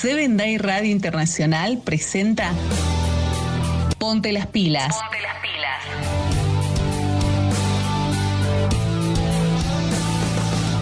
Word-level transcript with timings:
Seven 0.00 0.38
Day 0.38 0.56
Radio 0.56 0.90
Internacional 0.90 1.76
presenta 1.84 2.54
Ponte 3.98 4.32
las 4.32 4.46
pilas. 4.46 4.96
Ponte 4.96 5.20
las 5.20 5.36
pilas. 5.42 5.84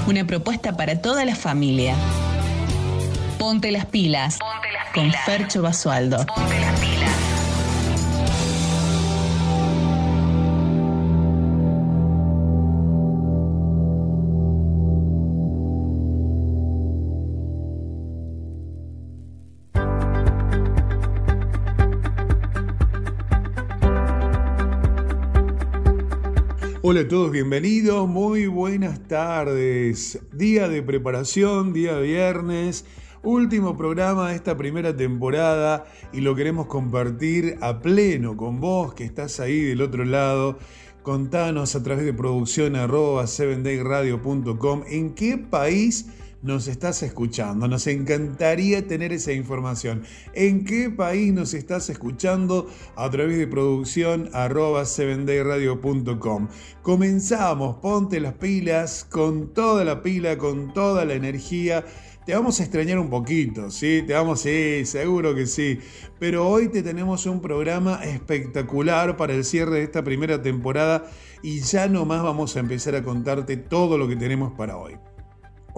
Una 0.06 0.24
propuesta 0.24 0.76
para 0.76 1.02
toda 1.02 1.24
la 1.24 1.34
familia. 1.34 1.96
Ponte 3.40 3.72
las 3.72 3.86
pilas. 3.86 4.38
Ponte 4.38 4.70
las 4.72 4.92
Con 4.94 5.06
pilas. 5.06 5.24
Fercho 5.24 5.62
Basualdo. 5.62 6.24
Ponte 6.24 6.60
las 6.60 6.78
pilas. 6.78 6.97
Hola 26.90 27.02
a 27.02 27.08
todos, 27.08 27.30
bienvenidos, 27.30 28.08
muy 28.08 28.46
buenas 28.46 29.06
tardes. 29.08 30.20
Día 30.32 30.70
de 30.70 30.82
preparación, 30.82 31.74
día 31.74 31.98
viernes, 31.98 32.86
último 33.22 33.76
programa 33.76 34.30
de 34.30 34.36
esta 34.36 34.56
primera 34.56 34.96
temporada 34.96 35.84
y 36.14 36.22
lo 36.22 36.34
queremos 36.34 36.66
compartir 36.66 37.58
a 37.60 37.82
pleno 37.82 38.38
con 38.38 38.58
vos 38.62 38.94
que 38.94 39.04
estás 39.04 39.38
ahí 39.38 39.60
del 39.60 39.82
otro 39.82 40.06
lado. 40.06 40.56
Contanos 41.02 41.76
a 41.76 41.82
través 41.82 42.06
de 42.06 42.14
producción 42.14 42.74
arroba 42.74 43.24
7dayradio.com 43.24 44.84
en 44.88 45.14
qué 45.14 45.36
país 45.36 46.06
nos 46.42 46.68
estás 46.68 47.02
escuchando. 47.02 47.68
Nos 47.68 47.86
encantaría 47.86 48.86
tener 48.86 49.12
esa 49.12 49.32
información. 49.32 50.02
¿En 50.34 50.64
qué 50.64 50.90
país 50.90 51.32
nos 51.32 51.54
estás 51.54 51.90
escuchando? 51.90 52.68
A 52.96 53.10
través 53.10 53.38
de 53.38 53.46
producción 53.46 54.30
arroba 54.32 54.82
7dayradio.com. 54.82 56.48
Comenzamos, 56.82 57.76
ponte 57.78 58.20
las 58.20 58.34
pilas, 58.34 59.04
con 59.04 59.52
toda 59.52 59.84
la 59.84 60.02
pila, 60.02 60.38
con 60.38 60.72
toda 60.72 61.04
la 61.04 61.14
energía. 61.14 61.84
Te 62.24 62.34
vamos 62.34 62.60
a 62.60 62.62
extrañar 62.62 62.98
un 62.98 63.08
poquito, 63.08 63.70
¿sí? 63.70 64.04
Te 64.06 64.12
vamos, 64.12 64.42
sí, 64.42 64.84
seguro 64.84 65.34
que 65.34 65.46
sí. 65.46 65.78
Pero 66.18 66.46
hoy 66.46 66.68
te 66.68 66.82
tenemos 66.82 67.24
un 67.24 67.40
programa 67.40 68.04
espectacular 68.04 69.16
para 69.16 69.32
el 69.32 69.44
cierre 69.44 69.76
de 69.76 69.84
esta 69.84 70.04
primera 70.04 70.42
temporada 70.42 71.10
y 71.42 71.60
ya 71.60 71.88
nomás 71.88 72.22
vamos 72.22 72.54
a 72.56 72.60
empezar 72.60 72.94
a 72.96 73.02
contarte 73.02 73.56
todo 73.56 73.96
lo 73.96 74.06
que 74.08 74.16
tenemos 74.16 74.52
para 74.52 74.76
hoy. 74.76 74.98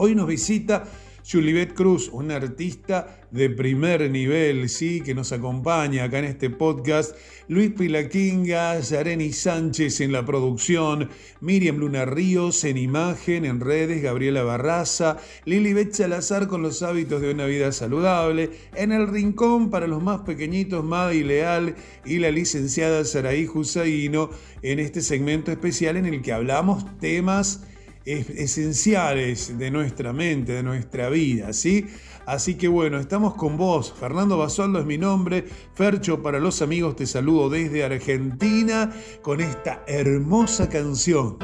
Hoy 0.03 0.15
nos 0.15 0.29
visita 0.29 0.89
Julibet 1.31 1.75
Cruz, 1.75 2.09
una 2.11 2.37
artista 2.37 3.21
de 3.31 3.51
primer 3.51 4.11
nivel, 4.11 4.71
sí, 4.71 5.03
que 5.03 5.15
nos 5.15 5.31
acompaña 5.31 6.05
acá 6.05 6.21
en 6.21 6.25
este 6.25 6.49
podcast. 6.49 7.15
Luis 7.49 7.73
Pilaquinga, 7.73 8.81
Yareni 8.81 9.35
Sánchez 9.35 10.01
en 10.01 10.13
la 10.13 10.25
producción, 10.25 11.11
Miriam 11.43 11.77
Luna 11.77 12.07
Ríos 12.07 12.65
en 12.65 12.79
imagen, 12.79 13.45
en 13.45 13.61
redes, 13.61 14.03
Gabriela 14.03 14.43
Barraza, 14.43 15.19
Lilibet 15.45 15.93
Salazar 15.93 16.49
con 16.49 16.63
los 16.63 16.83
hábitos 16.83 17.21
de 17.21 17.35
una 17.35 17.45
vida 17.45 17.71
saludable, 17.71 18.53
en 18.75 18.93
el 18.93 19.07
rincón 19.07 19.69
para 19.69 19.87
los 19.87 20.03
más 20.03 20.23
pequeñitos, 20.23 20.83
Madi 20.83 21.25
Leal 21.25 21.75
y 22.07 22.21
la 22.21 22.31
licenciada 22.31 23.05
Saraí 23.05 23.47
Husaino 23.47 24.31
en 24.63 24.79
este 24.79 25.03
segmento 25.03 25.53
especial 25.53 25.99
en 25.99 26.07
el 26.07 26.23
que 26.23 26.33
hablamos 26.33 26.87
temas 27.01 27.67
esenciales 28.05 29.59
de 29.59 29.71
nuestra 29.71 30.13
mente, 30.13 30.53
de 30.53 30.63
nuestra 30.63 31.09
vida, 31.09 31.53
¿sí? 31.53 31.87
Así 32.27 32.55
que 32.55 32.69
bueno, 32.69 32.99
estamos 32.99 33.35
con 33.35 33.57
vos. 33.57 33.93
Fernando 33.99 34.39
Basualdo 34.39 34.79
es 34.79 34.87
mi 34.87 34.99
nombre. 34.99 35.45
Fercho 35.75 36.23
para 36.23 36.39
los 36.39 36.63
amigos, 36.63 36.97
te 36.97 37.07
saludo 37.07 37.51
desde 37.51 37.85
Argentina 37.85 38.93
con 39.23 39.41
esta 39.41 39.83
hermosa 39.87 40.69
canción. 40.69 41.39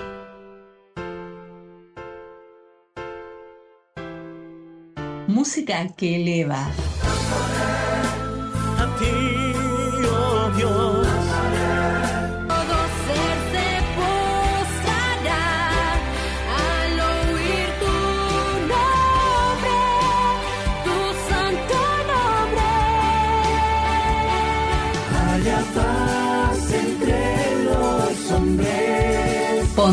Música 5.27 5.89
que 5.97 6.17
eleva. 6.17 6.71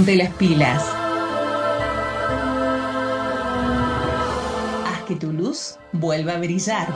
Ponte 0.04 0.18
las 0.18 0.34
pilas. 0.34 0.84
Haz 4.86 5.04
que 5.08 5.16
tu 5.16 5.32
luz 5.32 5.80
vuelva 5.94 6.34
a 6.34 6.40
brillar. 6.40 6.90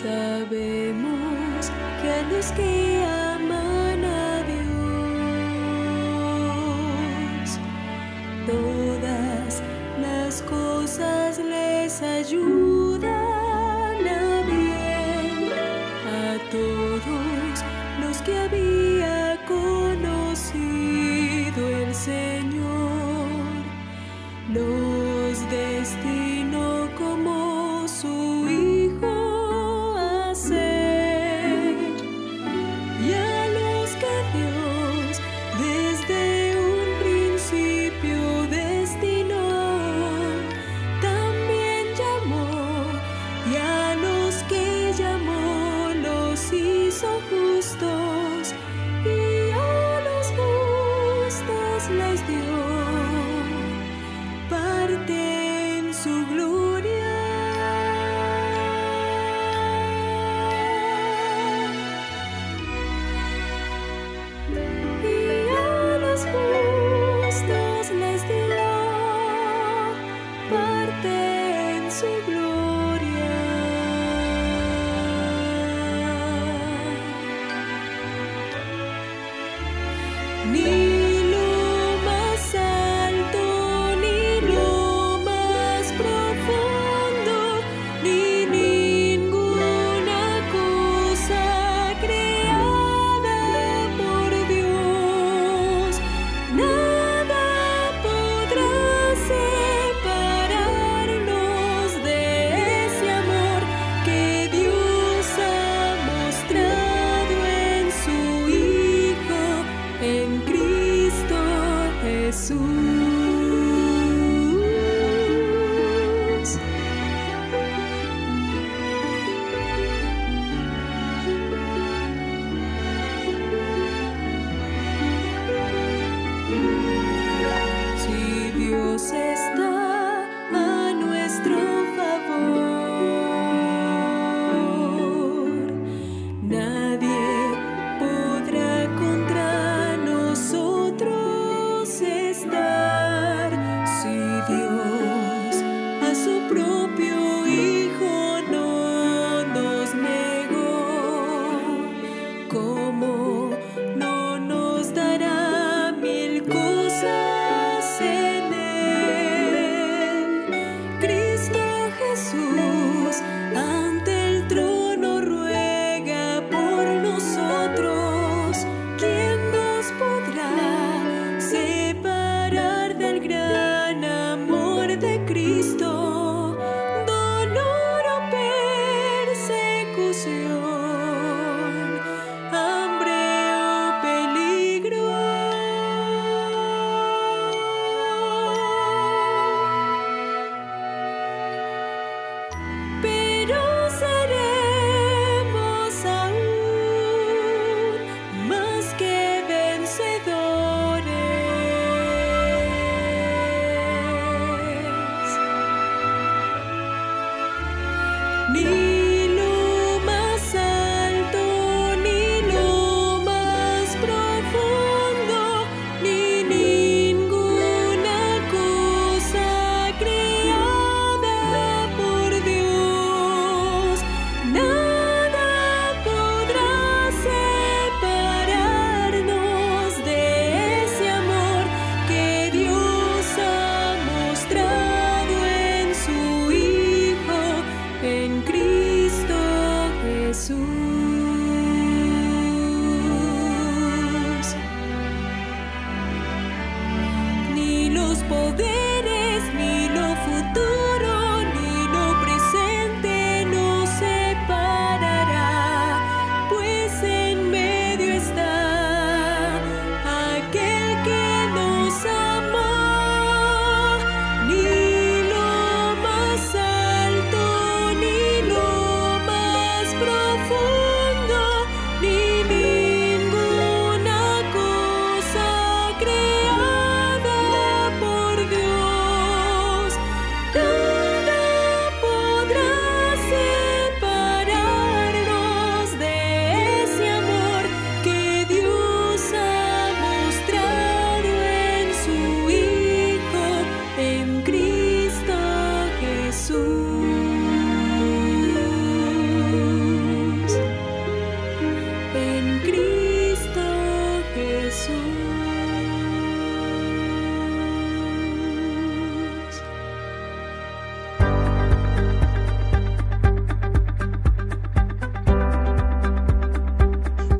Sabemos 0.00 1.72
que 2.00 2.08
a 2.08 2.22
los 2.30 2.52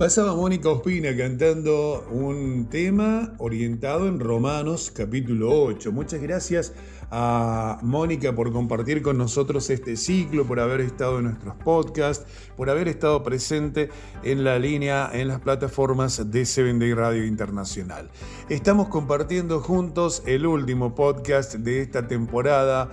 Pasaba 0.08 0.34
Mónica 0.34 0.70
Ospina 0.70 1.14
cantando 1.14 2.08
un 2.10 2.70
tema 2.70 3.34
orientado 3.36 4.08
en 4.08 4.18
Romanos 4.18 4.90
capítulo 4.90 5.50
8. 5.64 5.92
Muchas 5.92 6.22
gracias 6.22 6.72
a 7.10 7.78
Mónica 7.82 8.34
por 8.34 8.50
compartir 8.50 9.02
con 9.02 9.18
nosotros 9.18 9.68
este 9.68 9.98
ciclo, 9.98 10.46
por 10.46 10.60
haber 10.60 10.80
estado 10.80 11.18
en 11.18 11.24
nuestros 11.24 11.56
podcasts, 11.56 12.24
por 12.56 12.70
haber 12.70 12.88
estado 12.88 13.22
presente 13.22 13.90
en 14.22 14.44
la 14.44 14.58
línea, 14.58 15.10
en 15.12 15.28
las 15.28 15.40
plataformas 15.40 16.30
de 16.30 16.46
Seven 16.46 16.78
Day 16.78 16.94
Radio 16.94 17.26
Internacional. 17.26 18.10
Estamos 18.48 18.88
compartiendo 18.88 19.60
juntos 19.60 20.22
el 20.24 20.46
último 20.46 20.94
podcast 20.94 21.56
de 21.56 21.82
esta 21.82 22.08
temporada 22.08 22.88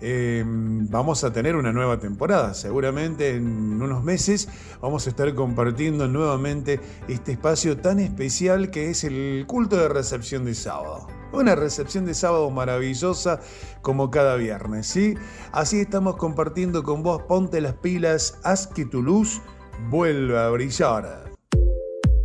eh, 0.00 0.44
vamos 0.46 1.24
a 1.24 1.32
tener 1.32 1.56
una 1.56 1.72
nueva 1.72 1.98
temporada. 1.98 2.54
Seguramente 2.54 3.34
en 3.34 3.80
unos 3.82 4.04
meses 4.04 4.48
vamos 4.80 5.06
a 5.06 5.10
estar 5.10 5.34
compartiendo 5.34 6.08
nuevamente 6.08 6.80
este 7.08 7.32
espacio 7.32 7.78
tan 7.78 7.98
especial 8.00 8.70
que 8.70 8.90
es 8.90 9.04
el 9.04 9.44
culto 9.46 9.76
de 9.76 9.88
recepción 9.88 10.44
de 10.44 10.54
sábado. 10.54 11.06
Una 11.32 11.54
recepción 11.54 12.06
de 12.06 12.14
sábado 12.14 12.50
maravillosa 12.50 13.40
como 13.82 14.10
cada 14.10 14.36
viernes, 14.36 14.86
¿sí? 14.86 15.14
Así 15.52 15.80
estamos 15.80 16.16
compartiendo 16.16 16.82
con 16.82 17.02
vos, 17.02 17.22
ponte 17.22 17.60
las 17.60 17.74
pilas, 17.74 18.38
haz 18.44 18.66
que 18.66 18.86
tu 18.86 19.02
luz 19.02 19.42
vuelva 19.90 20.46
a 20.46 20.50
brillar. 20.50 21.27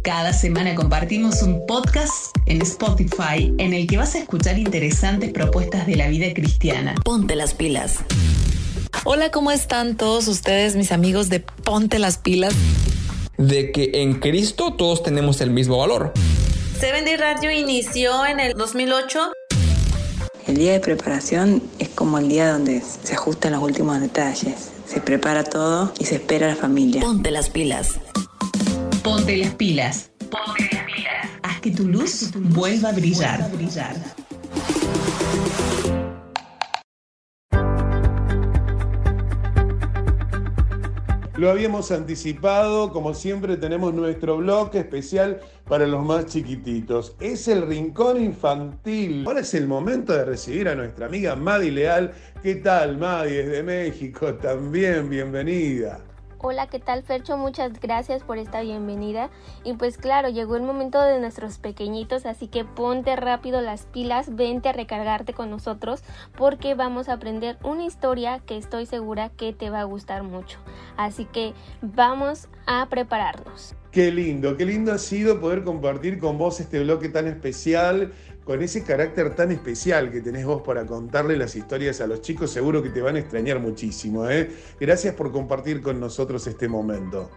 Cada 0.03 0.33
semana 0.33 0.75
compartimos 0.75 1.43
un 1.43 1.65
podcast 1.65 2.36
en 2.45 2.62
Spotify 2.62 3.53
en 3.57 3.74
el 3.74 3.88
que 3.88 3.95
vas 3.95 4.15
a 4.15 4.19
escuchar 4.19 4.60
interesantes 4.60 5.31
propuestas 5.31 5.88
de 5.88 5.95
la 5.95 6.10
vida 6.10 6.33
cristiana. 6.33 6.93
Ponte 7.05 7.38
las 7.38 7.53
pilas. 7.53 8.00
Hola, 9.05 9.31
¿cómo 9.31 9.50
están 9.51 9.95
todos 9.95 10.27
ustedes, 10.27 10.75
mis 10.75 10.91
amigos 10.91 11.29
de 11.29 11.39
Ponte 11.39 12.00
las 12.00 12.17
pilas? 12.17 12.53
De 13.38 13.72
que 13.72 13.91
en 14.01 14.19
Cristo 14.19 14.74
todos 14.74 15.03
tenemos 15.03 15.39
el 15.39 15.51
mismo 15.51 15.77
valor. 15.77 16.12
Seven 16.77 17.05
Day 17.05 17.15
Radio 17.15 17.50
inició 17.51 18.25
en 18.25 18.41
el 18.41 18.55
2008. 18.55 19.31
El 20.48 20.57
día 20.57 20.74
de 20.74 20.81
preparación 20.81 21.63
es 21.79 21.88
como 21.88 22.17
el 22.17 22.27
día 22.27 22.51
donde 22.51 22.81
se 22.81 23.13
ajustan 23.13 23.53
los 23.53 23.63
últimos 23.63 24.01
detalles. 24.01 24.72
Se 24.86 25.00
prepara 25.00 25.45
todo 25.45 25.93
y 25.98 26.03
se 26.03 26.15
espera 26.15 26.48
a 26.48 26.50
la 26.50 26.55
familia. 26.57 27.00
Ponte 27.00 27.31
las 27.31 27.50
pilas. 27.50 28.00
Ponte 29.03 29.36
las 29.36 29.53
pilas. 29.55 30.12
Ponte 30.31 30.69
las 30.72 30.86
pilas. 30.86 31.29
Haz 31.41 31.60
que 31.60 31.72
tu 31.72 31.86
luz 31.86 32.31
vuelva 32.36 32.88
a 32.88 32.91
brillar. 32.93 33.51
Lo 41.36 41.51
habíamos 41.51 41.91
anticipado, 41.91 42.93
como 42.93 43.13
siempre 43.13 43.57
tenemos 43.57 43.93
nuestro 43.93 44.38
bloque 44.38 44.79
especial 44.79 45.41
para 45.67 45.86
los 45.86 46.05
más 46.05 46.27
chiquititos. 46.27 47.17
Es 47.19 47.50
el 47.50 47.67
Rincón 47.67 48.24
Infantil. 48.24 49.25
Ahora 49.27 49.41
es 49.41 49.53
el 49.53 49.67
momento 49.67 50.13
de 50.13 50.24
recibir 50.24 50.69
a 50.69 50.75
nuestra 50.75 51.07
amiga 51.07 51.36
Madi 51.36 51.72
Leal. 51.72 52.13
¿Qué 52.41 52.55
tal, 52.55 52.98
Madi? 52.98 53.31
Desde 53.31 53.63
México 53.63 54.36
también, 54.36 55.10
bienvenida. 55.10 56.00
Hola, 56.45 56.67
¿qué 56.67 56.77
tal 56.77 57.03
Fercho? 57.03 57.38
Muchas 57.38 57.79
gracias 57.79 58.21
por 58.21 58.38
esta 58.38 58.59
bienvenida. 58.59 59.29
Y 59.63 59.75
pues 59.75 59.97
claro, 59.97 60.27
llegó 60.27 60.57
el 60.57 60.63
momento 60.63 61.00
de 61.00 61.17
nuestros 61.21 61.57
pequeñitos, 61.57 62.25
así 62.25 62.50
que 62.50 62.65
ponte 62.65 63.15
rápido 63.15 63.62
las 63.62 63.85
pilas, 63.85 64.35
vente 64.35 64.67
a 64.67 64.73
recargarte 64.73 65.31
con 65.31 65.50
nosotros 65.50 66.03
porque 66.35 66.75
vamos 66.75 67.07
a 67.07 67.13
aprender 67.13 67.57
una 67.63 67.85
historia 67.85 68.39
que 68.39 68.57
estoy 68.57 68.85
segura 68.85 69.29
que 69.29 69.53
te 69.53 69.69
va 69.69 69.79
a 69.79 69.85
gustar 69.85 70.23
mucho. 70.23 70.59
Así 70.97 71.23
que 71.23 71.53
vamos 71.81 72.50
a 72.65 72.89
prepararnos. 72.89 73.73
Qué 73.91 74.12
lindo, 74.12 74.57
qué 74.57 74.65
lindo 74.65 74.91
ha 74.91 74.97
sido 74.97 75.39
poder 75.39 75.63
compartir 75.63 76.19
con 76.19 76.38
vos 76.38 76.59
este 76.59 76.81
bloque 76.81 77.07
tan 77.07 77.27
especial, 77.27 78.12
con 78.45 78.62
ese 78.62 78.83
carácter 78.83 79.35
tan 79.35 79.51
especial 79.51 80.12
que 80.12 80.21
tenés 80.21 80.45
vos 80.45 80.62
para 80.62 80.85
contarle 80.85 81.38
las 81.38 81.55
historias 81.55 82.01
a 82.01 82.07
los 82.07 82.21
chicos, 82.21 82.51
seguro 82.51 82.83
que 82.83 82.89
te 82.89 83.01
van 83.01 83.15
a 83.15 83.19
extrañar 83.19 83.59
muchísimo. 83.59 84.29
¿eh? 84.29 84.51
Gracias 84.79 85.15
por 85.15 85.31
compartir 85.31 85.81
con 85.81 86.00
nosotros 86.00 86.45
este 86.47 86.67
momento. 86.67 87.29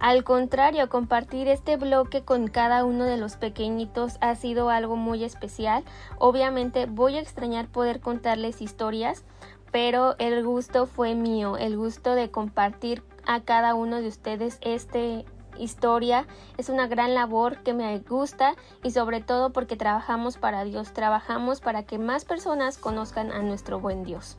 Al 0.00 0.22
contrario, 0.22 0.88
compartir 0.88 1.48
este 1.48 1.76
bloque 1.76 2.22
con 2.22 2.46
cada 2.46 2.84
uno 2.84 3.04
de 3.04 3.16
los 3.16 3.36
pequeñitos 3.36 4.16
ha 4.20 4.36
sido 4.36 4.70
algo 4.70 4.94
muy 4.94 5.24
especial. 5.24 5.82
Obviamente 6.18 6.86
voy 6.86 7.16
a 7.16 7.20
extrañar 7.20 7.66
poder 7.66 7.98
contarles 7.98 8.62
historias, 8.62 9.24
pero 9.72 10.14
el 10.18 10.44
gusto 10.44 10.86
fue 10.86 11.16
mío, 11.16 11.56
el 11.56 11.76
gusto 11.76 12.14
de 12.14 12.30
compartir 12.30 13.02
a 13.26 13.40
cada 13.40 13.74
uno 13.74 14.00
de 14.00 14.06
ustedes 14.06 14.58
este 14.60 15.24
historia. 15.58 16.26
Es 16.56 16.68
una 16.68 16.86
gran 16.86 17.14
labor 17.14 17.62
que 17.62 17.74
me 17.74 17.98
gusta 17.98 18.54
y 18.82 18.90
sobre 18.90 19.20
todo 19.20 19.52
porque 19.52 19.76
trabajamos 19.76 20.36
para 20.38 20.64
Dios, 20.64 20.92
trabajamos 20.92 21.60
para 21.60 21.84
que 21.84 21.98
más 21.98 22.24
personas 22.24 22.78
conozcan 22.78 23.32
a 23.32 23.42
nuestro 23.42 23.80
buen 23.80 24.04
Dios. 24.04 24.38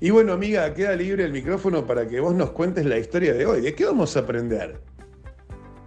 Y 0.00 0.10
bueno, 0.10 0.32
amiga, 0.32 0.72
queda 0.74 0.94
libre 0.94 1.24
el 1.24 1.32
micrófono 1.32 1.86
para 1.86 2.06
que 2.06 2.20
vos 2.20 2.34
nos 2.34 2.50
cuentes 2.50 2.84
la 2.84 2.98
historia 2.98 3.32
de 3.32 3.46
hoy. 3.46 3.62
¿De 3.62 3.74
qué 3.74 3.86
vamos 3.86 4.16
a 4.16 4.20
aprender? 4.20 4.80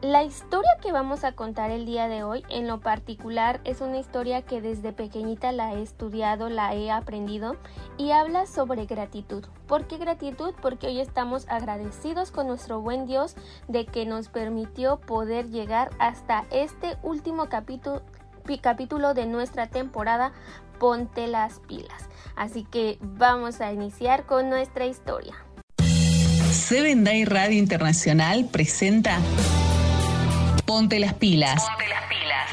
La 0.01 0.23
historia 0.23 0.71
que 0.81 0.93
vamos 0.93 1.25
a 1.25 1.33
contar 1.33 1.71
el 1.71 1.85
día 1.85 2.07
de 2.07 2.23
hoy, 2.23 2.45
en 2.47 2.67
lo 2.67 2.79
particular, 2.79 3.59
es 3.65 3.81
una 3.81 3.97
historia 3.97 4.43
que 4.43 4.61
desde 4.61 4.93
pequeñita 4.93 5.51
la 5.51 5.73
he 5.73 5.81
estudiado, 5.81 6.47
la 6.47 6.73
he 6.73 6.89
aprendido 6.89 7.57
y 7.97 8.11
habla 8.11 8.45
sobre 8.45 8.85
gratitud. 8.85 9.43
¿Por 9.67 9.87
qué 9.87 9.97
gratitud? 9.97 10.53
Porque 10.61 10.87
hoy 10.87 11.01
estamos 11.01 11.49
agradecidos 11.49 12.31
con 12.31 12.47
nuestro 12.47 12.79
buen 12.79 13.07
Dios 13.07 13.35
de 13.67 13.85
que 13.85 14.05
nos 14.05 14.29
permitió 14.29 15.01
poder 15.01 15.49
llegar 15.49 15.89
hasta 15.99 16.45
este 16.49 16.95
último 17.03 17.49
capítulo, 17.49 18.01
capítulo 18.61 19.13
de 19.13 19.25
nuestra 19.25 19.67
temporada 19.67 20.31
Ponte 20.79 21.27
las 21.27 21.59
pilas. 21.59 22.07
Así 22.37 22.63
que 22.63 22.99
vamos 23.01 23.59
a 23.59 23.73
iniciar 23.73 24.25
con 24.25 24.49
nuestra 24.49 24.85
historia. 24.85 25.35
Seven 26.51 27.03
Day 27.03 27.25
Radio 27.25 27.57
Internacional 27.57 28.47
presenta 28.49 29.19
Ponte 30.69 30.99
las 30.99 31.15
pilas. 31.15 31.65
Ponte 31.67 31.87
las 31.87 32.03
pilas. 32.03 32.47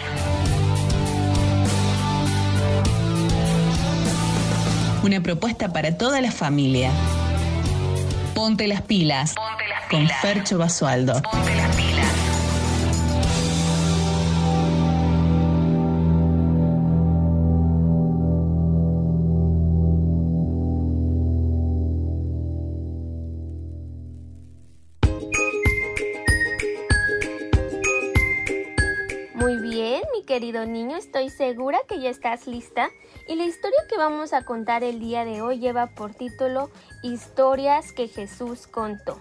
Una 5.03 5.21
propuesta 5.21 5.71
para 5.75 5.99
toda 5.99 6.23
la 6.23 6.33
familia. 6.33 6.91
Ponte 8.35 8.69
las 8.69 8.81
pilas. 8.81 9.35
Ponte 9.35 9.69
las 9.69 9.83
pilas. 9.91 9.91
Con 9.91 10.09
Fercho 10.23 10.57
Basualdo. 10.57 11.21
Ponte 11.31 11.57
las 11.57 11.77
pilas. 11.77 11.96
Querido 30.37 30.67
niño, 30.67 30.99
estoy 30.99 31.31
segura 31.31 31.79
que 31.89 31.99
ya 31.99 32.11
estás 32.11 32.47
lista. 32.47 32.91
Y 33.27 33.37
la 33.37 33.47
historia 33.47 33.79
que 33.89 33.97
vamos 33.97 34.35
a 34.35 34.45
contar 34.45 34.85
el 34.85 35.01
día 35.01 35.25
de 35.25 35.41
hoy 35.41 35.59
lleva 35.59 35.87
por 35.87 36.13
título 36.13 36.71
Historias 37.03 37.91
que 37.93 38.07
Jesús 38.07 38.67
contó. 38.67 39.19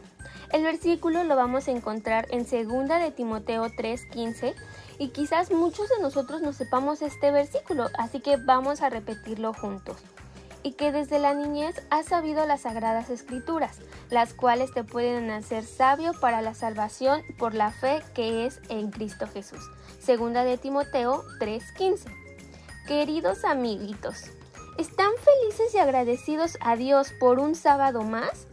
El 0.52 0.64
versículo 0.64 1.24
lo 1.24 1.38
vamos 1.38 1.70
a 1.70 1.72
encontrar 1.72 2.28
en 2.32 2.40
2 2.40 3.00
de 3.00 3.12
Timoteo 3.12 3.70
3:15 3.70 4.56
y 5.00 5.08
quizás 5.08 5.52
muchos 5.52 5.88
de 5.88 6.02
nosotros 6.02 6.42
no 6.42 6.52
sepamos 6.52 7.02
este 7.02 7.32
versículo, 7.32 7.88
así 7.98 8.20
que 8.20 8.36
vamos 8.36 8.82
a 8.82 8.90
repetirlo 8.90 9.54
juntos. 9.54 9.96
Y 10.64 10.74
que 10.74 10.92
desde 10.92 11.20
la 11.20 11.34
niñez 11.34 11.82
has 11.92 12.08
sabido 12.08 12.46
las 12.46 12.64
sagradas 12.64 13.10
escrituras, 13.10 13.80
las 14.10 14.34
cuales 14.34 14.74
te 14.74 14.84
pueden 14.84 15.32
hacer 15.32 15.64
sabio 15.64 16.12
para 16.20 16.42
la 16.42 16.56
salvación 16.56 17.22
por 17.38 17.54
la 17.54 17.72
fe 17.72 18.02
que 18.14 18.46
es 18.46 18.60
en 18.68 18.92
Cristo 18.92 19.28
Jesús. 19.28 19.64
Segunda 20.06 20.44
de 20.44 20.60
Timoteo 20.60 21.24
3:15. 21.40 22.06
Queridos 22.88 23.44
amiguitos, 23.44 24.26
¿están 24.78 25.10
felices 25.18 25.74
y 25.74 25.80
agradecidos 25.80 26.60
a 26.62 26.76
Dios 26.76 27.12
por 27.20 27.40
un 27.40 27.56
sábado 27.56 28.04
más? 28.04 28.46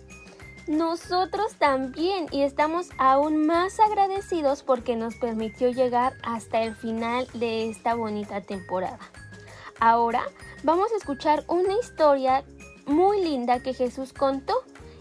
Nosotros 0.67 1.57
también 1.57 2.27
y 2.31 2.41
estamos 2.41 2.89
aún 2.97 3.47
más 3.47 3.81
agradecidos 3.81 4.63
porque 4.63 4.97
nos 4.97 5.17
permitió 5.17 5.69
llegar 5.69 6.15
hasta 6.23 6.63
el 6.63 6.75
final 6.75 7.29
de 7.35 7.69
esta 7.69 7.95
bonita 7.97 8.41
temporada. 8.41 9.01
Ahora 9.79 10.23
vamos 10.63 10.91
a 10.91 10.97
escuchar 10.97 11.45
una 11.49 11.75
historia 11.75 12.45
muy 12.87 13.23
linda 13.23 13.61
que 13.61 13.75
Jesús 13.75 14.15
contó 14.15 14.55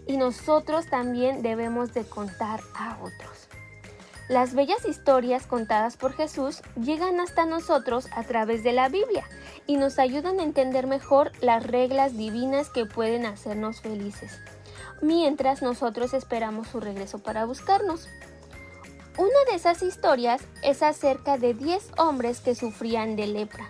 y 0.06 0.18
nosotros 0.18 0.88
también 0.88 1.44
debemos 1.44 1.94
de 1.94 2.04
contar 2.04 2.60
a 2.76 2.98
otros. 3.02 3.41
Las 4.32 4.54
bellas 4.54 4.86
historias 4.86 5.46
contadas 5.46 5.98
por 5.98 6.14
Jesús 6.14 6.62
llegan 6.82 7.20
hasta 7.20 7.46
nosotros 7.46 8.08
a 8.16 8.24
través 8.24 8.64
de 8.64 8.72
la 8.72 8.88
Biblia 8.88 9.26
y 9.68 9.76
nos 9.76 10.00
ayudan 10.00 10.40
a 10.40 10.44
entender 10.44 10.88
mejor 10.88 11.34
las 11.42 11.68
reglas 11.68 12.16
divinas 12.16 12.70
que 12.70 12.86
pueden 12.86 13.26
hacernos 13.26 13.82
felices, 13.82 14.40
mientras 15.02 15.62
nosotros 15.62 16.14
esperamos 16.14 16.70
su 16.70 16.80
regreso 16.80 17.20
para 17.20 17.44
buscarnos. 17.44 18.08
Una 19.18 19.38
de 19.50 19.58
esas 19.58 19.84
historias 19.84 20.42
es 20.64 20.82
acerca 20.82 21.38
de 21.38 21.54
10 21.54 21.92
hombres 21.98 22.40
que 22.40 22.56
sufrían 22.56 23.18
de 23.18 23.28
lepra, 23.28 23.70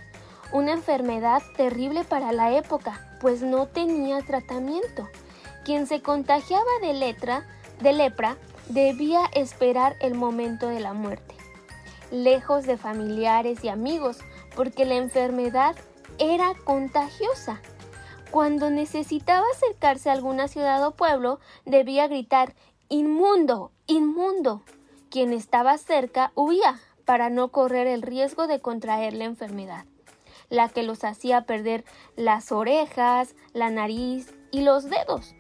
una 0.52 0.74
enfermedad 0.74 1.42
terrible 1.58 2.04
para 2.04 2.34
la 2.34 2.56
época, 2.56 3.18
pues 3.20 3.42
no 3.42 3.66
tenía 3.66 4.22
tratamiento. 4.22 5.10
Quien 5.66 5.88
se 5.88 6.04
contagiaba 6.04 6.70
de, 6.84 7.16
de 7.82 7.94
lepra 7.94 8.38
debía 8.70 9.22
esperar 9.34 9.96
el 10.02 10.16
momento 10.16 10.68
de 10.68 10.80
la 10.80 10.94
muerte, 10.94 11.36
lejos 12.12 12.66
de 12.66 12.78
familiares 12.78 13.64
y 13.64 13.70
amigos, 13.70 14.20
porque 14.56 14.86
la 14.86 14.96
enfermedad 14.96 15.76
era 16.18 16.54
contagiosa. 16.64 17.62
Cuando 18.32 18.70
necesitaba 18.70 19.46
acercarse 19.54 20.10
a 20.10 20.14
alguna 20.14 20.48
ciudad 20.48 20.86
o 20.88 20.92
pueblo, 20.92 21.40
debía 21.66 22.08
gritar 22.08 22.54
Inmundo, 22.94 23.72
inmundo. 23.88 24.64
Quien 25.10 25.32
estaba 25.32 25.78
cerca 25.78 26.34
huía 26.36 26.78
para 27.06 27.30
no 27.30 27.48
correr 27.48 27.88
el 27.88 28.02
riesgo 28.02 28.48
de 28.48 28.60
contraer 28.60 29.14
la 29.14 29.24
enfermedad, 29.24 29.86
la 30.50 30.68
que 30.68 30.84
los 30.84 31.06
hacía 31.06 31.46
perder 31.46 31.86
las 32.18 32.52
orejas, 32.52 33.34
la 33.54 33.70
nariz 33.70 34.34
y 34.52 34.62
los 34.62 34.90
dedos. 34.90 35.36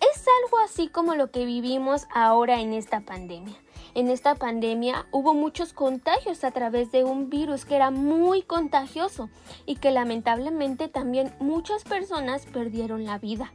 Es 0.00 0.24
algo 0.42 0.58
así 0.64 0.88
como 0.88 1.14
lo 1.14 1.30
que 1.30 1.44
vivimos 1.44 2.06
ahora 2.14 2.60
en 2.60 2.72
esta 2.72 3.00
pandemia. 3.00 3.54
En 3.94 4.08
esta 4.08 4.34
pandemia 4.34 5.06
hubo 5.10 5.34
muchos 5.34 5.74
contagios 5.74 6.42
a 6.42 6.52
través 6.52 6.90
de 6.90 7.04
un 7.04 7.28
virus 7.28 7.66
que 7.66 7.76
era 7.76 7.90
muy 7.90 8.40
contagioso 8.40 9.28
y 9.66 9.76
que 9.76 9.90
lamentablemente 9.90 10.88
también 10.88 11.34
muchas 11.38 11.84
personas 11.84 12.46
perdieron 12.46 13.04
la 13.04 13.18
vida. 13.18 13.52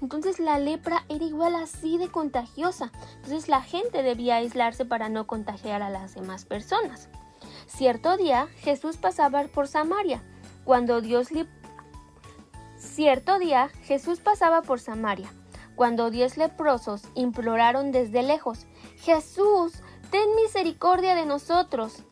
Entonces 0.00 0.38
la 0.38 0.60
lepra 0.60 1.04
era 1.08 1.24
igual 1.24 1.56
así 1.56 1.98
de 1.98 2.08
contagiosa. 2.08 2.92
Entonces 3.16 3.48
la 3.48 3.62
gente 3.62 4.04
debía 4.04 4.36
aislarse 4.36 4.84
para 4.84 5.08
no 5.08 5.26
contagiar 5.26 5.82
a 5.82 5.90
las 5.90 6.14
demás 6.14 6.44
personas. 6.44 7.08
Cierto 7.66 8.16
día 8.16 8.46
Jesús 8.58 8.98
pasaba 8.98 9.42
por 9.48 9.66
Samaria. 9.66 10.22
Cuando 10.62 11.00
Dios 11.00 11.32
le... 11.32 11.48
Cierto 12.76 13.40
día 13.40 13.70
Jesús 13.82 14.20
pasaba 14.20 14.62
por 14.62 14.78
Samaria 14.78 15.32
cuando 15.78 16.10
diez 16.10 16.36
leprosos 16.36 17.02
imploraron 17.14 17.92
desde 17.92 18.24
lejos, 18.24 18.66
Jesús, 18.96 19.74
ten 20.10 20.34
misericordia 20.34 21.14
de 21.14 21.24
nosotros. 21.24 22.02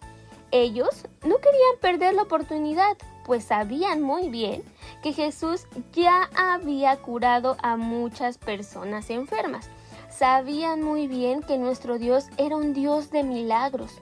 Ellos 0.53 1.05
no 1.25 1.39
querían 1.39 1.81
perder 1.81 2.15
la 2.15 2.23
oportunidad, 2.23 2.97
pues 3.25 3.43
sabían 3.43 4.03
muy 4.03 4.29
bien 4.29 4.63
que 5.03 5.13
Jesús 5.13 5.67
ya 5.93 6.31
había 6.37 6.97
curado 6.99 7.57
a 7.61 7.77
muchas 7.77 8.39
personas 8.39 9.11
enfermas. 9.11 9.69
Sabían 10.11 10.81
muy 10.81 11.09
bien 11.09 11.43
que 11.43 11.59
nuestro 11.59 11.99
Dios 11.99 12.27
era 12.39 12.55
un 12.55 12.73
Dios 12.73 13.11
de 13.11 13.25
milagros. 13.25 14.01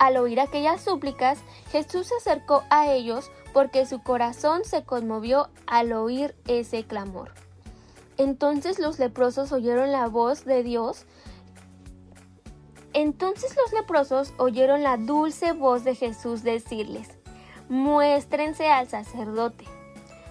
Al 0.00 0.16
oír 0.16 0.40
aquellas 0.40 0.80
súplicas, 0.80 1.38
Jesús 1.70 2.08
se 2.08 2.16
acercó 2.16 2.64
a 2.68 2.90
ellos 2.90 3.30
porque 3.52 3.86
su 3.86 4.02
corazón 4.02 4.64
se 4.64 4.82
conmovió 4.82 5.50
al 5.68 5.92
oír 5.92 6.34
ese 6.48 6.82
clamor. 6.82 7.32
Entonces 8.20 8.78
los 8.78 8.98
leprosos 8.98 9.50
oyeron 9.50 9.92
la 9.92 10.06
voz 10.06 10.44
de 10.44 10.62
Dios. 10.62 11.06
Entonces 12.92 13.56
los 13.56 13.72
leprosos 13.72 14.34
oyeron 14.36 14.82
la 14.82 14.98
dulce 14.98 15.52
voz 15.52 15.84
de 15.84 15.94
Jesús 15.94 16.42
decirles, 16.42 17.08
muéstrense 17.70 18.68
al 18.68 18.90
sacerdote. 18.90 19.64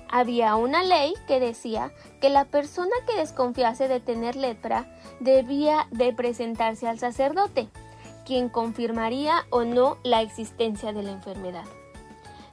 Había 0.07 0.55
una 0.55 0.83
ley 0.83 1.15
que 1.27 1.39
decía 1.39 1.91
que 2.21 2.29
la 2.29 2.45
persona 2.45 2.93
que 3.07 3.17
desconfiase 3.17 3.87
de 3.87 3.99
tener 3.99 4.35
lepra 4.35 4.85
debía 5.19 5.87
de 5.89 6.13
presentarse 6.13 6.87
al 6.87 6.99
sacerdote, 6.99 7.69
quien 8.23 8.49
confirmaría 8.49 9.47
o 9.49 9.63
no 9.63 9.97
la 10.03 10.21
existencia 10.21 10.93
de 10.93 11.01
la 11.01 11.11
enfermedad. 11.13 11.65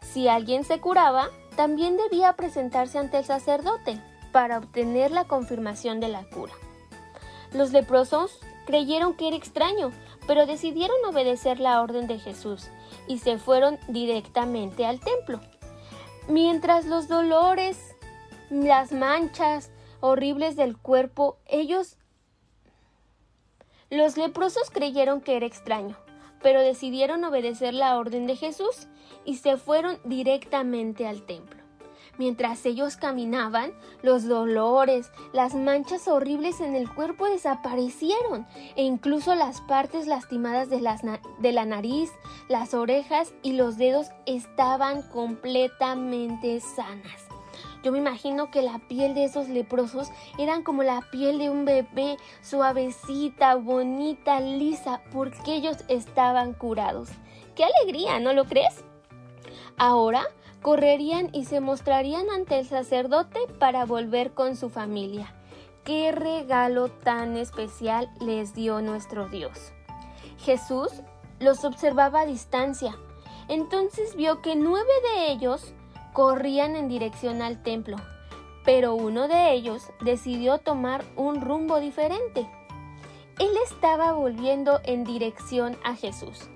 Si 0.00 0.28
alguien 0.28 0.64
se 0.64 0.80
curaba, 0.80 1.28
también 1.56 1.98
debía 1.98 2.32
presentarse 2.36 2.96
ante 2.96 3.18
el 3.18 3.26
sacerdote, 3.26 4.00
para 4.36 4.58
obtener 4.58 5.12
la 5.12 5.24
confirmación 5.24 5.98
de 5.98 6.08
la 6.08 6.24
cura. 6.24 6.52
Los 7.54 7.72
leprosos 7.72 8.38
creyeron 8.66 9.14
que 9.14 9.28
era 9.28 9.36
extraño, 9.38 9.92
pero 10.26 10.44
decidieron 10.44 11.02
obedecer 11.06 11.58
la 11.58 11.80
orden 11.80 12.06
de 12.06 12.18
Jesús 12.18 12.68
y 13.08 13.16
se 13.16 13.38
fueron 13.38 13.78
directamente 13.88 14.84
al 14.84 15.00
templo. 15.00 15.40
Mientras 16.28 16.84
los 16.84 17.08
dolores, 17.08 17.78
las 18.50 18.92
manchas 18.92 19.70
horribles 20.00 20.54
del 20.54 20.76
cuerpo, 20.76 21.38
ellos... 21.46 21.96
Los 23.88 24.18
leprosos 24.18 24.70
creyeron 24.70 25.22
que 25.22 25.38
era 25.38 25.46
extraño, 25.46 25.96
pero 26.42 26.60
decidieron 26.60 27.24
obedecer 27.24 27.72
la 27.72 27.96
orden 27.96 28.26
de 28.26 28.36
Jesús 28.36 28.86
y 29.24 29.36
se 29.36 29.56
fueron 29.56 29.98
directamente 30.04 31.06
al 31.06 31.24
templo. 31.24 31.65
Mientras 32.18 32.64
ellos 32.64 32.96
caminaban, 32.96 33.72
los 34.02 34.26
dolores, 34.26 35.10
las 35.32 35.54
manchas 35.54 36.08
horribles 36.08 36.60
en 36.60 36.74
el 36.74 36.92
cuerpo 36.92 37.26
desaparecieron 37.26 38.46
e 38.74 38.82
incluso 38.84 39.34
las 39.34 39.60
partes 39.60 40.06
lastimadas 40.06 40.70
de, 40.70 40.82
de, 41.40 41.52
la 41.52 41.64
nariz, 41.66 42.10
las 42.48 42.72
orejas 42.72 43.34
y 43.42 43.52
los 43.52 43.76
dedos 43.76 44.08
estaban 44.24 45.02
completamente 45.02 46.60
sanas. 46.60 47.26
Yo 47.82 47.92
me 47.92 47.98
imagino 47.98 48.50
que 48.50 48.62
la 48.62 48.78
piel 48.88 49.14
de 49.14 49.24
esos 49.24 49.48
leprosos 49.48 50.08
eran 50.38 50.62
como 50.62 50.82
la 50.82 51.02
piel 51.12 51.38
de 51.38 51.50
un 51.50 51.64
bebé, 51.64 52.16
suavecita, 52.40 53.54
bonita, 53.54 54.40
lisa, 54.40 55.02
porque 55.12 55.54
ellos 55.54 55.76
estaban 55.88 56.52
curados. 56.54 57.10
¡Qué 57.54 57.64
alegría! 57.64 58.18
¿No 58.18 58.32
lo 58.32 58.44
crees? 58.46 58.84
Ahora 59.76 60.26
correrían 60.66 61.30
y 61.32 61.44
se 61.44 61.60
mostrarían 61.60 62.28
ante 62.28 62.58
el 62.58 62.66
sacerdote 62.66 63.38
para 63.60 63.84
volver 63.84 64.34
con 64.34 64.56
su 64.56 64.68
familia. 64.68 65.32
Qué 65.84 66.10
regalo 66.10 66.88
tan 66.88 67.36
especial 67.36 68.10
les 68.20 68.52
dio 68.52 68.82
nuestro 68.82 69.28
Dios. 69.28 69.72
Jesús 70.38 70.88
los 71.38 71.64
observaba 71.64 72.22
a 72.22 72.26
distancia. 72.26 72.96
Entonces 73.46 74.16
vio 74.16 74.42
que 74.42 74.56
nueve 74.56 74.90
de 75.14 75.30
ellos 75.30 75.72
corrían 76.12 76.74
en 76.74 76.88
dirección 76.88 77.42
al 77.42 77.62
templo, 77.62 77.98
pero 78.64 78.96
uno 78.96 79.28
de 79.28 79.52
ellos 79.52 79.92
decidió 80.00 80.58
tomar 80.58 81.04
un 81.14 81.42
rumbo 81.42 81.78
diferente. 81.78 82.50
Él 83.38 83.52
estaba 83.64 84.14
volviendo 84.14 84.80
en 84.82 85.04
dirección 85.04 85.78
a 85.84 85.94
Jesús. 85.94 86.48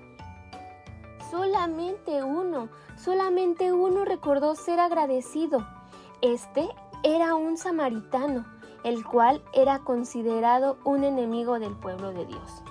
Solamente 1.31 2.23
uno 2.25 2.67
solamente 3.03 3.73
uno 3.73 4.05
recordó 4.05 4.55
ser 4.55 4.79
agradecido. 4.79 5.65
Este 6.21 6.69
era 7.03 7.35
un 7.35 7.57
samaritano, 7.57 8.45
el 8.83 9.03
cual 9.03 9.43
era 9.53 9.79
considerado 9.79 10.77
un 10.83 11.03
enemigo 11.03 11.59
del 11.59 11.75
pueblo 11.75 12.11
de 12.11 12.25
Dios. 12.25 12.63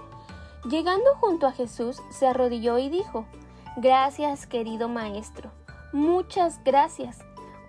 Llegando 0.68 1.14
junto 1.20 1.46
a 1.46 1.52
Jesús, 1.52 2.00
se 2.10 2.26
arrodilló 2.26 2.78
y 2.78 2.90
dijo, 2.90 3.26
Gracias, 3.76 4.46
querido 4.46 4.88
Maestro, 4.88 5.50
muchas 5.92 6.62
gracias. 6.64 7.18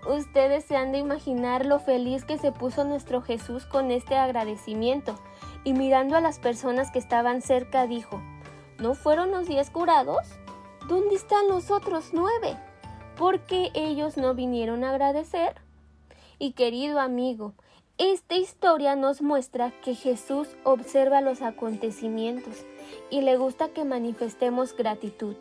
Ustedes 0.08 0.64
se 0.64 0.76
han 0.76 0.92
de 0.92 0.98
imaginar 0.98 1.64
lo 1.64 1.78
feliz 1.78 2.24
que 2.24 2.36
se 2.36 2.52
puso 2.52 2.84
nuestro 2.84 3.22
Jesús 3.22 3.66
con 3.66 3.90
este 3.90 4.16
agradecimiento, 4.16 5.14
y 5.64 5.72
mirando 5.72 6.16
a 6.16 6.20
las 6.20 6.38
personas 6.38 6.90
que 6.90 6.98
estaban 6.98 7.40
cerca 7.40 7.86
dijo, 7.86 8.20
¿No 8.78 8.94
fueron 8.94 9.30
los 9.30 9.46
diez 9.46 9.70
curados? 9.70 10.41
¿Dónde 10.88 11.14
están 11.14 11.46
los 11.48 11.70
otros 11.70 12.10
nueve? 12.12 12.56
¿Por 13.16 13.40
qué 13.40 13.70
ellos 13.74 14.16
no 14.16 14.34
vinieron 14.34 14.82
a 14.82 14.90
agradecer? 14.90 15.54
Y 16.40 16.52
querido 16.52 16.98
amigo, 16.98 17.54
esta 17.98 18.34
historia 18.34 18.96
nos 18.96 19.22
muestra 19.22 19.70
que 19.82 19.94
Jesús 19.94 20.48
observa 20.64 21.20
los 21.20 21.40
acontecimientos 21.40 22.66
y 23.10 23.20
le 23.20 23.36
gusta 23.36 23.68
que 23.68 23.84
manifestemos 23.84 24.76
gratitud. 24.76 25.36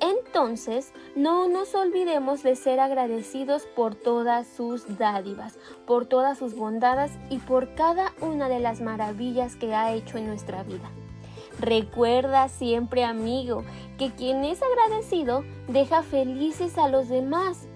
Entonces, 0.00 0.92
no 1.14 1.46
nos 1.46 1.76
olvidemos 1.76 2.42
de 2.42 2.56
ser 2.56 2.80
agradecidos 2.80 3.66
por 3.76 3.94
todas 3.94 4.48
sus 4.48 4.98
dádivas, 4.98 5.58
por 5.86 6.06
todas 6.06 6.38
sus 6.38 6.56
bondades 6.56 7.12
y 7.30 7.38
por 7.38 7.76
cada 7.76 8.12
una 8.20 8.48
de 8.48 8.58
las 8.58 8.80
maravillas 8.80 9.54
que 9.54 9.74
ha 9.74 9.92
hecho 9.94 10.18
en 10.18 10.26
nuestra 10.26 10.64
vida. 10.64 10.90
Recuerda 11.60 12.48
siempre, 12.48 13.04
amigo, 13.04 13.62
quien 14.10 14.44
es 14.44 14.60
agradecido 14.62 15.44
deja 15.68 16.02
felices 16.02 16.78
a 16.78 16.88
los 16.88 17.08
demás. 17.08 17.68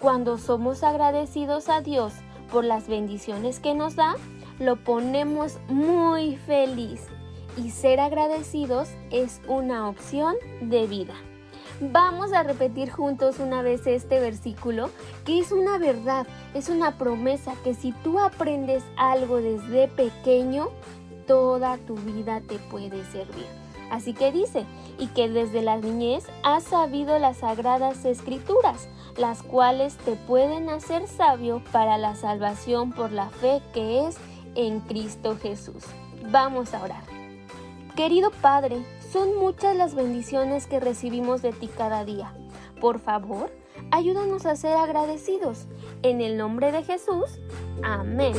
Cuando 0.00 0.38
somos 0.38 0.82
agradecidos 0.82 1.68
a 1.68 1.80
Dios 1.80 2.12
por 2.52 2.64
las 2.64 2.88
bendiciones 2.88 3.60
que 3.60 3.74
nos 3.74 3.96
da, 3.96 4.16
lo 4.58 4.76
ponemos 4.76 5.58
muy 5.68 6.36
feliz. 6.36 7.06
Y 7.56 7.70
ser 7.70 8.00
agradecidos 8.00 8.88
es 9.10 9.40
una 9.48 9.88
opción 9.88 10.34
de 10.60 10.86
vida. 10.86 11.14
Vamos 11.80 12.32
a 12.32 12.44
repetir 12.44 12.90
juntos 12.90 13.40
una 13.40 13.60
vez 13.62 13.86
este 13.86 14.20
versículo, 14.20 14.90
que 15.24 15.40
es 15.40 15.50
una 15.50 15.76
verdad, 15.78 16.26
es 16.54 16.68
una 16.68 16.96
promesa 16.98 17.54
que 17.64 17.74
si 17.74 17.92
tú 17.92 18.20
aprendes 18.20 18.84
algo 18.96 19.38
desde 19.38 19.88
pequeño, 19.88 20.68
toda 21.26 21.78
tu 21.78 21.96
vida 21.96 22.40
te 22.46 22.58
puede 22.58 23.04
servir. 23.06 23.46
Así 23.90 24.14
que 24.14 24.30
dice, 24.30 24.64
y 24.98 25.08
que 25.08 25.28
desde 25.28 25.62
la 25.62 25.76
niñez 25.76 26.26
has 26.42 26.64
sabido 26.64 27.18
las 27.18 27.38
sagradas 27.38 28.04
escrituras, 28.04 28.88
las 29.16 29.42
cuales 29.42 29.96
te 29.98 30.12
pueden 30.12 30.68
hacer 30.68 31.06
sabio 31.06 31.62
para 31.72 31.98
la 31.98 32.14
salvación 32.16 32.92
por 32.92 33.12
la 33.12 33.28
fe 33.28 33.62
que 33.72 34.06
es 34.06 34.16
en 34.54 34.80
Cristo 34.80 35.36
Jesús. 35.40 35.84
Vamos 36.30 36.74
a 36.74 36.82
orar. 36.82 37.04
Querido 37.96 38.30
Padre, 38.30 38.84
son 39.12 39.36
muchas 39.38 39.76
las 39.76 39.94
bendiciones 39.94 40.66
que 40.66 40.80
recibimos 40.80 41.42
de 41.42 41.52
ti 41.52 41.68
cada 41.68 42.04
día. 42.04 42.34
Por 42.80 42.98
favor, 42.98 43.52
ayúdanos 43.92 44.46
a 44.46 44.56
ser 44.56 44.76
agradecidos. 44.76 45.66
En 46.02 46.20
el 46.20 46.36
nombre 46.36 46.72
de 46.72 46.82
Jesús, 46.82 47.38
amén. 47.82 48.34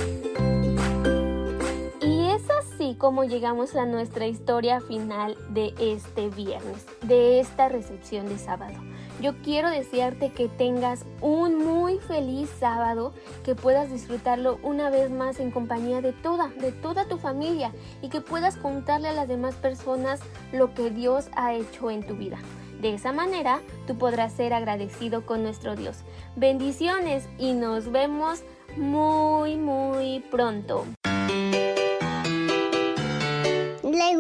Así 2.85 2.93
como 2.93 3.23
llegamos 3.23 3.75
a 3.75 3.87
nuestra 3.87 4.27
historia 4.27 4.79
final 4.79 5.35
de 5.49 5.73
este 5.79 6.29
viernes, 6.29 6.85
de 7.01 7.39
esta 7.39 7.67
recepción 7.67 8.29
de 8.29 8.37
sábado. 8.37 8.75
Yo 9.19 9.33
quiero 9.41 9.71
desearte 9.71 10.31
que 10.31 10.49
tengas 10.49 11.03
un 11.19 11.65
muy 11.65 11.97
feliz 11.97 12.47
sábado, 12.59 13.11
que 13.43 13.55
puedas 13.55 13.91
disfrutarlo 13.91 14.59
una 14.61 14.91
vez 14.91 15.09
más 15.09 15.39
en 15.39 15.49
compañía 15.49 16.01
de 16.01 16.13
toda, 16.13 16.49
de 16.49 16.71
toda 16.71 17.07
tu 17.07 17.17
familia 17.17 17.71
y 18.03 18.09
que 18.09 18.21
puedas 18.21 18.55
contarle 18.55 19.07
a 19.07 19.13
las 19.13 19.27
demás 19.27 19.55
personas 19.55 20.19
lo 20.51 20.75
que 20.75 20.91
Dios 20.91 21.29
ha 21.35 21.55
hecho 21.55 21.89
en 21.89 22.05
tu 22.05 22.13
vida. 22.13 22.37
De 22.81 22.93
esa 22.93 23.11
manera, 23.11 23.61
tú 23.87 23.97
podrás 23.97 24.31
ser 24.33 24.53
agradecido 24.53 25.25
con 25.25 25.41
nuestro 25.41 25.75
Dios. 25.75 26.03
Bendiciones 26.35 27.27
y 27.39 27.53
nos 27.53 27.91
vemos 27.91 28.43
muy, 28.77 29.55
muy 29.55 30.19
pronto. 30.29 30.85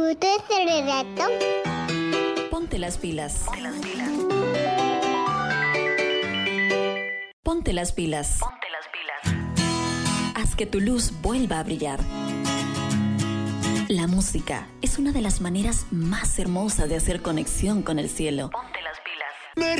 ¿Le 0.05 0.11
gustó 0.11 0.27
este 0.37 0.65
relato? 0.65 1.23
Ponte 2.51 2.77
las 2.77 2.99
pilas. 2.99 3.45
Ponte 3.45 3.61
las 3.63 3.75
pilas. 3.75 4.09
Ponte 7.41 7.73
las 7.73 7.91
pilas. 7.91 8.37
Ponte 8.39 8.67
las 8.69 8.87
pilas. 8.93 10.35
Haz 10.35 10.55
que 10.55 10.67
tu 10.67 10.79
luz 10.79 11.11
vuelva 11.23 11.57
a 11.59 11.63
brillar. 11.63 12.01
La 13.87 14.05
música 14.05 14.67
es 14.83 14.99
una 14.99 15.11
de 15.11 15.21
las 15.21 15.41
maneras 15.41 15.87
más 15.89 16.37
hermosas 16.37 16.87
de 16.87 16.97
hacer 16.97 17.23
conexión 17.23 17.81
con 17.81 17.97
el 17.97 18.07
cielo. 18.07 18.51
Ponte 18.51 18.81
las 18.83 18.99
pilas. 18.99 19.33
Me 19.55 19.75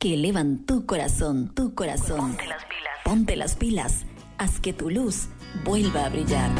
que 0.00 0.14
elevan 0.14 0.64
tu 0.64 0.86
corazón, 0.86 1.52
tu 1.54 1.74
corazón. 1.74 2.32
Ponte 2.32 2.46
las 2.46 2.64
pilas. 2.64 2.92
Ponte 3.04 3.36
las 3.36 3.54
pilas. 3.54 4.06
Haz 4.38 4.58
que 4.58 4.72
tu 4.72 4.88
luz 4.88 5.28
vuelva 5.62 6.06
a 6.06 6.08
brillar. 6.08 6.50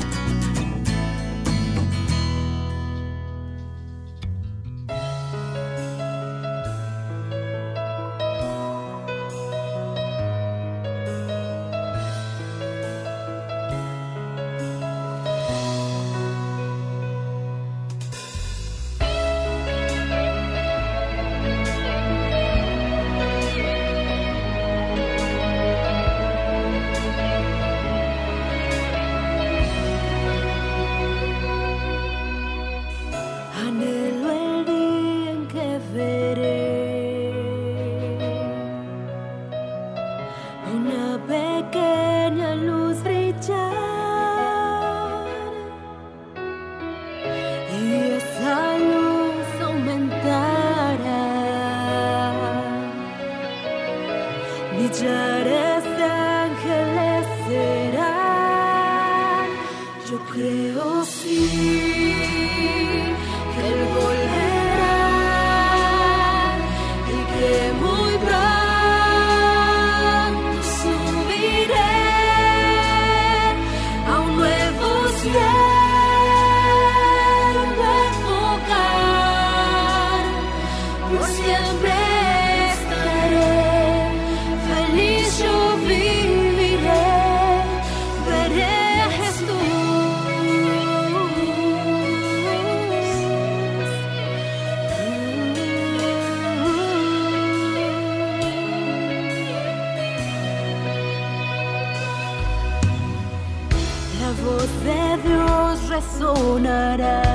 Dios 106.00 106.12
resonará 106.14 107.20
con 107.20 107.29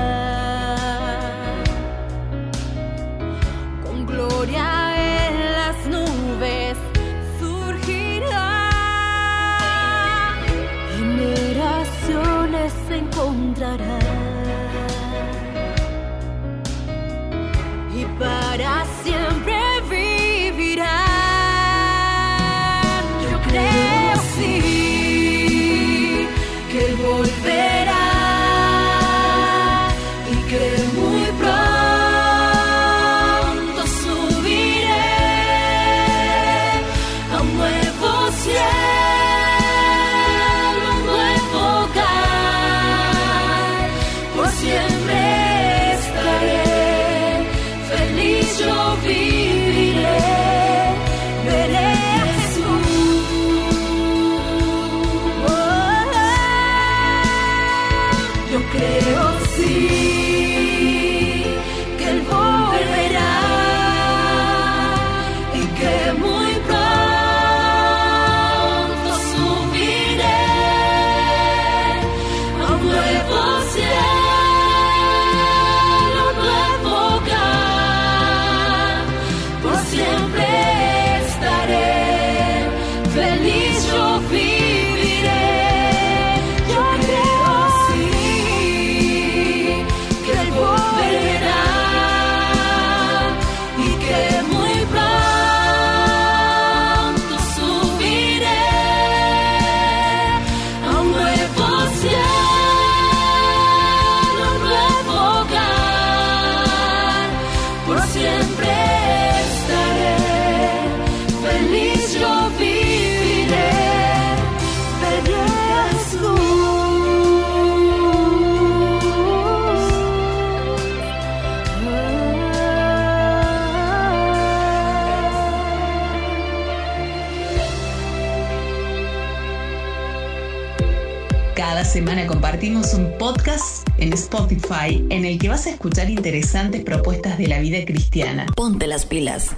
en 134.05 134.13
Spotify 134.13 135.03
en 135.09 135.25
el 135.25 135.39
que 135.39 135.49
vas 135.49 135.65
a 135.65 135.71
escuchar 135.71 136.09
interesantes 136.09 136.83
propuestas 136.83 137.39
de 137.39 137.47
la 137.47 137.59
vida 137.59 137.83
cristiana. 137.85 138.45
Ponte 138.55 138.85
las 138.85 139.05
pilas. 139.05 139.49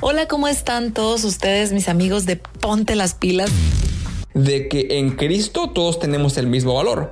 Hola, 0.00 0.28
¿cómo 0.28 0.46
están 0.46 0.92
todos 0.92 1.24
ustedes, 1.24 1.72
mis 1.72 1.88
amigos 1.88 2.26
de 2.26 2.36
Ponte 2.36 2.94
las 2.94 3.14
pilas? 3.14 3.50
De 4.34 4.68
que 4.68 4.98
en 4.98 5.16
Cristo 5.16 5.70
todos 5.70 5.98
tenemos 5.98 6.36
el 6.36 6.46
mismo 6.46 6.74
valor. 6.74 7.10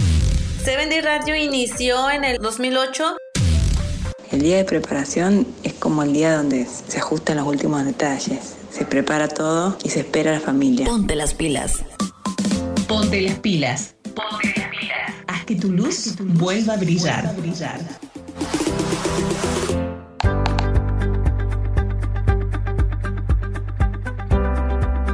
Seven 0.64 0.88
Day 0.88 1.00
Radio 1.00 1.34
inició 1.34 2.08
en 2.08 2.22
el 2.22 2.38
2008. 2.38 3.16
El 4.30 4.42
día 4.42 4.58
de 4.58 4.64
preparación 4.64 5.46
es 5.64 5.74
como 5.74 6.04
el 6.04 6.12
día 6.12 6.36
donde 6.36 6.66
se 6.66 6.98
ajustan 6.98 7.38
los 7.38 7.48
últimos 7.48 7.84
detalles. 7.84 8.54
Se 8.70 8.84
prepara 8.84 9.26
todo 9.26 9.76
y 9.82 9.88
se 9.88 10.00
espera 10.00 10.30
a 10.30 10.34
la 10.34 10.40
familia. 10.40 10.86
Ponte 10.86 11.16
las 11.16 11.34
pilas. 11.34 11.82
Ponte 12.86 13.20
las 13.22 13.40
pilas. 13.40 13.97
Que 15.48 15.56
tu 15.56 15.72
luz 15.72 16.14
vuelva 16.20 16.74
a 16.74 16.76
brillar. 16.76 17.34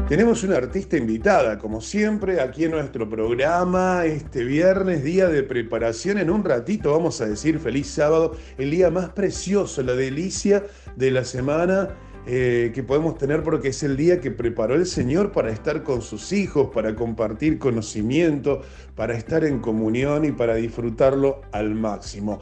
Tenemos 0.09 0.43
una 0.43 0.57
artista 0.57 0.97
invitada, 0.97 1.57
como 1.61 1.81
siempre, 1.81 2.41
aquí 2.41 2.65
en 2.65 2.73
nuestro 2.73 3.09
programa, 3.09 4.07
este 4.07 4.43
viernes, 4.43 5.05
día 5.05 5.29
de 5.29 5.45
preparación. 5.45 6.19
En 6.19 6.31
un 6.31 6.43
ratito 6.43 6.91
vamos 6.91 7.21
a 7.21 7.27
decir 7.27 7.61
feliz 7.61 7.87
sábado, 7.87 8.37
el 8.59 8.73
día 8.73 8.91
más 8.91 9.11
precioso, 9.11 9.85
la 9.85 9.95
delicia 9.95 10.65
de 10.97 11.13
la 11.13 11.25
semana 11.25 11.91
eh, 12.27 12.73
que 12.75 12.83
podemos 12.83 13.19
tener 13.19 13.43
porque 13.43 13.69
es 13.69 13.83
el 13.83 13.97
día 13.97 14.21
que 14.21 14.31
preparó 14.31 14.75
el 14.75 14.87
Señor 14.87 15.33
para 15.33 15.51
estar 15.51 15.83
con 15.83 16.01
sus 16.01 16.33
hijos, 16.33 16.71
para 16.73 16.95
compartir 16.95 17.59
conocimiento, 17.59 18.63
para 18.95 19.15
estar 19.15 19.45
en 19.45 19.61
comunión 19.61 20.25
y 20.25 20.33
para 20.33 20.55
disfrutarlo 20.55 21.43
al 21.53 21.75
máximo. 21.75 22.41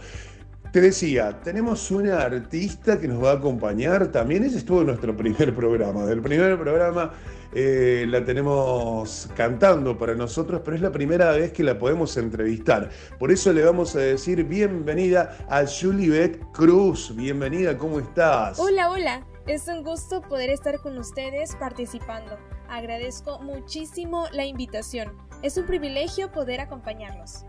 Te 0.72 0.80
decía, 0.80 1.40
tenemos 1.42 1.90
una 1.90 2.20
artista 2.22 2.98
que 2.98 3.06
nos 3.06 3.22
va 3.22 3.32
a 3.32 3.34
acompañar 3.34 4.06
también. 4.06 4.44
Ella 4.44 4.56
estuvo 4.56 4.80
en 4.80 4.86
nuestro 4.86 5.14
primer 5.16 5.54
programa. 5.54 6.06
Del 6.06 6.22
primer 6.22 6.58
programa 6.58 7.12
eh, 7.52 8.06
la 8.08 8.24
tenemos 8.24 9.28
cantando 9.36 9.98
para 9.98 10.14
nosotros, 10.14 10.62
pero 10.64 10.76
es 10.76 10.80
la 10.80 10.90
primera 10.90 11.32
vez 11.32 11.52
que 11.52 11.62
la 11.62 11.78
podemos 11.78 12.16
entrevistar. 12.16 12.88
Por 13.18 13.30
eso 13.30 13.52
le 13.52 13.62
vamos 13.62 13.94
a 13.96 13.98
decir 13.98 14.44
bienvenida 14.44 15.36
a 15.50 15.64
Julibet 15.66 16.40
Cruz. 16.52 17.14
Bienvenida, 17.14 17.76
¿cómo 17.76 17.98
estás? 17.98 18.58
Hola, 18.58 18.90
hola. 18.90 19.31
Es 19.46 19.66
un 19.66 19.82
gusto 19.82 20.22
poder 20.22 20.50
estar 20.50 20.78
con 20.78 20.96
ustedes 20.98 21.56
participando. 21.56 22.38
Agradezco 22.68 23.40
muchísimo 23.40 24.26
la 24.32 24.44
invitación. 24.44 25.16
Es 25.42 25.56
un 25.56 25.66
privilegio 25.66 26.30
poder 26.30 26.60
acompañarlos. 26.60 27.44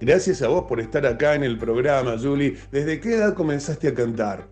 Gracias 0.00 0.42
a 0.42 0.48
vos 0.48 0.64
por 0.64 0.80
estar 0.80 1.06
acá 1.06 1.36
en 1.36 1.44
el 1.44 1.56
programa, 1.56 2.16
Julie. 2.20 2.58
¿Desde 2.72 2.98
qué 2.98 3.14
edad 3.14 3.34
comenzaste 3.34 3.86
a 3.86 3.94
cantar? 3.94 4.48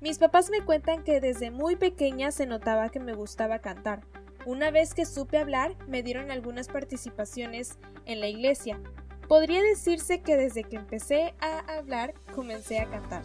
Mis 0.00 0.18
papás 0.18 0.50
me 0.50 0.64
cuentan 0.64 1.02
que 1.02 1.20
desde 1.20 1.50
muy 1.50 1.74
pequeña 1.74 2.30
se 2.30 2.46
notaba 2.46 2.90
que 2.90 3.00
me 3.00 3.14
gustaba 3.14 3.58
cantar. 3.58 4.02
Una 4.46 4.70
vez 4.70 4.94
que 4.94 5.06
supe 5.06 5.36
hablar, 5.36 5.74
me 5.88 6.04
dieron 6.04 6.30
algunas 6.30 6.68
participaciones 6.68 7.76
en 8.06 8.20
la 8.20 8.28
iglesia. 8.28 8.80
Podría 9.26 9.62
decirse 9.62 10.22
que 10.22 10.36
desde 10.36 10.62
que 10.62 10.76
empecé 10.76 11.34
a 11.40 11.58
hablar, 11.76 12.14
comencé 12.32 12.78
a 12.78 12.88
cantar. 12.88 13.22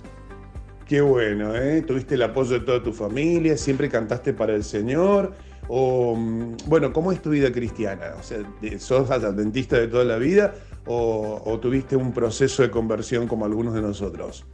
Qué 0.85 1.01
bueno, 1.01 1.55
¿eh? 1.55 1.81
Tuviste 1.81 2.13
el 2.13 2.21
apoyo 2.21 2.59
de 2.59 2.65
toda 2.65 2.83
tu 2.83 2.93
familia, 2.93 3.57
siempre 3.57 3.89
cantaste 3.89 4.33
para 4.33 4.53
el 4.53 4.63
Señor. 4.63 5.33
O, 5.67 6.15
mm, 6.15 6.57
bueno, 6.67 6.93
¿cómo 6.93 7.11
es 7.11 7.21
tu 7.21 7.31
vida 7.31 7.51
cristiana? 7.51 8.13
O 8.19 8.23
sea, 8.23 8.39
¿sos 8.77 9.09
adventista 9.09 9.77
de 9.77 9.87
toda 9.87 10.03
la 10.03 10.17
vida 10.17 10.53
o, 10.85 11.41
o 11.43 11.59
tuviste 11.59 11.95
un 11.95 12.13
proceso 12.13 12.61
de 12.61 12.69
conversión 12.69 13.27
como 13.27 13.45
algunos 13.45 13.73
de 13.73 13.81
nosotros? 13.81 14.45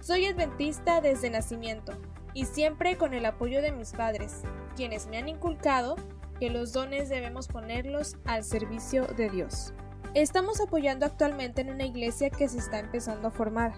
Soy 0.00 0.26
adventista 0.26 1.00
desde 1.00 1.28
nacimiento 1.30 1.92
y 2.34 2.44
siempre 2.44 2.96
con 2.96 3.12
el 3.12 3.26
apoyo 3.26 3.62
de 3.62 3.72
mis 3.72 3.92
padres, 3.92 4.42
quienes 4.76 5.08
me 5.08 5.18
han 5.18 5.28
inculcado 5.28 5.96
que 6.38 6.50
los 6.50 6.72
dones 6.72 7.08
debemos 7.08 7.48
ponerlos 7.48 8.16
al 8.24 8.44
servicio 8.44 9.06
de 9.16 9.28
Dios. 9.28 9.74
Estamos 10.14 10.60
apoyando 10.60 11.06
actualmente 11.06 11.62
en 11.62 11.70
una 11.70 11.86
iglesia 11.86 12.30
que 12.30 12.48
se 12.48 12.58
está 12.58 12.78
empezando 12.78 13.28
a 13.28 13.30
formar. 13.30 13.72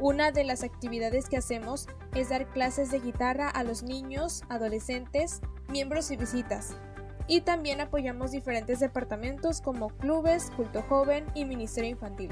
Una 0.00 0.32
de 0.32 0.44
las 0.44 0.64
actividades 0.64 1.28
que 1.28 1.36
hacemos 1.36 1.86
es 2.14 2.30
dar 2.30 2.46
clases 2.46 2.90
de 2.90 3.00
guitarra 3.00 3.50
a 3.50 3.64
los 3.64 3.82
niños, 3.82 4.44
adolescentes, 4.48 5.42
miembros 5.68 6.10
y 6.10 6.16
visitas. 6.16 6.74
Y 7.26 7.42
también 7.42 7.82
apoyamos 7.82 8.30
diferentes 8.30 8.80
departamentos 8.80 9.60
como 9.60 9.90
clubes, 9.90 10.52
culto 10.56 10.80
joven 10.88 11.26
y 11.34 11.44
ministerio 11.44 11.90
infantil. 11.90 12.30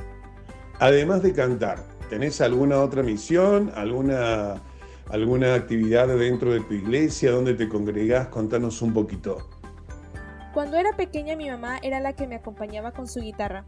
Además 0.78 1.22
de 1.22 1.34
cantar, 1.34 1.84
¿tenés 2.08 2.40
alguna 2.40 2.80
otra 2.80 3.02
misión, 3.02 3.70
alguna, 3.74 4.62
alguna 5.10 5.52
actividad 5.52 6.08
dentro 6.08 6.54
de 6.54 6.60
tu 6.60 6.72
iglesia 6.72 7.32
donde 7.32 7.52
te 7.52 7.68
congregás? 7.68 8.28
Contanos 8.28 8.80
un 8.80 8.94
poquito. 8.94 9.46
Cuando 10.54 10.78
era 10.78 10.96
pequeña 10.96 11.36
mi 11.36 11.50
mamá 11.50 11.80
era 11.82 12.00
la 12.00 12.14
que 12.14 12.26
me 12.26 12.36
acompañaba 12.36 12.92
con 12.92 13.06
su 13.08 13.20
guitarra. 13.20 13.66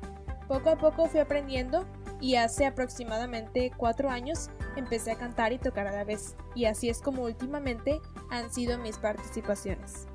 Poco 0.49 0.71
a 0.71 0.77
poco 0.77 1.07
fui 1.07 1.21
aprendiendo 1.21 1.85
y 2.21 2.37
hace 2.37 2.67
aproximadamente 2.67 3.73
cuatro 3.77 4.11
años 4.11 4.51
empecé 4.77 5.11
a 5.13 5.17
cantar 5.17 5.53
y 5.53 5.59
tocar 5.59 5.87
a 5.87 5.93
la 5.93 6.05
vez. 6.05 6.37
Y 6.55 6.67
así 6.67 6.89
es 6.89 7.01
como 7.01 7.23
últimamente 7.25 8.01
han 8.31 8.53
sido 8.53 8.79
mis 8.79 8.99
participaciones. 8.99 10.07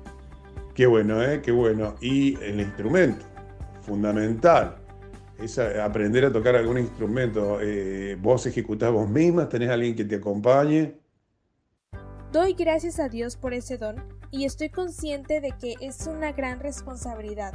Qué 0.74 0.86
bueno, 0.86 1.22
¿eh? 1.22 1.40
Qué 1.42 1.52
bueno. 1.52 1.94
Y 2.00 2.36
el 2.42 2.60
instrumento, 2.60 3.24
fundamental. 3.82 4.76
Es 5.38 5.58
a- 5.58 5.84
aprender 5.84 6.24
a 6.24 6.32
tocar 6.32 6.54
algún 6.56 6.78
instrumento. 6.78 7.58
Eh, 7.60 8.16
¿Vos 8.20 8.46
ejecutás 8.46 8.92
vos 8.92 9.08
misma? 9.08 9.48
¿Tenés 9.48 9.70
alguien 9.70 9.94
que 9.94 10.04
te 10.04 10.16
acompañe? 10.16 10.98
Doy 12.32 12.54
gracias 12.54 12.98
a 13.00 13.08
Dios 13.08 13.36
por 13.36 13.54
ese 13.54 13.78
don 13.78 14.02
y 14.30 14.44
estoy 14.44 14.68
consciente 14.68 15.40
de 15.40 15.52
que 15.52 15.74
es 15.80 16.06
una 16.06 16.32
gran 16.32 16.60
responsabilidad. 16.60 17.54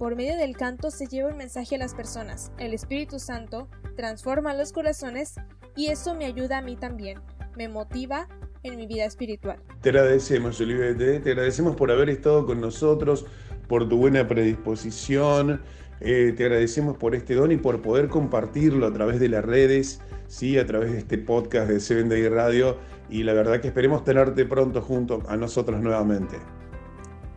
Por 0.00 0.16
medio 0.16 0.34
del 0.38 0.56
canto 0.56 0.90
se 0.90 1.08
lleva 1.08 1.28
un 1.28 1.36
mensaje 1.36 1.74
a 1.74 1.78
las 1.78 1.94
personas, 1.94 2.52
el 2.56 2.72
Espíritu 2.72 3.18
Santo 3.18 3.68
transforma 3.98 4.54
los 4.54 4.72
corazones 4.72 5.34
y 5.76 5.88
eso 5.88 6.14
me 6.14 6.24
ayuda 6.24 6.56
a 6.56 6.62
mí 6.62 6.74
también, 6.74 7.18
me 7.54 7.68
motiva 7.68 8.26
en 8.62 8.76
mi 8.76 8.86
vida 8.86 9.04
espiritual. 9.04 9.58
Te 9.82 9.90
agradecemos, 9.90 10.58
Olivete. 10.58 11.20
Te 11.20 11.32
agradecemos 11.32 11.76
por 11.76 11.90
haber 11.90 12.08
estado 12.08 12.46
con 12.46 12.62
nosotros, 12.62 13.26
por 13.68 13.90
tu 13.90 13.98
buena 13.98 14.26
predisposición. 14.26 15.60
Eh, 16.00 16.32
te 16.34 16.46
agradecemos 16.46 16.96
por 16.96 17.14
este 17.14 17.34
don 17.34 17.52
y 17.52 17.58
por 17.58 17.82
poder 17.82 18.08
compartirlo 18.08 18.86
a 18.86 18.94
través 18.94 19.20
de 19.20 19.28
las 19.28 19.44
redes, 19.44 20.00
¿sí? 20.28 20.58
a 20.58 20.64
través 20.64 20.92
de 20.92 20.98
este 21.00 21.18
podcast 21.18 21.68
de 21.68 21.78
Seven 21.78 22.08
Day 22.08 22.26
Radio. 22.26 22.78
Y 23.10 23.22
la 23.24 23.34
verdad 23.34 23.60
que 23.60 23.68
esperemos 23.68 24.02
tenerte 24.02 24.46
pronto 24.46 24.80
junto 24.80 25.22
a 25.28 25.36
nosotros 25.36 25.82
nuevamente. 25.82 26.38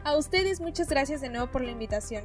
A 0.06 0.16
ustedes 0.16 0.62
muchas 0.62 0.88
gracias 0.88 1.20
de 1.20 1.28
nuevo 1.28 1.52
por 1.52 1.62
la 1.62 1.72
invitación. 1.72 2.24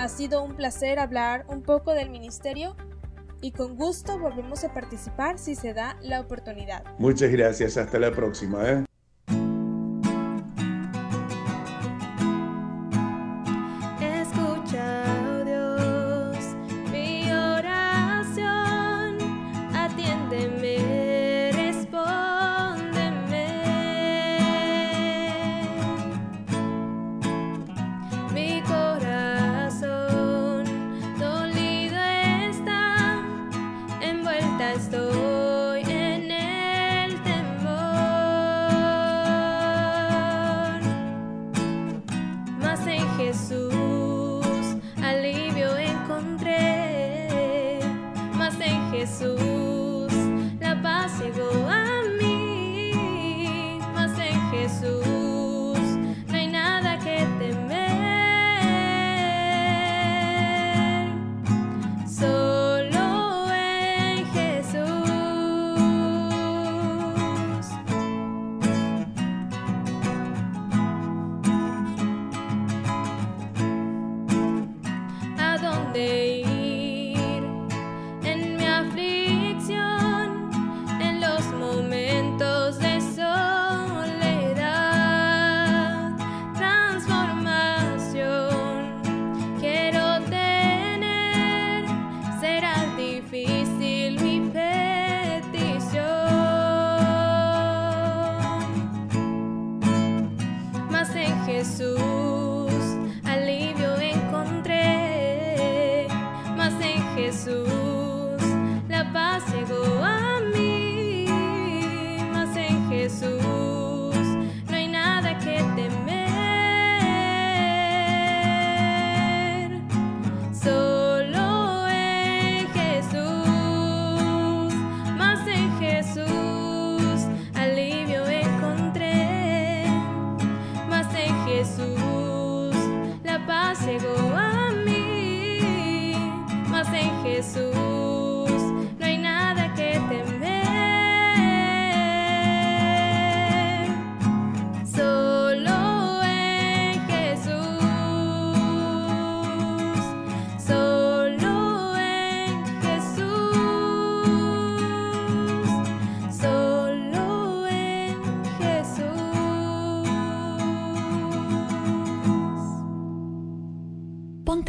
Ha 0.00 0.08
sido 0.08 0.42
un 0.42 0.56
placer 0.56 0.98
hablar 0.98 1.44
un 1.48 1.60
poco 1.60 1.92
del 1.92 2.08
ministerio 2.08 2.74
y 3.42 3.52
con 3.52 3.76
gusto 3.76 4.18
volvemos 4.18 4.64
a 4.64 4.72
participar 4.72 5.38
si 5.38 5.54
se 5.54 5.74
da 5.74 5.98
la 6.00 6.20
oportunidad. 6.20 6.84
Muchas 6.98 7.30
gracias. 7.30 7.76
Hasta 7.76 7.98
la 7.98 8.10
próxima. 8.10 8.66
¿eh? 8.66 8.84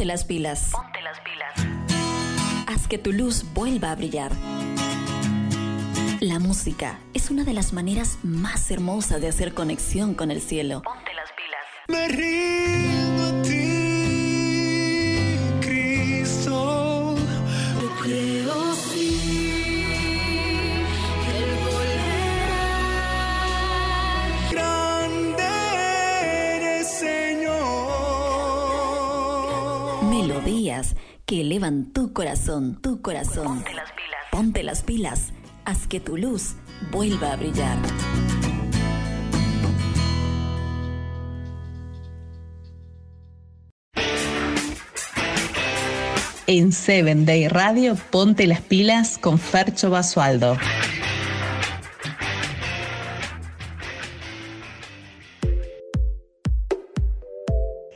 Ponte 0.01 0.13
las 0.13 0.23
pilas. 0.23 0.69
Ponte 0.71 0.99
las 1.03 1.19
pilas. 1.19 2.65
Haz 2.65 2.87
que 2.87 2.97
tu 2.97 3.11
luz 3.11 3.45
vuelva 3.53 3.91
a 3.91 3.95
brillar. 3.95 4.31
La 6.19 6.39
música 6.39 6.97
es 7.13 7.29
una 7.29 7.43
de 7.43 7.53
las 7.53 7.71
maneras 7.71 8.17
más 8.23 8.71
hermosas 8.71 9.21
de 9.21 9.27
hacer 9.27 9.53
conexión 9.53 10.15
con 10.15 10.31
el 10.31 10.41
cielo. 10.41 10.81
Corazón, 32.31 32.81
tu 32.81 33.01
corazón. 33.01 33.43
Ponte 33.43 33.73
las 33.73 33.91
pilas. 33.91 34.21
Ponte 34.31 34.63
las 34.63 34.83
pilas. 34.83 35.33
Haz 35.65 35.85
que 35.85 35.99
tu 35.99 36.15
luz 36.15 36.55
vuelva 36.89 37.33
a 37.33 37.35
brillar. 37.35 37.77
En 46.47 46.71
Seven 46.71 47.25
Day 47.25 47.49
Radio, 47.49 47.97
ponte 48.11 48.47
las 48.47 48.61
pilas 48.61 49.17
con 49.17 49.37
Fercho 49.37 49.89
Basualdo. 49.89 50.57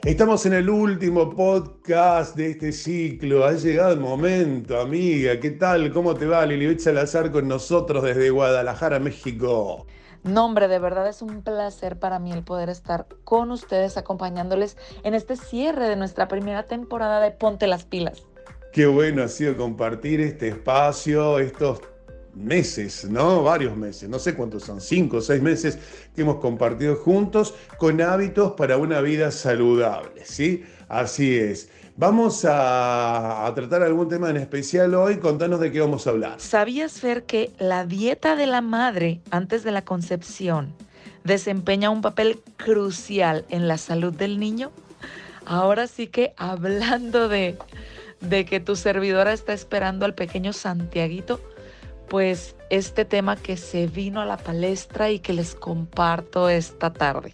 Estamos 0.06 0.46
en 0.46 0.54
el 0.54 0.70
último 0.70 1.32
podcast 1.32 2.36
de 2.36 2.52
este 2.52 2.72
ciclo. 2.72 3.44
Ha 3.44 3.54
llegado 3.54 3.92
el 3.92 4.00
momento, 4.00 4.80
amiga. 4.80 5.40
¿Qué 5.40 5.50
tal? 5.50 5.92
¿Cómo 5.92 6.14
te 6.14 6.28
va? 6.28 6.46
Lilibet 6.46 6.78
Salazar 6.78 7.32
con 7.32 7.48
nosotros 7.48 8.04
desde 8.04 8.30
Guadalajara, 8.30 9.00
México. 9.00 9.88
No, 10.22 10.46
hombre, 10.46 10.68
de 10.68 10.78
verdad 10.78 11.08
es 11.08 11.24
un 11.24 11.42
placer 11.42 11.98
para 11.98 12.20
mí 12.20 12.32
el 12.32 12.44
poder 12.44 12.70
estar 12.70 13.08
con 13.24 13.50
ustedes 13.50 13.98
acompañándoles 13.98 14.78
en 15.02 15.16
este 15.16 15.38
cierre 15.38 15.90
de 15.90 15.96
nuestra 15.96 16.28
primera 16.28 16.68
temporada 16.68 17.20
de 17.20 17.32
Ponte 17.32 17.66
las 17.66 17.86
Pilas. 17.86 18.28
Qué 18.74 18.86
bueno 18.86 19.24
ha 19.24 19.28
sido 19.28 19.58
compartir 19.58 20.22
este 20.22 20.50
espacio, 20.50 21.40
estos 21.40 21.82
meses, 22.36 23.10
¿no? 23.10 23.44
Varios 23.44 23.76
meses, 23.76 24.10
no 24.10 24.20
sé 24.20 24.36
cuántos 24.36 24.64
son, 24.64 24.82
cinco 24.82 25.18
o 25.18 25.22
seis 25.22 25.42
meses 25.42 25.80
que 26.16 26.22
hemos 26.22 26.38
compartido 26.38 26.96
juntos 26.96 27.54
con 27.78 28.02
hábitos 28.02 28.54
para 28.54 28.78
una 28.78 29.02
vida 29.02 29.32
saludable, 29.32 30.26
¿sí? 30.26 30.64
Así 30.88 31.36
es. 31.36 31.70
Vamos 31.98 32.46
a, 32.46 33.50
tratar 33.56 33.82
algún 33.82 34.10
tema 34.10 34.30
en 34.30 34.36
especial 34.36 34.96
hoy, 34.96 35.18
contanos 35.18 35.62
de 35.62 35.72
qué 35.72 35.80
vamos 35.80 36.06
a 36.06 36.10
hablar. 36.10 36.42
¿Sabías, 36.42 37.00
Fer, 37.00 37.24
que 37.24 37.52
la 37.58 37.86
dieta 37.86 38.36
de 38.36 38.48
la 38.48 38.60
madre 38.60 39.22
antes 39.32 39.64
de 39.64 39.72
la 39.72 39.82
concepción 39.84 40.74
desempeña 41.24 41.90
un 41.90 42.02
papel 42.02 42.42
crucial 42.58 43.46
en 43.48 43.70
la 43.70 43.78
salud 43.78 44.14
del 44.14 44.42
niño? 44.42 44.72
Ahora 45.46 45.88
sí 45.88 46.08
que 46.08 46.34
hablando 46.36 47.30
de, 47.30 47.58
de 48.20 48.46
que 48.46 48.60
tu 48.60 48.76
servidora 48.76 49.32
está 49.32 49.54
esperando 49.54 50.06
al 50.06 50.16
pequeño 50.16 50.52
Santiaguito, 50.52 51.40
pues 52.10 52.56
este 52.70 53.06
tema 53.06 53.36
que 53.36 53.58
se 53.58 53.88
vino 53.88 54.22
a 54.22 54.26
la 54.26 54.38
palestra 54.38 55.12
y 55.12 55.20
que 55.20 55.34
les 55.34 55.56
comparto 55.56 56.50
esta 56.50 56.92
tarde. 56.94 57.32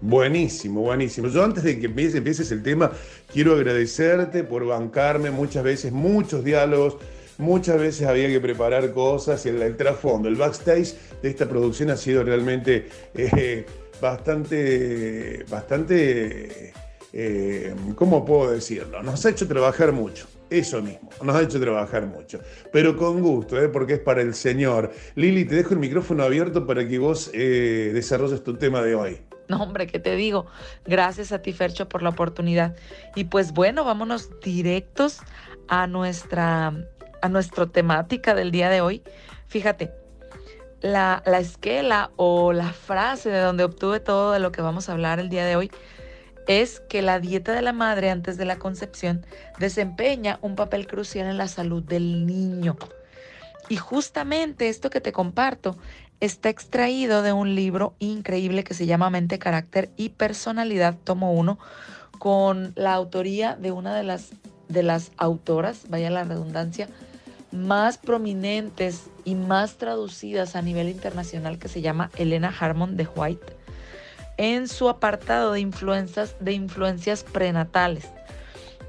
Buenísimo, 0.00 0.80
buenísimo. 0.80 1.28
Yo 1.28 1.44
antes 1.44 1.62
de 1.62 1.78
que 1.78 1.86
empiece- 1.86 2.18
empieces 2.18 2.50
el 2.52 2.62
tema, 2.62 2.90
quiero 3.32 3.54
agradecerte 3.54 4.44
por 4.44 4.64
bancarme 4.64 5.30
muchas 5.30 5.62
veces, 5.62 5.92
muchos 5.92 6.42
diálogos, 6.42 6.96
muchas 7.36 7.78
veces 7.78 8.06
había 8.06 8.28
que 8.28 8.40
preparar 8.40 8.92
cosas 8.92 9.44
y 9.44 9.50
el, 9.50 9.60
el 9.62 9.76
trasfondo, 9.76 10.28
el 10.28 10.36
backstage 10.36 10.94
de 11.22 11.28
esta 11.28 11.46
producción 11.48 11.90
ha 11.90 11.96
sido 11.96 12.22
realmente 12.24 12.88
eh, 13.14 13.66
bastante, 14.00 15.44
bastante, 15.50 16.72
eh, 17.12 17.74
¿cómo 17.94 18.24
puedo 18.24 18.52
decirlo? 18.52 19.02
Nos 19.02 19.24
ha 19.26 19.30
hecho 19.30 19.46
trabajar 19.46 19.92
mucho. 19.92 20.26
Eso 20.50 20.82
mismo, 20.82 21.08
nos 21.22 21.36
ha 21.36 21.42
hecho 21.42 21.60
trabajar 21.60 22.06
mucho, 22.06 22.40
pero 22.72 22.96
con 22.96 23.20
gusto, 23.20 23.56
¿eh? 23.62 23.68
porque 23.68 23.94
es 23.94 24.00
para 24.00 24.20
el 24.20 24.34
Señor. 24.34 24.90
Lili, 25.14 25.44
te 25.44 25.54
dejo 25.54 25.74
el 25.74 25.80
micrófono 25.80 26.24
abierto 26.24 26.66
para 26.66 26.86
que 26.88 26.98
vos 26.98 27.30
eh, 27.32 27.92
desarrolles 27.94 28.42
tu 28.42 28.54
tema 28.54 28.82
de 28.82 28.96
hoy. 28.96 29.22
No, 29.48 29.62
hombre, 29.62 29.86
¿qué 29.86 30.00
te 30.00 30.16
digo? 30.16 30.46
Gracias 30.84 31.30
a 31.30 31.40
ti, 31.40 31.52
Fercho, 31.52 31.88
por 31.88 32.02
la 32.02 32.10
oportunidad. 32.10 32.74
Y 33.14 33.24
pues 33.24 33.52
bueno, 33.52 33.84
vámonos 33.84 34.28
directos 34.40 35.20
a 35.68 35.86
nuestra, 35.86 36.74
a 37.22 37.66
temática 37.72 38.34
del 38.34 38.50
día 38.50 38.70
de 38.70 38.80
hoy. 38.80 39.02
Fíjate, 39.46 39.92
la, 40.80 41.22
la 41.26 41.38
esquela 41.38 42.10
o 42.16 42.52
la 42.52 42.72
frase 42.72 43.30
de 43.30 43.38
donde 43.38 43.62
obtuve 43.62 44.00
todo 44.00 44.32
de 44.32 44.40
lo 44.40 44.50
que 44.50 44.62
vamos 44.62 44.88
a 44.88 44.92
hablar 44.92 45.20
el 45.20 45.28
día 45.28 45.44
de 45.44 45.54
hoy 45.54 45.70
es 46.50 46.80
que 46.80 47.00
la 47.00 47.20
dieta 47.20 47.52
de 47.52 47.62
la 47.62 47.72
madre 47.72 48.10
antes 48.10 48.36
de 48.36 48.44
la 48.44 48.58
concepción 48.58 49.24
desempeña 49.60 50.40
un 50.42 50.56
papel 50.56 50.88
crucial 50.88 51.28
en 51.28 51.38
la 51.38 51.46
salud 51.46 51.80
del 51.80 52.26
niño. 52.26 52.76
Y 53.68 53.76
justamente 53.76 54.68
esto 54.68 54.90
que 54.90 55.00
te 55.00 55.12
comparto 55.12 55.78
está 56.18 56.48
extraído 56.48 57.22
de 57.22 57.32
un 57.32 57.54
libro 57.54 57.94
increíble 58.00 58.64
que 58.64 58.74
se 58.74 58.86
llama 58.86 59.10
Mente, 59.10 59.38
Carácter 59.38 59.90
y 59.96 60.08
Personalidad, 60.08 60.96
tomo 61.04 61.34
1, 61.34 61.56
con 62.18 62.72
la 62.74 62.94
autoría 62.94 63.54
de 63.54 63.70
una 63.70 63.94
de 63.94 64.02
las, 64.02 64.30
de 64.68 64.82
las 64.82 65.12
autoras, 65.18 65.84
vaya 65.88 66.10
la 66.10 66.24
redundancia, 66.24 66.88
más 67.52 67.96
prominentes 67.96 69.04
y 69.24 69.36
más 69.36 69.76
traducidas 69.76 70.56
a 70.56 70.62
nivel 70.62 70.88
internacional 70.88 71.60
que 71.60 71.68
se 71.68 71.80
llama 71.80 72.10
Elena 72.16 72.52
Harmon 72.58 72.96
de 72.96 73.06
White 73.06 73.59
en 74.40 74.68
su 74.68 74.88
apartado 74.88 75.52
de 75.52 75.60
influencias, 75.60 76.34
de 76.40 76.52
influencias 76.52 77.24
prenatales. 77.24 78.08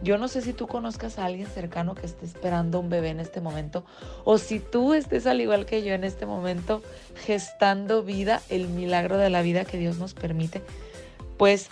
Yo 0.01 0.17
no 0.17 0.29
sé 0.29 0.41
si 0.41 0.53
tú 0.53 0.65
conozcas 0.65 1.19
a 1.19 1.25
alguien 1.25 1.45
cercano 1.45 1.93
que 1.93 2.05
esté 2.05 2.25
esperando 2.25 2.79
un 2.79 2.89
bebé 2.89 3.09
en 3.09 3.19
este 3.19 3.41
momento 3.41 3.83
o 4.23 4.37
si 4.37 4.61
tú 4.61 4.93
estés 4.93 5.27
al 5.27 5.41
igual 5.41 5.65
que 5.65 5.83
yo 5.83 5.93
en 5.93 6.05
este 6.05 6.25
momento 6.25 6.81
gestando 7.25 8.01
vida, 8.01 8.41
el 8.47 8.69
milagro 8.69 9.17
de 9.17 9.29
la 9.29 9.41
vida 9.41 9.65
que 9.65 9.77
Dios 9.77 9.97
nos 9.97 10.13
permite. 10.13 10.61
Pues 11.37 11.67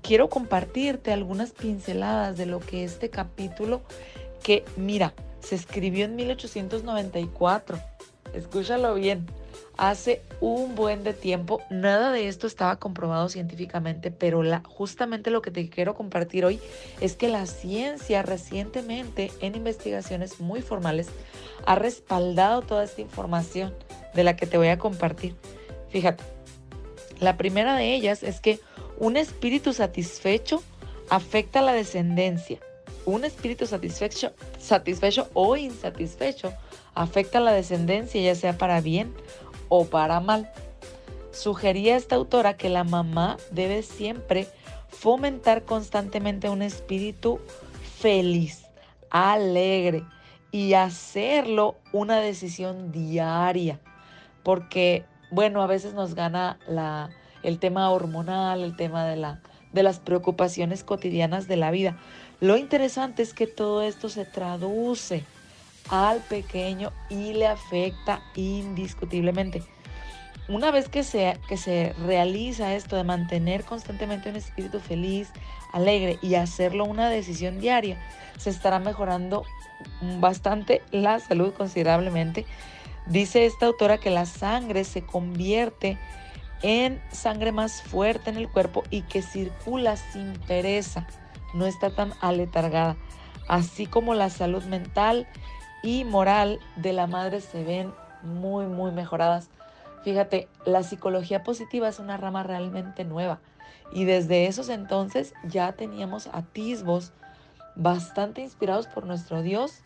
quiero 0.00 0.28
compartirte 0.28 1.12
algunas 1.12 1.50
pinceladas 1.50 2.36
de 2.36 2.46
lo 2.46 2.60
que 2.60 2.84
este 2.84 3.10
capítulo 3.10 3.82
que 4.44 4.64
mira, 4.76 5.12
se 5.40 5.56
escribió 5.56 6.04
en 6.04 6.14
1894. 6.14 7.80
Escúchalo 8.32 8.94
bien 8.94 9.26
hace 9.76 10.22
un 10.40 10.74
buen 10.74 11.04
de 11.04 11.14
tiempo. 11.14 11.60
Nada 11.70 12.12
de 12.12 12.28
esto 12.28 12.46
estaba 12.46 12.76
comprobado 12.76 13.28
científicamente, 13.28 14.10
pero 14.10 14.42
justamente 14.64 15.30
lo 15.30 15.42
que 15.42 15.50
te 15.50 15.68
quiero 15.68 15.94
compartir 15.94 16.44
hoy 16.44 16.60
es 17.00 17.16
que 17.16 17.28
la 17.28 17.46
ciencia 17.46 18.22
recientemente 18.22 19.32
en 19.40 19.54
investigaciones 19.54 20.40
muy 20.40 20.62
formales 20.62 21.08
ha 21.66 21.74
respaldado 21.74 22.62
toda 22.62 22.84
esta 22.84 23.00
información 23.00 23.74
de 24.14 24.24
la 24.24 24.36
que 24.36 24.46
te 24.46 24.58
voy 24.58 24.68
a 24.68 24.78
compartir. 24.78 25.34
Fíjate, 25.88 26.24
la 27.20 27.36
primera 27.36 27.76
de 27.76 27.94
ellas 27.94 28.22
es 28.22 28.40
que 28.40 28.60
un 28.98 29.16
espíritu 29.16 29.72
satisfecho 29.72 30.62
afecta 31.08 31.62
la 31.62 31.72
descendencia. 31.72 32.58
Un 33.06 33.24
espíritu 33.24 33.66
satisfecho, 33.66 34.32
satisfecho 34.58 35.28
o 35.34 35.56
insatisfecho 35.56 36.54
afecta 36.94 37.40
la 37.40 37.52
descendencia, 37.52 38.20
ya 38.20 38.34
sea 38.34 38.56
para 38.56 38.80
bien 38.80 39.12
o 39.76 39.84
para 39.86 40.20
mal. 40.20 40.48
Sugería 41.32 41.96
esta 41.96 42.14
autora 42.14 42.56
que 42.56 42.68
la 42.68 42.84
mamá 42.84 43.38
debe 43.50 43.82
siempre 43.82 44.46
fomentar 44.88 45.64
constantemente 45.64 46.48
un 46.48 46.62
espíritu 46.62 47.40
feliz, 47.98 48.66
alegre 49.10 50.04
y 50.52 50.74
hacerlo 50.74 51.74
una 51.92 52.18
decisión 52.18 52.92
diaria. 52.92 53.80
Porque, 54.44 55.04
bueno, 55.32 55.60
a 55.60 55.66
veces 55.66 55.92
nos 55.92 56.14
gana 56.14 56.60
la, 56.68 57.10
el 57.42 57.58
tema 57.58 57.90
hormonal, 57.90 58.62
el 58.62 58.76
tema 58.76 59.04
de, 59.04 59.16
la, 59.16 59.40
de 59.72 59.82
las 59.82 59.98
preocupaciones 59.98 60.84
cotidianas 60.84 61.48
de 61.48 61.56
la 61.56 61.72
vida. 61.72 61.98
Lo 62.40 62.56
interesante 62.56 63.24
es 63.24 63.34
que 63.34 63.48
todo 63.48 63.82
esto 63.82 64.08
se 64.08 64.24
traduce 64.24 65.24
al 65.88 66.20
pequeño 66.20 66.92
y 67.08 67.34
le 67.34 67.46
afecta 67.46 68.22
indiscutiblemente. 68.34 69.62
Una 70.48 70.70
vez 70.70 70.88
que 70.88 71.04
se, 71.04 71.38
que 71.48 71.56
se 71.56 71.94
realiza 72.04 72.74
esto 72.74 72.96
de 72.96 73.04
mantener 73.04 73.64
constantemente 73.64 74.28
un 74.28 74.36
espíritu 74.36 74.78
feliz, 74.78 75.30
alegre 75.72 76.18
y 76.20 76.34
hacerlo 76.34 76.84
una 76.84 77.08
decisión 77.08 77.60
diaria, 77.60 77.98
se 78.36 78.50
estará 78.50 78.78
mejorando 78.78 79.44
bastante 80.20 80.82
la 80.90 81.18
salud 81.18 81.54
considerablemente. 81.54 82.44
Dice 83.06 83.46
esta 83.46 83.66
autora 83.66 83.98
que 83.98 84.10
la 84.10 84.26
sangre 84.26 84.84
se 84.84 85.04
convierte 85.04 85.98
en 86.62 87.02
sangre 87.10 87.52
más 87.52 87.82
fuerte 87.82 88.30
en 88.30 88.36
el 88.36 88.48
cuerpo 88.48 88.84
y 88.90 89.02
que 89.02 89.22
circula 89.22 89.96
sin 89.96 90.32
pereza. 90.46 91.06
no 91.54 91.66
está 91.66 91.94
tan 91.94 92.12
aletargada, 92.20 92.96
así 93.46 93.86
como 93.86 94.14
la 94.14 94.28
salud 94.28 94.64
mental 94.64 95.28
y 95.84 96.04
moral 96.04 96.58
de 96.76 96.94
la 96.94 97.06
madre 97.06 97.40
se 97.40 97.62
ven 97.62 97.92
muy, 98.22 98.66
muy 98.66 98.90
mejoradas. 98.90 99.48
Fíjate, 100.02 100.48
la 100.64 100.82
psicología 100.82 101.44
positiva 101.44 101.88
es 101.88 101.98
una 101.98 102.16
rama 102.16 102.42
realmente 102.42 103.04
nueva 103.04 103.38
y 103.92 104.04
desde 104.04 104.46
esos 104.46 104.70
entonces 104.70 105.34
ya 105.44 105.72
teníamos 105.72 106.28
atisbos 106.32 107.12
bastante 107.76 108.40
inspirados 108.40 108.86
por 108.86 109.04
nuestro 109.04 109.42
Dios 109.42 109.82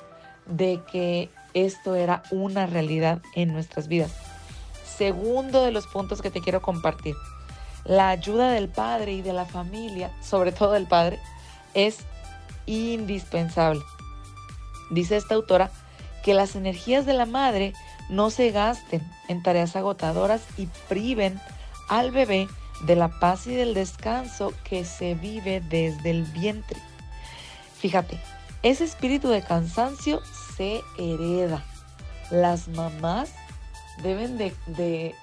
de 0.47 0.81
que 0.91 1.31
esto 1.53 1.95
era 1.97 2.23
una 2.31 2.67
realidad 2.67 3.21
en 3.35 3.53
nuestras 3.53 3.89
vidas. 3.89 4.15
Segundo 4.85 5.65
de 5.65 5.73
los 5.73 5.87
puntos 5.87 6.23
que 6.23 6.31
te 6.31 6.41
quiero 6.41 6.63
compartir, 6.63 7.17
la 7.85 8.09
ayuda 8.11 8.53
del 8.53 8.69
padre 8.69 9.13
y 9.13 9.23
de 9.23 9.33
la 9.33 9.47
familia, 9.47 10.13
sobre 10.23 10.53
todo 10.53 10.73
del 10.73 10.87
padre, 10.87 11.19
es 11.75 11.99
indispensable. 12.67 13.81
Dice 14.91 15.17
esta 15.17 15.35
autora 15.35 15.71
que 16.29 16.35
las 16.35 16.57
energías 16.57 17.07
de 17.07 17.15
la 17.15 17.25
madre 17.25 17.73
no 18.11 18.29
se 18.29 18.51
gasten 18.51 19.01
en 19.29 19.43
tareas 19.43 19.77
agotadoras 19.77 20.43
y 20.59 20.67
priven 20.87 21.41
al 21.89 22.11
bebé 22.11 22.49
de 22.83 22.97
la 22.97 23.09
paz 23.19 23.47
y 23.47 23.55
del 23.55 23.73
descanso 23.73 24.53
que 24.63 24.85
se 24.85 25.15
vive 25.15 25.63
desde 25.63 26.11
el 26.11 26.25
vientre. 26.25 26.79
Fíjate, 27.79 28.21
ese 28.63 28.85
espíritu 28.85 29.31
de 29.31 29.41
cansancio 29.41 30.21
se 30.55 30.83
hereda. 30.99 31.65
Las 32.31 32.69
mamás 32.69 33.33
deben 34.03 34.37
de, 34.37 34.55
de, 34.67 35.15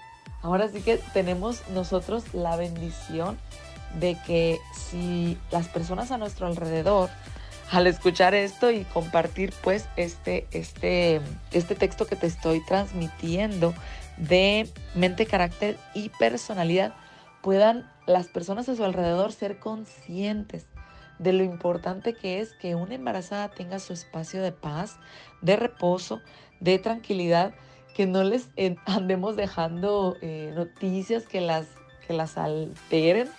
ahora 0.41 0.70
sí 0.70 0.82
que 0.82 0.97
tenemos 1.14 1.62
nosotros 1.70 2.34
la 2.34 2.56
bendición 2.56 3.38
de 3.99 4.18
que 4.26 4.60
si 4.74 5.38
las 5.51 5.68
personas 5.68 6.10
a 6.10 6.18
nuestro 6.18 6.47
alrededor 6.47 7.12
al 7.72 7.88
escuchar 7.88 8.36
esto 8.36 8.72
y 8.72 8.84
compartir 8.86 9.53
pues 9.63 9.88
este, 9.95 10.47
este, 10.51 11.22
este 11.51 11.76
texto 11.76 12.05
que 12.05 12.16
te 12.16 12.28
estoy 12.28 12.63
transmitiendo 12.66 13.74
de 14.18 14.70
mente, 14.93 15.26
carácter 15.26 15.78
y 15.93 16.09
personalidad, 16.09 16.93
puedan 17.41 17.89
las 18.05 18.28
personas 18.28 18.70
a 18.70 18.76
su 18.76 18.84
alrededor 18.84 19.32
ser 19.32 19.59
conscientes 19.59 20.66
de 21.20 21.34
lo 21.34 21.43
importante 21.43 22.13
que 22.13 22.39
es 22.39 22.53
que 22.53 22.76
una 22.76 22.95
embarazada 22.95 23.49
tenga 23.49 23.80
su 23.80 23.93
espacio 23.93 24.41
de 24.41 24.51
paz, 24.51 24.97
de 25.41 25.55
reposo, 25.55 26.22
de 26.59 26.78
tranquilidad, 26.80 27.53
que 27.95 28.05
no 28.05 28.24
les 28.24 28.49
andemos 28.86 29.36
dejando 29.36 30.18
eh, 30.22 30.51
noticias 30.55 31.26
que 31.28 31.41
las, 31.41 31.68
que 32.07 32.13
las 32.13 32.38
alteren. 32.38 33.30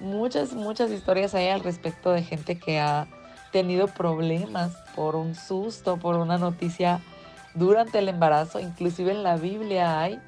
Muchas, 0.00 0.52
muchas 0.52 0.90
historias 0.90 1.34
hay 1.34 1.48
al 1.48 1.60
respecto 1.60 2.12
de 2.12 2.22
gente 2.22 2.58
que 2.58 2.78
ha 2.78 3.08
tenido 3.56 3.86
problemas 3.86 4.76
por 4.94 5.16
un 5.16 5.34
susto, 5.34 5.96
por 5.96 6.16
una 6.16 6.36
noticia 6.36 7.00
durante 7.54 8.00
el 8.00 8.10
embarazo. 8.10 8.60
Inclusive 8.60 9.12
en 9.12 9.22
la 9.22 9.36
Biblia 9.36 9.98
hay 9.98 10.20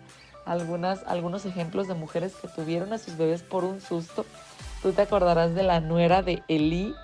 algunas, 0.46 1.04
algunos 1.06 1.44
ejemplos 1.44 1.88
de 1.88 1.92
mujeres 1.92 2.34
que 2.40 2.48
tuvieron 2.48 2.94
a 2.94 2.96
sus 2.96 3.18
bebés 3.18 3.42
por 3.42 3.64
un 3.64 3.82
susto. 3.82 4.24
Tú 4.80 4.92
te 4.92 5.02
acordarás 5.02 5.54
de 5.54 5.62
la 5.62 5.80
nuera 5.80 6.22
de 6.22 6.42
Elí 6.48 6.94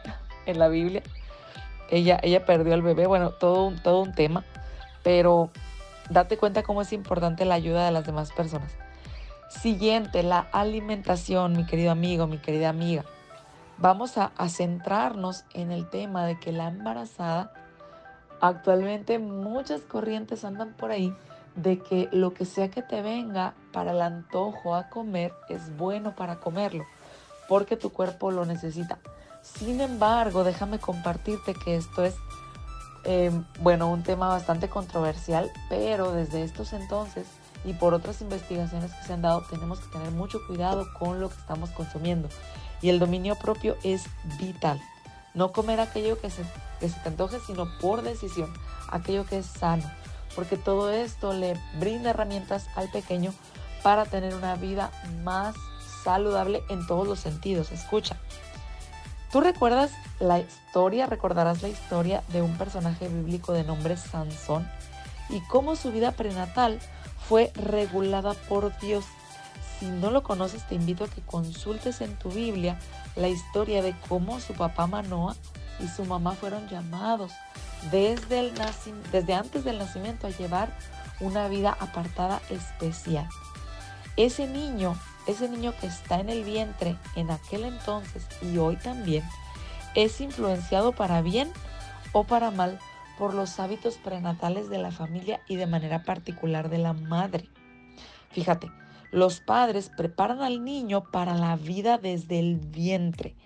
en 0.46 0.58
la 0.58 0.68
Biblia. 0.68 1.02
Ella, 1.90 2.18
ella 2.22 2.46
perdió 2.46 2.72
al 2.72 2.80
bebé, 2.80 3.06
bueno, 3.06 3.32
todo 3.32 3.70
todo 3.82 4.00
un 4.00 4.14
tema, 4.14 4.46
pero 5.02 5.50
date 6.08 6.38
cuenta 6.38 6.62
cómo 6.62 6.80
es 6.80 6.94
importante 6.94 7.44
la 7.44 7.56
ayuda 7.56 7.84
de 7.84 7.92
las 7.92 8.06
demás 8.06 8.32
personas. 8.32 8.72
Siguiente, 9.50 10.22
la 10.22 10.46
alimentación, 10.52 11.54
mi 11.54 11.66
querido 11.66 11.90
amigo, 11.90 12.26
mi 12.26 12.38
querida 12.38 12.70
amiga. 12.70 13.04
Vamos 13.78 14.16
a, 14.18 14.30
centrarnos 14.48 15.44
en 15.52 15.72
el 15.72 15.88
tema 15.90 16.24
de 16.26 16.38
que 16.38 16.52
la 16.52 16.68
embarazada, 16.68 17.52
actualmente 18.40 19.18
muchas 19.18 19.80
corrientes 19.82 20.44
andan 20.44 20.74
por 20.74 20.90
ahí 20.90 21.14
de 21.56 21.80
que 21.80 22.08
lo 22.12 22.34
que 22.34 22.44
sea 22.44 22.70
que 22.70 22.82
te 22.82 23.02
venga 23.02 23.54
para 23.72 23.92
el 23.92 24.00
antojo 24.00 24.74
a 24.74 24.88
comer 24.88 25.32
es 25.48 25.76
bueno 25.76 26.14
para 26.14 26.36
comerlo, 26.36 26.84
porque 27.48 27.76
tu 27.76 27.90
cuerpo 27.90 28.30
lo 28.30 28.44
necesita. 28.44 28.98
Sin 29.42 29.80
embargo, 29.80 30.44
déjame 30.44 30.78
compartirte 30.78 31.54
que 31.54 31.76
esto 31.76 32.04
es, 32.04 32.14
eh, 33.04 33.30
bueno, 33.60 33.90
un 33.90 34.02
tema 34.02 34.28
bastante 34.28 34.68
controversial, 34.68 35.50
pero 35.68 36.12
desde 36.12 36.42
estos 36.42 36.72
entonces 36.72 37.26
y 37.64 37.72
por 37.72 37.94
otras 37.94 38.20
investigaciones 38.20 38.92
que 38.92 39.06
se 39.06 39.12
han 39.12 39.22
dado, 39.22 39.42
tenemos 39.50 39.80
que 39.80 39.88
tener 39.88 40.10
mucho 40.10 40.38
cuidado 40.46 40.86
con 40.98 41.20
lo 41.20 41.28
que 41.28 41.36
estamos 41.36 41.70
consumiendo. 41.70 42.28
Y 42.82 42.90
el 42.90 42.98
dominio 42.98 43.36
propio 43.36 43.76
es 43.82 44.04
vital. 44.38 44.80
No 45.34 45.52
comer 45.52 45.80
aquello 45.80 46.20
que 46.20 46.30
se, 46.30 46.42
que 46.80 46.88
se 46.88 47.00
te 47.00 47.08
antoje, 47.08 47.38
sino 47.46 47.66
por 47.80 48.02
decisión, 48.02 48.52
aquello 48.90 49.24
que 49.26 49.38
es 49.38 49.46
sano 49.46 49.90
porque 50.34 50.56
todo 50.56 50.90
esto 50.90 51.32
le 51.32 51.58
brinda 51.78 52.10
herramientas 52.10 52.66
al 52.74 52.90
pequeño 52.90 53.32
para 53.82 54.04
tener 54.04 54.34
una 54.34 54.56
vida 54.56 54.90
más 55.22 55.54
saludable 56.02 56.62
en 56.68 56.86
todos 56.86 57.06
los 57.06 57.20
sentidos. 57.20 57.72
Escucha, 57.72 58.16
tú 59.30 59.40
recuerdas 59.40 59.92
la 60.20 60.40
historia, 60.40 61.06
recordarás 61.06 61.62
la 61.62 61.68
historia 61.68 62.22
de 62.28 62.42
un 62.42 62.56
personaje 62.56 63.08
bíblico 63.08 63.52
de 63.52 63.64
nombre 63.64 63.96
Sansón 63.96 64.68
y 65.28 65.40
cómo 65.42 65.76
su 65.76 65.92
vida 65.92 66.12
prenatal 66.12 66.80
fue 67.28 67.52
regulada 67.54 68.34
por 68.34 68.78
Dios. 68.80 69.04
Si 69.84 69.90
no 69.90 70.10
lo 70.10 70.22
conoces, 70.22 70.66
te 70.66 70.76
invito 70.76 71.04
a 71.04 71.08
que 71.08 71.20
consultes 71.20 72.00
en 72.00 72.16
tu 72.16 72.30
Biblia 72.30 72.78
la 73.16 73.28
historia 73.28 73.82
de 73.82 73.94
cómo 74.08 74.40
su 74.40 74.54
papá 74.54 74.86
Manoa 74.86 75.36
y 75.78 75.88
su 75.88 76.06
mamá 76.06 76.32
fueron 76.32 76.66
llamados 76.70 77.32
desde, 77.90 78.40
el 78.40 78.54
desde 79.12 79.34
antes 79.34 79.62
del 79.62 79.76
nacimiento 79.76 80.26
a 80.26 80.30
llevar 80.30 80.74
una 81.20 81.48
vida 81.48 81.76
apartada 81.80 82.40
especial. 82.48 83.28
Ese 84.16 84.46
niño, 84.46 84.98
ese 85.26 85.50
niño 85.50 85.74
que 85.78 85.88
está 85.88 86.18
en 86.18 86.30
el 86.30 86.44
vientre 86.44 86.96
en 87.14 87.30
aquel 87.30 87.64
entonces 87.64 88.26
y 88.40 88.56
hoy 88.56 88.76
también, 88.76 89.22
es 89.94 90.18
influenciado 90.22 90.92
para 90.92 91.20
bien 91.20 91.52
o 92.12 92.24
para 92.24 92.50
mal 92.50 92.78
por 93.18 93.34
los 93.34 93.60
hábitos 93.60 93.98
prenatales 93.98 94.70
de 94.70 94.78
la 94.78 94.92
familia 94.92 95.42
y 95.46 95.56
de 95.56 95.66
manera 95.66 96.04
particular 96.04 96.70
de 96.70 96.78
la 96.78 96.94
madre. 96.94 97.50
Fíjate, 98.30 98.70
los 99.14 99.38
padres 99.38 99.92
preparan 99.96 100.42
al 100.42 100.64
niño 100.64 101.04
para 101.12 101.36
la 101.36 101.54
vida 101.54 101.98
desde 101.98 102.40
el 102.40 102.56
vientre. 102.56 103.36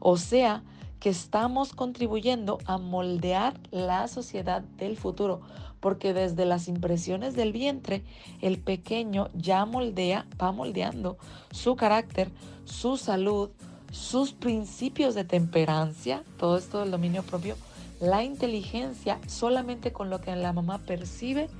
O 0.00 0.16
sea, 0.16 0.62
que 0.98 1.10
estamos 1.10 1.74
contribuyendo 1.74 2.56
a 2.64 2.78
moldear 2.78 3.52
la 3.70 4.08
sociedad 4.08 4.62
del 4.62 4.96
futuro, 4.96 5.42
porque 5.80 6.14
desde 6.14 6.46
las 6.46 6.68
impresiones 6.68 7.36
del 7.36 7.52
vientre, 7.52 8.02
el 8.40 8.58
pequeño 8.58 9.28
ya 9.34 9.66
moldea, 9.66 10.26
va 10.40 10.52
moldeando 10.52 11.18
su 11.50 11.76
carácter, 11.76 12.30
su 12.64 12.96
salud, 12.96 13.50
sus 13.92 14.32
principios 14.32 15.14
de 15.14 15.24
temperancia, 15.24 16.24
todo 16.38 16.56
esto 16.56 16.80
del 16.80 16.90
dominio 16.90 17.22
propio, 17.24 17.56
la 18.00 18.24
inteligencia, 18.24 19.20
solamente 19.26 19.92
con 19.92 20.08
lo 20.08 20.22
que 20.22 20.34
la 20.34 20.54
mamá 20.54 20.78
percibe, 20.78 21.50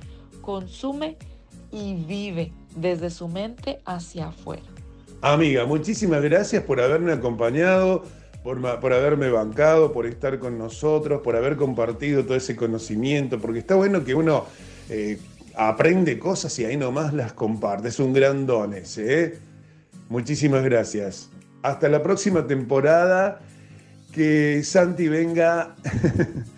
consume 0.41 1.17
y 1.71 1.93
vive 1.93 2.51
desde 2.75 3.09
su 3.09 3.27
mente 3.27 3.79
hacia 3.85 4.27
afuera. 4.27 4.63
Amiga, 5.21 5.65
muchísimas 5.65 6.21
gracias 6.21 6.63
por 6.63 6.79
haberme 6.79 7.13
acompañado 7.13 8.03
por, 8.45 8.61
por, 8.79 8.93
haberme 8.93 9.31
bancado, 9.31 9.91
por 9.91 10.05
estar 10.05 10.37
con 10.37 10.59
nosotros, 10.59 11.21
por 11.23 11.35
haber 11.35 11.55
compartido 11.55 12.23
todo 12.25 12.37
ese 12.37 12.55
conocimiento, 12.55 13.39
porque 13.39 13.57
está 13.57 13.73
bueno 13.73 14.03
que 14.03 14.13
uno 14.13 14.45
eh, 14.87 15.17
aprende 15.55 16.19
cosas 16.19 16.57
y 16.59 16.65
ahí 16.65 16.77
nomás 16.77 17.11
las 17.11 17.33
comparte. 17.33 17.87
Es 17.87 17.99
un 17.99 18.13
gran 18.13 18.45
don 18.45 18.75
ese. 18.75 19.23
¿eh? 19.23 19.39
Muchísimas 20.09 20.63
gracias. 20.63 21.31
Hasta 21.63 21.89
la 21.89 22.03
próxima 22.03 22.45
temporada. 22.45 23.41
Que 24.13 24.61
Santi 24.63 25.07
venga, 25.07 25.75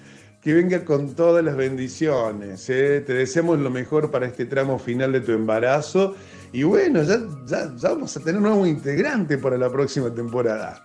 que 0.48 0.54
venga 0.54 0.86
con 0.86 1.14
todas 1.14 1.44
las 1.44 1.58
bendiciones. 1.58 2.70
¿eh? 2.70 3.04
Te 3.06 3.12
deseamos 3.12 3.60
lo 3.60 3.70
mejor 3.70 4.12
para 4.12 4.28
este 4.28 4.46
tramo 4.46 4.80
final 4.80 5.12
de 5.12 5.20
tu 5.20 5.34
embarazo. 5.34 6.16
Y 6.54 6.64
bueno, 6.64 7.04
ya, 7.04 7.20
ya, 7.46 7.76
ya 7.76 7.90
vamos 7.90 8.16
a 8.16 8.22
tener 8.22 8.38
un 8.38 8.44
nuevo 8.44 8.66
integrante 8.66 9.38
para 9.38 9.58
la 9.58 9.70
próxima 9.70 10.10
temporada. 10.10 10.82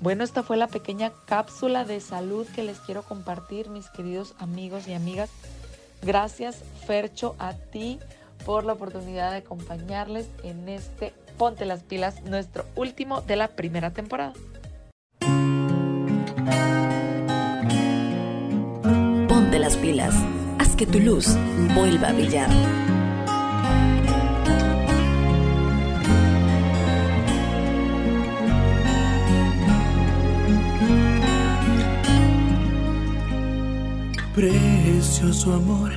Bueno, 0.00 0.24
esta 0.24 0.42
fue 0.42 0.56
la 0.56 0.66
pequeña 0.66 1.12
cápsula 1.26 1.84
de 1.84 2.00
salud 2.00 2.46
que 2.54 2.62
les 2.62 2.78
quiero 2.78 3.02
compartir, 3.02 3.68
mis 3.68 3.90
queridos 3.90 4.34
amigos 4.38 4.88
y 4.88 4.94
amigas. 4.94 5.28
Gracias, 6.00 6.62
Fercho, 6.86 7.36
a 7.38 7.52
ti 7.52 7.98
por 8.46 8.64
la 8.64 8.72
oportunidad 8.72 9.32
de 9.32 9.36
acompañarles 9.36 10.26
en 10.42 10.70
este 10.70 11.12
Ponte 11.36 11.66
las 11.66 11.82
pilas, 11.82 12.22
nuestro 12.22 12.64
último 12.76 13.20
de 13.20 13.36
la 13.36 13.48
primera 13.48 13.90
temporada 13.90 14.32
ponte 19.50 19.58
las 19.58 19.76
pilas. 19.76 20.14
Haz 20.58 20.76
que 20.76 20.86
tu 20.86 21.00
luz 21.00 21.26
vuelva 21.74 22.08
a 22.08 22.12
brillar. 22.12 22.48
Precioso 34.34 35.54
amor, 35.54 35.90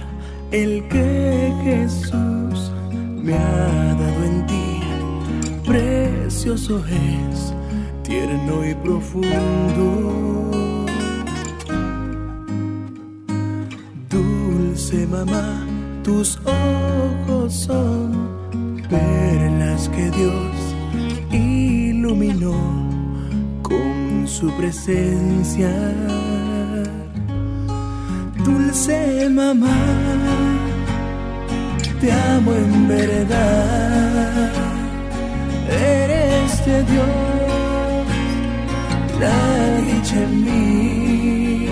el 0.51 0.87
que 0.87 1.53
Jesús 1.63 2.71
me 3.21 3.35
ha 3.35 3.95
dado 3.95 4.23
en 4.25 4.45
ti, 4.47 4.79
precioso 5.65 6.83
es, 6.87 7.53
tierno 8.03 8.67
y 8.67 8.73
profundo 8.75 10.52
Dulce 14.93 15.07
mamá, 15.07 15.65
tus 16.03 16.39
ojos 16.45 17.51
son 17.51 18.77
perlas 18.87 19.89
que 19.89 20.11
Dios 20.11 20.55
iluminó 21.31 22.53
con 23.63 24.27
su 24.27 24.51
presencia. 24.55 25.71
Dulce 28.45 29.29
mamá, 29.31 29.75
te 31.99 32.11
amo 32.11 32.53
en 32.53 32.87
verdad. 32.87 34.51
Eres 35.71 36.65
de 36.67 36.83
Dios, 36.83 38.05
la 39.19 39.77
dicha 39.87 40.21
en 40.21 40.43
mí. 40.45 41.67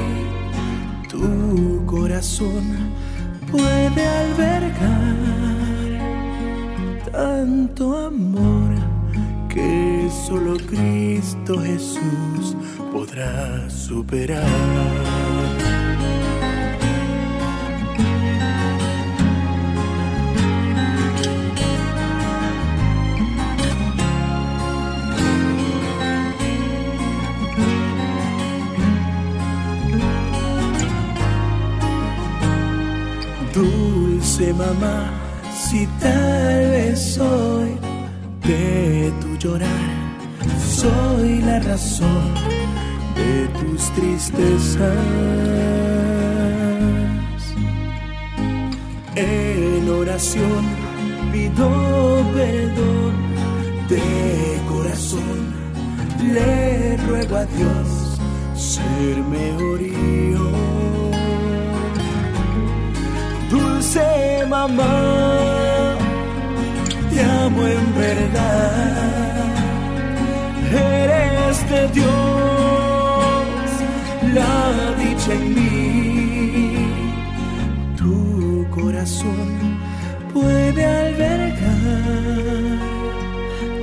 Tu 1.07 1.86
corazón 1.86 2.90
puede 3.51 4.07
albergar 4.07 5.15
tanto 7.11 8.05
amor 8.07 8.71
que 9.49 10.09
solo 10.25 10.57
Cristo 10.69 11.59
Jesús 11.61 12.55
podrá 12.91 13.69
superar. 13.69 15.20
Dulce 34.41 34.53
mamá, 34.53 35.11
si 35.53 35.85
tal 35.99 36.71
vez 36.71 37.13
soy 37.13 37.77
de 38.43 39.13
tu 39.21 39.37
llorar, 39.37 39.69
soy 40.67 41.41
la 41.41 41.59
razón 41.59 42.33
de 43.15 43.47
tus 43.59 43.81
tristezas. 43.91 44.97
En 49.15 49.89
oración 49.89 50.65
pido 51.31 52.25
perdón 52.33 53.13
de 53.89 54.59
corazón, 54.67 55.53
le 56.33 56.97
ruego 56.97 57.35
a 57.35 57.45
Dios 57.45 58.19
ser 58.55 59.17
mejor 59.23 59.81
Dulce 63.93 64.45
mamá, 64.47 65.97
te 67.09 67.21
amo 67.21 67.67
en 67.67 67.93
verdad. 67.93 69.43
Eres 70.71 71.69
de 71.69 71.87
Dios, 71.89 72.07
la 74.33 74.93
dicha 74.97 75.33
en 75.33 75.53
mí. 75.55 76.75
Tu 77.97 78.65
corazón 78.69 79.77
puede 80.33 80.85
albergar 80.85 81.59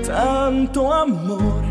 tanto 0.06 0.90
amor 0.90 1.62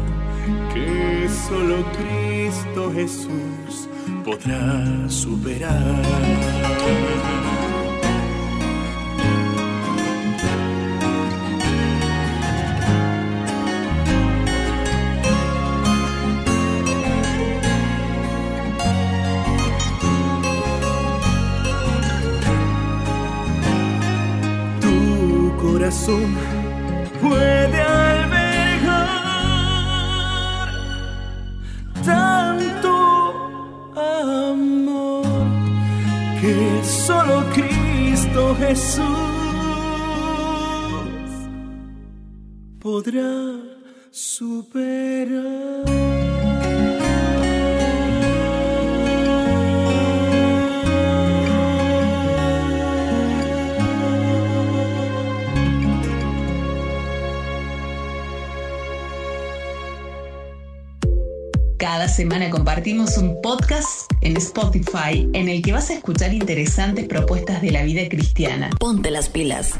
que 0.71 1.27
solo 1.27 1.83
Cristo 1.97 2.91
Jesús 2.93 3.89
podrá 4.23 5.09
superar. 5.09 6.03
Puede 27.21 27.81
albergar 27.81 29.07
tanto 32.03 32.91
amor 33.95 35.23
que 36.41 36.83
solo 36.83 37.45
Cristo 37.53 38.55
Jesús 38.59 39.05
podrá 42.79 43.31
superar. 44.11 46.06
Semana 62.17 62.49
compartimos 62.49 63.15
un 63.19 63.39
podcast 63.43 64.11
en 64.21 64.37
Spotify 64.37 65.29
en 65.33 65.49
el 65.49 65.61
que 65.61 65.71
vas 65.71 65.91
a 65.91 65.93
escuchar 65.93 66.33
interesantes 66.33 67.07
propuestas 67.07 67.61
de 67.61 67.69
la 67.69 67.83
vida 67.83 68.09
cristiana. 68.09 68.71
Ponte 68.79 69.11
las 69.11 69.29
pilas. 69.29 69.73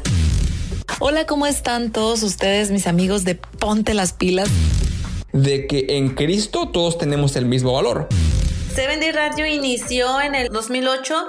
Hola, 1.00 1.26
¿cómo 1.26 1.48
están 1.48 1.92
todos 1.92 2.22
ustedes, 2.22 2.70
mis 2.70 2.86
amigos 2.86 3.24
de 3.24 3.34
Ponte 3.34 3.96
las 3.96 4.14
Pilas? 4.14 4.50
De 5.34 5.66
que 5.66 5.98
en 5.98 6.10
Cristo 6.14 6.70
todos 6.70 7.00
tenemos 7.00 7.36
el 7.36 7.48
mismo 7.48 7.74
valor. 7.74 8.08
Seven 8.72 9.00
Day 9.00 9.14
Radio 9.14 9.48
inició 9.48 10.22
en 10.22 10.36
el 10.36 10.50
2008. 10.50 11.28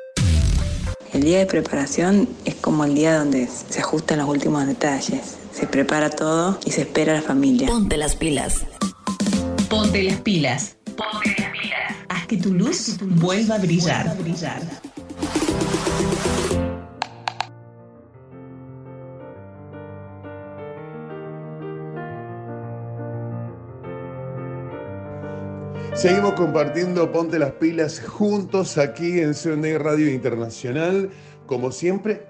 El 1.15 1.23
día 1.23 1.39
de 1.39 1.47
preparación 1.47 2.29
es 2.45 2.55
como 2.55 2.85
el 2.85 2.95
día 2.95 3.19
donde 3.19 3.47
se 3.47 3.81
ajustan 3.81 4.19
los 4.19 4.29
últimos 4.29 4.67
detalles. 4.67 5.39
Se 5.55 5.67
prepara 5.67 6.11
todo 6.11 6.61
y 6.67 6.73
se 6.73 6.83
espera 6.83 7.15
a 7.15 7.17
la 7.17 7.23
familia. 7.23 7.67
Ponte 7.67 7.97
las 7.97 8.15
pilas. 8.15 8.67
Ponte 9.71 10.03
las 10.03 10.21
pilas. 10.21 10.78
Ponte 10.99 11.33
las 11.41 11.51
pilas. 11.53 11.97
Haz 12.09 12.27
que 12.27 12.37
tu 12.39 12.53
luz 12.53 12.97
vuelva 13.01 13.55
a 13.55 13.59
brillar. 13.59 14.17
Seguimos 25.95 26.33
compartiendo 26.33 27.13
Ponte 27.13 27.39
las 27.39 27.53
pilas 27.53 28.01
juntos 28.01 28.77
aquí 28.77 29.21
en 29.21 29.35
CND 29.35 29.79
Radio 29.79 30.11
Internacional, 30.13 31.11
como 31.47 31.71
siempre. 31.71 32.27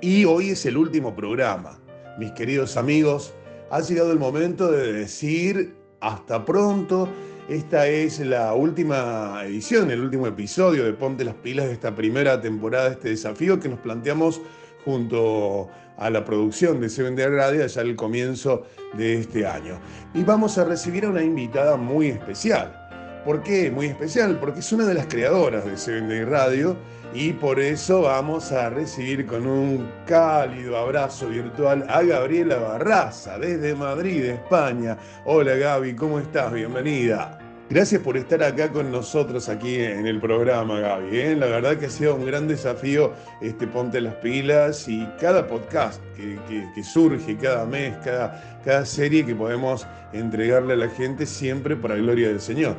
Y 0.00 0.24
hoy 0.24 0.50
es 0.50 0.64
el 0.66 0.76
último 0.76 1.16
programa. 1.16 1.80
Mis 2.16 2.30
queridos 2.30 2.76
amigos, 2.76 3.34
ha 3.72 3.80
llegado 3.80 4.12
el 4.12 4.20
momento 4.20 4.70
de 4.70 4.92
decir 4.92 5.74
hasta 6.00 6.44
pronto. 6.44 7.08
Esta 7.48 7.86
es 7.86 8.20
la 8.20 8.52
última 8.52 9.40
edición, 9.42 9.90
el 9.90 10.02
último 10.02 10.26
episodio 10.26 10.84
de 10.84 10.92
Ponte 10.92 11.24
las 11.24 11.34
pilas 11.34 11.64
de 11.64 11.72
esta 11.72 11.94
primera 11.94 12.38
temporada, 12.42 12.90
de 12.90 12.94
este 12.96 13.08
desafío 13.08 13.58
que 13.58 13.70
nos 13.70 13.78
planteamos 13.78 14.42
junto 14.84 15.70
a 15.96 16.10
la 16.10 16.26
producción 16.26 16.78
de 16.78 16.90
Seven 16.90 17.16
Day 17.16 17.28
Radio 17.28 17.64
allá 17.64 17.80
al 17.80 17.96
comienzo 17.96 18.64
de 18.98 19.20
este 19.20 19.46
año. 19.46 19.80
Y 20.12 20.24
vamos 20.24 20.58
a 20.58 20.64
recibir 20.64 21.06
a 21.06 21.08
una 21.08 21.22
invitada 21.22 21.78
muy 21.78 22.08
especial. 22.08 23.22
¿Por 23.24 23.42
qué 23.42 23.70
muy 23.70 23.86
especial? 23.86 24.38
Porque 24.38 24.60
es 24.60 24.70
una 24.70 24.84
de 24.84 24.92
las 24.92 25.06
creadoras 25.06 25.64
de 25.64 25.78
Seven 25.78 26.06
Day 26.06 26.24
Radio 26.24 26.76
y 27.14 27.32
por 27.32 27.60
eso 27.60 28.02
vamos 28.02 28.52
a 28.52 28.68
recibir 28.68 29.26
con 29.26 29.46
un 29.46 29.90
cálido 30.06 30.76
abrazo 30.76 31.28
virtual 31.28 31.86
a 31.88 32.02
Gabriela 32.02 32.56
Barraza 32.56 33.38
desde 33.38 33.74
Madrid, 33.74 34.22
España. 34.24 34.98
Hola 35.24 35.54
Gaby, 35.54 35.96
¿cómo 35.96 36.18
estás? 36.18 36.52
Bienvenida. 36.52 37.37
Gracias 37.70 38.00
por 38.00 38.16
estar 38.16 38.42
acá 38.42 38.70
con 38.72 38.90
nosotros 38.90 39.50
aquí 39.50 39.74
en 39.76 40.06
el 40.06 40.20
programa, 40.20 40.80
Gaby. 40.80 41.18
¿eh? 41.18 41.36
La 41.36 41.46
verdad 41.46 41.76
que 41.76 41.86
ha 41.86 41.90
sido 41.90 42.14
un 42.14 42.24
gran 42.24 42.48
desafío 42.48 43.12
este 43.42 43.66
Ponte 43.66 44.00
las 44.00 44.14
Pilas 44.16 44.88
y 44.88 45.06
cada 45.20 45.46
podcast 45.46 46.02
que, 46.16 46.38
que- 46.74 46.82
surge 46.82 47.36
cada 47.36 47.66
mes, 47.66 47.94
cada, 48.02 48.60
cada 48.64 48.86
serie 48.86 49.26
que 49.26 49.34
podemos 49.34 49.86
entregarle 50.14 50.72
a 50.72 50.76
la 50.76 50.88
gente 50.88 51.26
siempre 51.26 51.76
para 51.76 51.96
gloria 51.96 52.28
del 52.28 52.40
Señor. 52.40 52.74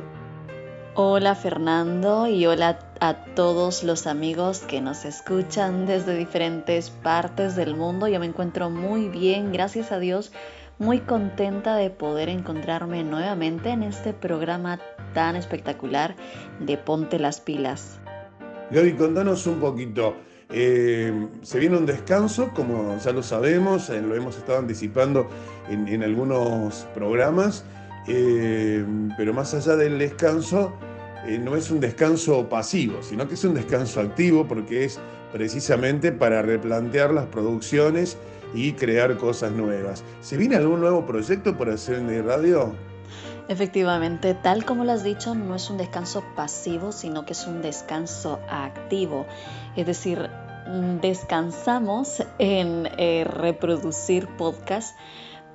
Hola 0.94 1.36
Fernando 1.36 2.26
y 2.26 2.44
hola 2.46 2.80
a 2.98 3.14
todos 3.36 3.84
los 3.84 4.08
amigos 4.08 4.58
que 4.66 4.80
nos 4.80 5.04
escuchan 5.04 5.86
desde 5.86 6.16
diferentes 6.16 6.90
partes 6.90 7.54
del 7.54 7.76
mundo. 7.76 8.08
Yo 8.08 8.18
me 8.18 8.26
encuentro 8.26 8.70
muy 8.70 9.08
bien, 9.08 9.52
gracias 9.52 9.92
a 9.92 10.00
Dios, 10.00 10.32
muy 10.80 11.00
contenta 11.00 11.76
de 11.76 11.90
poder 11.90 12.30
encontrarme 12.30 13.04
nuevamente 13.04 13.68
en 13.68 13.82
este 13.82 14.14
programa 14.14 14.80
tan 15.12 15.36
espectacular 15.36 16.16
de 16.58 16.78
Ponte 16.78 17.18
las 17.18 17.38
Pilas. 17.38 18.00
Gaby, 18.70 18.94
contanos 18.94 19.46
un 19.46 19.60
poquito. 19.60 20.16
Eh, 20.48 21.28
se 21.42 21.58
viene 21.58 21.76
un 21.76 21.84
descanso, 21.84 22.50
como 22.54 22.96
ya 22.98 23.12
lo 23.12 23.22
sabemos, 23.22 23.90
eh, 23.90 24.00
lo 24.00 24.16
hemos 24.16 24.38
estado 24.38 24.58
anticipando 24.58 25.28
en, 25.68 26.02
algunos 26.02 26.86
programas, 26.94 27.62
eh, 28.08 28.82
pero 29.18 29.34
más 29.34 29.52
allá 29.52 29.76
del 29.76 29.98
descanso, 29.98 30.72
no 31.40 31.54
es 31.54 31.70
un 31.70 31.80
descanso 31.80 32.48
pasivo, 32.48 33.02
sino 33.02 33.28
que 33.28 33.34
es 33.34 33.44
un 33.44 33.52
descanso 33.52 34.00
activo 34.00 34.48
porque 34.48 34.86
es 34.86 34.98
precisamente 35.30 36.10
para 36.10 36.40
replantear 36.40 37.12
las 37.12 37.26
producciones 37.26 38.16
y 38.54 38.72
crear 38.72 39.16
cosas 39.16 39.52
nuevas. 39.52 40.04
¿Se 40.20 40.36
viene 40.36 40.56
algún 40.56 40.80
nuevo 40.80 41.06
proyecto 41.06 41.56
para 41.56 41.74
hacer 41.74 41.96
en 41.96 42.26
radio? 42.26 42.74
Efectivamente, 43.50 44.34
tal 44.34 44.64
como 44.64 44.84
lo 44.84 44.92
has 44.92 45.02
dicho, 45.02 45.34
no 45.34 45.56
es 45.56 45.70
un 45.70 45.76
descanso 45.76 46.22
pasivo, 46.36 46.92
sino 46.92 47.26
que 47.26 47.32
es 47.32 47.48
un 47.48 47.62
descanso 47.62 48.38
activo. 48.48 49.26
Es 49.74 49.86
decir, 49.86 50.30
mm, 50.68 51.00
descansamos 51.00 52.22
en 52.38 52.88
eh, 52.96 53.24
reproducir 53.28 54.28
podcast, 54.36 54.96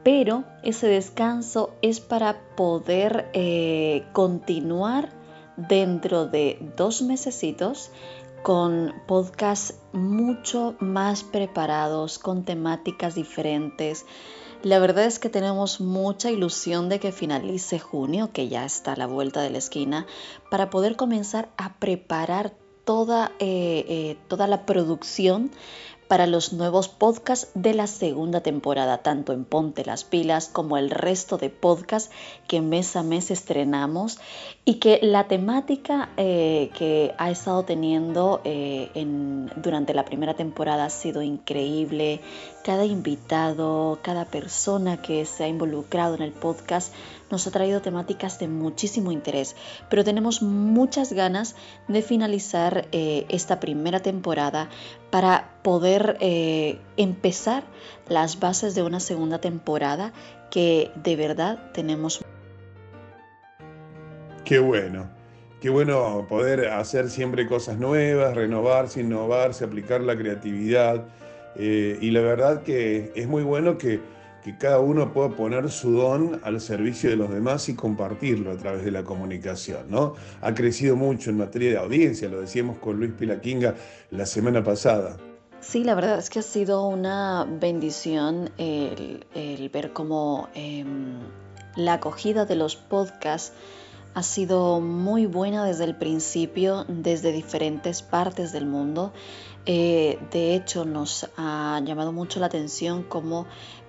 pero 0.03 0.43
ese 0.61 0.87
descanso 0.87 1.73
es 1.81 2.01
para 2.01 2.37
poder 2.57 3.29
eh, 3.31 4.03
continuar 4.11 5.09
dentro 5.55 6.25
de 6.27 6.59
dos 6.75 7.01
mesecitos 7.01 7.91
con 8.45 8.93
podcasts 9.07 9.73
mucho 9.91 10.75
más 10.79 11.23
preparados, 11.23 12.19
con 12.19 12.45
temáticas 12.45 13.15
diferentes. 13.15 14.05
La 14.61 14.77
verdad 14.77 15.05
es 15.05 15.17
que 15.17 15.29
tenemos 15.29 15.81
mucha 15.81 16.29
ilusión 16.29 16.87
de 16.87 16.99
que 16.99 17.11
finalice 17.11 17.79
junio, 17.79 18.29
que 18.31 18.47
ya 18.47 18.63
está 18.63 18.93
a 18.93 18.97
la 18.97 19.07
vuelta 19.07 19.41
de 19.41 19.49
la 19.49 19.57
esquina, 19.57 20.05
para 20.51 20.69
poder 20.69 20.95
comenzar 20.95 21.49
a 21.57 21.79
preparar 21.79 22.53
toda, 22.83 23.31
eh, 23.39 23.83
eh, 23.87 24.17
toda 24.27 24.45
la 24.45 24.67
producción 24.67 25.49
para 26.07 26.27
los 26.27 26.53
nuevos 26.53 26.87
podcasts 26.87 27.49
de 27.55 27.73
la 27.73 27.87
segunda 27.87 28.41
temporada, 28.41 28.99
tanto 28.99 29.33
en 29.33 29.45
Ponte 29.45 29.85
las 29.85 30.03
Pilas 30.03 30.47
como 30.47 30.77
el 30.77 30.89
resto 30.89 31.37
de 31.37 31.49
podcasts 31.49 32.11
que 32.47 32.61
mes 32.61 32.95
a 32.95 33.03
mes 33.03 33.31
estrenamos 33.31 34.19
y 34.65 34.75
que 34.75 34.99
la 35.01 35.27
temática 35.27 36.09
eh, 36.17 36.69
que 36.77 37.13
ha 37.17 37.31
estado 37.31 37.63
teniendo 37.63 38.41
eh, 38.43 38.89
durante 39.55 39.93
la 39.93 40.05
primera 40.05 40.35
temporada 40.35 40.85
ha 40.85 40.89
sido 40.89 41.21
increíble. 41.21 42.21
Cada 42.65 42.83
invitado, 42.83 43.99
cada 44.01 44.25
persona 44.25 44.99
que 44.99 45.23
se 45.25 45.43
ha 45.43 45.47
involucrado 45.47 46.15
en 46.15 46.23
el 46.23 46.31
podcast 46.31 46.91
nos 47.29 47.45
ha 47.45 47.51
traído 47.51 47.79
temáticas 47.79 48.39
de 48.39 48.47
muchísimo 48.47 49.11
interés, 49.11 49.55
pero 49.87 50.03
tenemos 50.03 50.41
muchas 50.41 51.13
ganas 51.13 51.55
de 51.87 52.01
finalizar 52.01 52.87
eh, 52.91 53.27
esta 53.29 53.59
primera 53.59 53.99
temporada 53.99 54.67
para 55.11 55.59
poder 55.61 56.17
eh, 56.21 56.79
empezar 56.97 57.65
las 58.09 58.39
bases 58.39 58.73
de 58.73 58.81
una 58.81 58.99
segunda 58.99 59.37
temporada 59.37 60.11
que 60.49 60.89
de 60.95 61.15
verdad 61.15 61.71
tenemos. 61.71 62.25
Qué 64.43 64.57
bueno, 64.57 65.11
qué 65.61 65.69
bueno 65.69 66.25
poder 66.27 66.69
hacer 66.69 67.11
siempre 67.11 67.47
cosas 67.47 67.77
nuevas, 67.77 68.33
renovarse, 68.33 69.01
innovarse, 69.01 69.63
aplicar 69.63 70.01
la 70.01 70.17
creatividad. 70.17 71.05
Eh, 71.57 71.97
y 72.01 72.11
la 72.11 72.21
verdad 72.21 72.63
que 72.63 73.11
es 73.15 73.27
muy 73.27 73.43
bueno 73.43 73.77
que 73.77 73.99
que 74.45 74.55
cada 74.59 74.79
uno 74.79 75.11
pueda 75.11 75.29
poner 75.29 75.71
su 75.71 75.93
don 75.93 76.39
al 76.43 76.61
servicio 76.61 77.09
de 77.09 77.15
los 77.15 77.31
demás 77.31 77.67
y 77.67 77.73
compartirlo 77.73 78.51
a 78.51 78.57
través 78.57 78.85
de 78.85 78.91
la 78.91 79.03
comunicación. 79.03 79.89
¿no? 79.89 80.13
Ha 80.39 80.53
crecido 80.53 80.95
mucho 80.95 81.31
en 81.31 81.37
materia 81.37 81.71
de 81.71 81.77
audiencia, 81.77 82.29
lo 82.29 82.41
decíamos 82.41 82.77
con 82.77 82.97
Luis 82.97 83.11
Pilaquinga 83.13 83.73
la 84.11 84.27
semana 84.27 84.63
pasada. 84.63 85.17
Sí, 85.61 85.83
la 85.83 85.95
verdad 85.95 86.19
es 86.19 86.29
que 86.29 86.37
ha 86.37 86.43
sido 86.43 86.87
una 86.87 87.47
bendición 87.59 88.51
el, 88.59 89.25
ver 89.73 89.93
cómo 89.93 90.47
em, 90.53 91.21
la 91.75 91.93
acogida 91.93 92.45
de 92.45 92.55
los 92.55 92.75
podcasts 92.75 93.51
ha 94.13 94.21
sido 94.21 94.79
muy 94.79 95.25
buena 95.25 95.65
desde 95.65 95.85
el 95.85 95.95
principio, 95.95 96.85
desde 96.87 97.31
diferentes 97.31 98.03
partes 98.03 98.51
del 98.51 98.67
mundo. 98.67 99.11
Eh, 99.65 100.19
de 100.31 100.55
hecho, 100.55 100.85
nos 100.85 101.29
ha 101.37 101.81
llamado 101.83 102.11
mucho 102.11 102.39
la 102.39 102.45
atención 102.47 103.03
cómo 103.03 103.47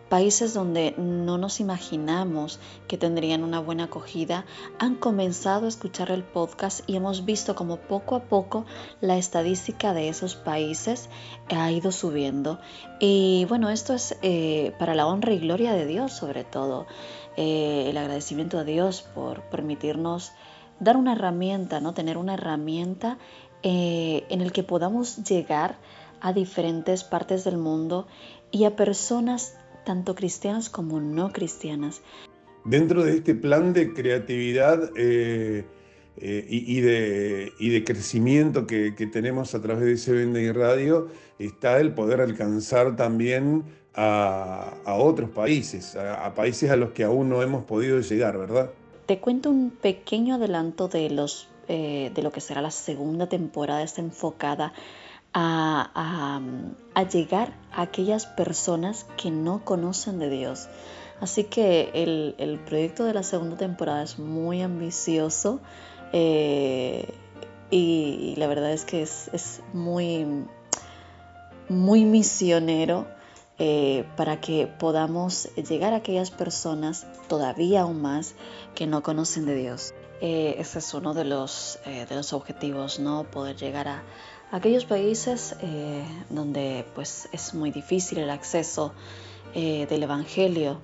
Países 0.09 0.55
donde 0.55 0.95
no 0.97 1.37
nos 1.37 1.59
imaginamos 1.59 2.61
que 2.87 2.97
tendrían 2.97 3.43
una 3.43 3.59
buena 3.59 3.85
acogida 3.85 4.45
han 4.79 4.95
comenzado 4.95 5.65
a 5.67 5.69
escuchar 5.69 6.13
el 6.13 6.23
podcast 6.23 6.89
y 6.89 6.95
hemos 6.95 7.25
visto 7.25 7.57
como 7.57 7.79
poco 7.79 8.15
a 8.15 8.23
poco 8.23 8.67
la 9.01 9.17
estadística 9.19 9.95
de 9.95 10.09
esos 10.09 10.37
países 10.37 11.09
ha 11.49 11.73
ido 11.73 11.91
subiendo. 11.91 12.61
Y 13.01 13.47
bueno, 13.49 13.69
esto 13.69 13.95
es 13.95 14.17
eh, 14.23 14.75
para 14.79 14.95
la 14.95 15.09
honra 15.09 15.33
y 15.33 15.41
gloria 15.41 15.73
de 15.73 15.87
Dios 15.87 16.13
sobre 16.13 16.45
todo. 16.45 16.87
Eh, 17.37 17.87
el 17.91 17.97
agradecimiento 17.97 18.61
a 18.61 18.65
Dios 18.65 19.03
por 19.03 19.43
permitirnos 19.51 20.35
dar 20.79 20.97
una 20.97 21.15
herramienta, 21.15 21.81
¿no? 21.81 21.95
Tener 21.95 22.17
una 22.17 22.35
herramienta 22.35 23.19
eh, 23.69 24.23
en 24.29 24.43
el 24.43 24.53
que 24.53 24.63
podamos 24.63 25.25
llegar 25.25 25.77
a 26.21 26.33
diferentes 26.33 27.03
partes 27.03 27.43
del 27.43 27.57
mundo 27.57 28.07
y 28.53 28.63
a 28.63 28.77
personas 28.77 29.57
tanto 29.85 30.15
cristianas 30.15 30.71
como 30.71 31.01
no 31.01 31.33
cristianas. 31.33 32.01
Dentro 32.65 33.03
de 33.03 33.17
este 33.17 33.35
plan 33.35 33.73
de 33.73 33.93
creatividad 33.93 34.93
eh, 34.97 35.65
eh, 36.17 36.47
y, 36.49 36.81
de, 36.81 37.53
de, 37.59 37.85
crecimiento 37.85 38.69
que, 38.69 38.93
tenemos 39.13 39.53
a 39.57 39.61
través 39.61 39.85
de 39.85 40.13
CBN 40.13 40.41
y 40.41 40.53
Radio 40.53 41.09
está 41.41 41.81
el 41.81 41.93
poder 41.93 42.21
alcanzar 42.21 42.95
también 42.95 43.65
a, 43.97 44.75
otros 44.87 45.31
países, 45.31 45.97
a, 45.97 46.33
países 46.37 46.71
a 46.71 46.77
los 46.77 46.93
que 46.93 47.03
aún 47.03 47.29
no 47.29 47.43
hemos 47.43 47.65
podido 47.65 47.99
llegar, 47.99 48.39
¿verdad? 48.39 48.71
Te 49.07 49.19
cuento 49.19 49.51
un 49.51 49.71
pequeño 49.71 50.37
adelanto 50.37 50.87
de, 50.87 51.11
los, 51.11 51.49
eh, 51.69 52.11
de 52.15 52.23
lo 52.23 52.33
que 52.33 52.41
será 52.41 52.63
la 52.63 52.71
segunda 52.71 53.29
temporada, 53.29 53.83
está 53.83 54.01
enfocada 54.01 54.73
a, 55.35 56.41
llegar 57.13 57.53
a 57.73 57.83
aquellas 57.83 58.27
personas 58.27 59.07
que 59.17 59.31
no 59.31 59.65
conocen 59.65 60.19
de 60.19 60.31
Dios. 60.31 60.69
Así 61.21 61.45
que 61.45 61.91
el, 61.95 62.61
proyecto 62.67 63.05
de 63.05 63.15
la 63.15 63.23
segunda 63.23 63.57
temporada 63.57 64.03
es 64.03 64.19
muy 64.19 64.63
ambicioso 64.63 65.61
eh, 66.13 67.13
y, 67.71 68.35
la 68.37 68.47
verdad 68.47 68.73
es 68.73 68.85
que 68.85 69.03
es, 69.03 69.63
muy, 69.73 70.27
muy 71.69 72.05
misionero 72.05 73.07
eh, 73.59 74.05
para 74.17 74.41
que 74.41 74.67
podamos 74.67 75.49
llegar 75.57 75.95
a 75.95 75.97
aquellas 75.97 76.31
personas 76.31 77.07
todavía 77.29 77.83
aún 77.83 78.01
más 78.03 78.35
que 78.75 78.87
no 78.87 79.03
conocen 79.03 79.47
de 79.47 79.55
Dios. 79.55 79.95
Eh, 80.21 80.57
ese 80.59 80.79
es 80.79 80.95
uno 80.95 81.13
de 81.15 81.25
los, 81.25 81.79
de 81.85 82.15
los 82.15 82.33
objetivos, 82.33 82.99
¿no? 82.99 83.25
Poder 83.25 83.57
llegar 83.57 83.89
a, 83.89 84.03
aquellos 84.51 84.85
países 84.85 85.57
eh, 85.61 86.05
donde 86.31 86.87
pues 86.95 87.29
es 87.33 87.55
muy 87.55 87.71
difícil 87.71 88.19
el 88.19 88.31
acceso 88.31 88.93
eh, 89.55 89.87
del 89.89 90.03
Evangelio 90.03 90.81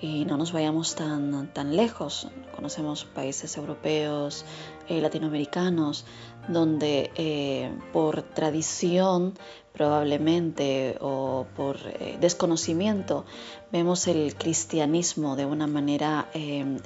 y 0.00 0.26
no 0.26 0.36
nos 0.36 0.52
vayamos 0.52 0.94
tan, 0.94 1.52
tan 1.54 1.74
lejos. 1.74 2.28
Conocemos 2.54 3.04
países 3.04 3.56
europeos, 3.56 4.44
eh, 4.88 5.00
latinoamericanos, 5.00 6.04
donde 6.48 7.70
por 7.92 8.22
tradición 8.22 9.34
probablemente 9.72 10.96
o 11.00 11.46
por 11.54 11.78
desconocimiento 12.18 13.26
vemos 13.70 14.06
el 14.08 14.34
cristianismo 14.34 15.36
de 15.36 15.44
una 15.44 15.66
manera 15.66 16.28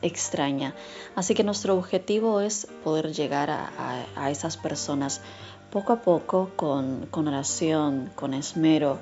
extraña. 0.03 0.75
Así 1.15 1.35
que 1.35 1.45
nuestro 1.45 1.77
objetivo 1.77 2.41
es 2.41 2.67
poder 2.83 3.13
llegar 3.13 3.51
a 3.51 4.31
esas 4.31 4.57
personas 4.57 5.23
poco 5.71 5.93
a 5.93 6.03
poco 6.03 6.51
con, 6.57 7.09
oración, 7.13 8.11
con 8.15 8.35
esmero, 8.35 8.99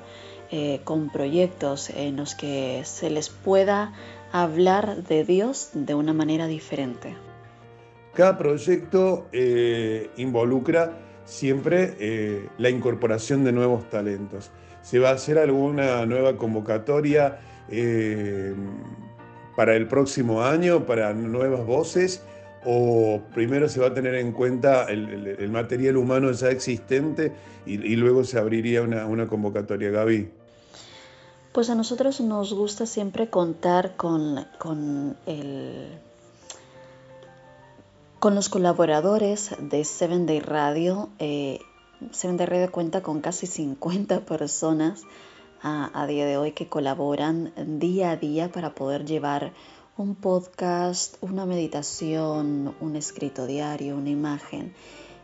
eh, 0.51 0.81
con 0.83 1.09
proyectos 1.09 1.89
en 1.89 2.17
los 2.17 2.35
que 2.35 2.83
se 2.85 3.09
les 3.09 3.29
pueda 3.29 3.93
hablar 4.31 5.03
de 5.03 5.23
Dios 5.23 5.69
de 5.73 5.95
una 5.95 6.13
manera 6.13 6.47
diferente. 6.47 7.28
Cada 8.13 8.37
proyecto 8.37 9.27
eh, 9.31 10.09
involucra 10.17 10.97
siempre 11.25 11.95
eh, 11.99 12.49
la 12.57 12.69
incorporación 12.69 13.43
de 13.43 13.51
nuevos 13.51 13.89
talentos. 13.89 14.51
¿Se 14.81 14.99
va 14.99 15.09
a 15.09 15.13
hacer 15.13 15.37
alguna 15.37 16.05
nueva 16.05 16.37
convocatoria 16.37 17.39
para 19.55 19.75
el 19.75 19.87
próximo 19.87 20.41
año, 20.41 20.85
para 20.85 21.13
nuevas 21.13 21.65
voces? 21.65 22.23
o 22.65 23.21
primero 23.33 23.69
se 23.69 23.79
va 23.79 23.87
a 23.87 23.93
tener 23.93 24.15
en 24.15 24.33
cuenta 24.33 24.83
el 24.89 25.49
material 25.49 25.95
humano 25.95 26.29
ya 26.31 26.49
existente 26.49 27.31
y, 27.65 27.73
y 27.75 27.95
luego 27.95 28.23
se 28.23 28.37
abriría 28.37 28.81
una, 28.81 29.05
una 29.05 29.27
convocatoria, 29.27 29.91
Gaby? 29.91 30.29
Pues 31.51 31.69
a 31.69 31.75
nosotros 31.75 32.21
nos 32.21 32.53
gusta 32.53 32.85
siempre 32.85 33.29
contar 33.29 33.95
con, 33.95 34.45
con 34.59 35.17
el, 35.25 35.87
con 38.19 38.35
los 38.35 38.49
colaboradores 38.49 39.55
de 39.59 39.85
Seven 39.85 40.25
Day 40.25 40.41
Radio. 40.41 41.09
Eh, 41.19 41.61
Seven 42.11 42.35
Day 42.35 42.47
Radio 42.47 42.71
cuenta 42.71 43.01
con 43.01 43.21
casi 43.21 43.47
50 43.47 44.25
personas 44.25 45.03
a, 45.61 46.05
día 46.07 46.25
de 46.25 46.37
hoy 46.37 46.51
que 46.51 46.67
colaboran 46.67 47.53
día 47.79 48.11
a 48.11 48.17
día 48.17 48.51
para 48.51 48.75
poder 48.75 49.05
llevar 49.05 49.53
un 49.97 50.15
podcast, 50.15 51.15
una 51.21 51.45
meditación, 51.45 52.75
un 52.81 52.95
escrito 52.95 53.45
diario, 53.45 53.95
una 53.95 54.09
imagen. 54.09 54.73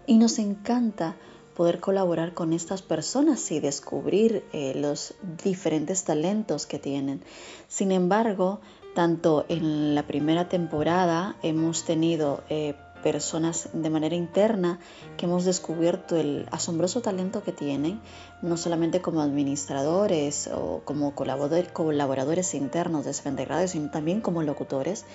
Y 0.08 0.18
nos 0.18 0.40
encanta 0.40 1.16
poder 1.56 1.80
colaborar 1.80 2.34
con 2.34 2.54
estas 2.54 2.82
personas 2.82 3.52
y 3.52 3.60
descubrir 3.60 4.44
eh, 4.54 4.74
los 4.76 5.16
diferentes 5.44 6.04
talentos 6.04 6.66
que 6.66 6.80
tienen. 6.80 7.22
Sin 7.68 7.92
embargo, 7.92 8.60
tanto 8.94 9.46
en 9.50 9.96
la 9.96 10.08
primera 10.08 10.48
temporada 10.50 11.36
hemos 11.44 11.84
tenido 11.84 12.44
eh, 12.50 12.76
personas 13.06 13.70
de 13.72 13.92
manera 13.92 14.16
interna 14.16 14.80
que 15.16 15.28
hemos 15.28 15.46
descubierto 15.46 16.16
el 16.18 16.48
asombroso 16.50 17.02
talento 17.02 17.44
que 17.44 17.52
tienen, 17.52 18.02
no 18.42 18.58
solamente 18.58 19.00
como 19.00 19.22
administradores 19.22 20.50
o 20.52 20.82
como 20.86 21.14
colaborador- 21.14 21.72
colaboradores 21.72 22.56
internos 22.56 23.06
de 23.06 23.14
Seven 23.14 23.38
Radio, 23.48 23.68
sino 23.68 23.92
también 23.92 24.22
como 24.22 24.42
locutores, 24.42 25.06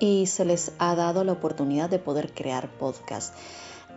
y 0.00 0.24
se 0.24 0.46
les 0.46 0.72
ha 0.78 0.94
dado 0.94 1.22
la 1.22 1.32
oportunidad 1.32 1.90
de 1.90 1.98
poder 1.98 2.32
crear 2.32 2.70
podcasts. 2.78 3.36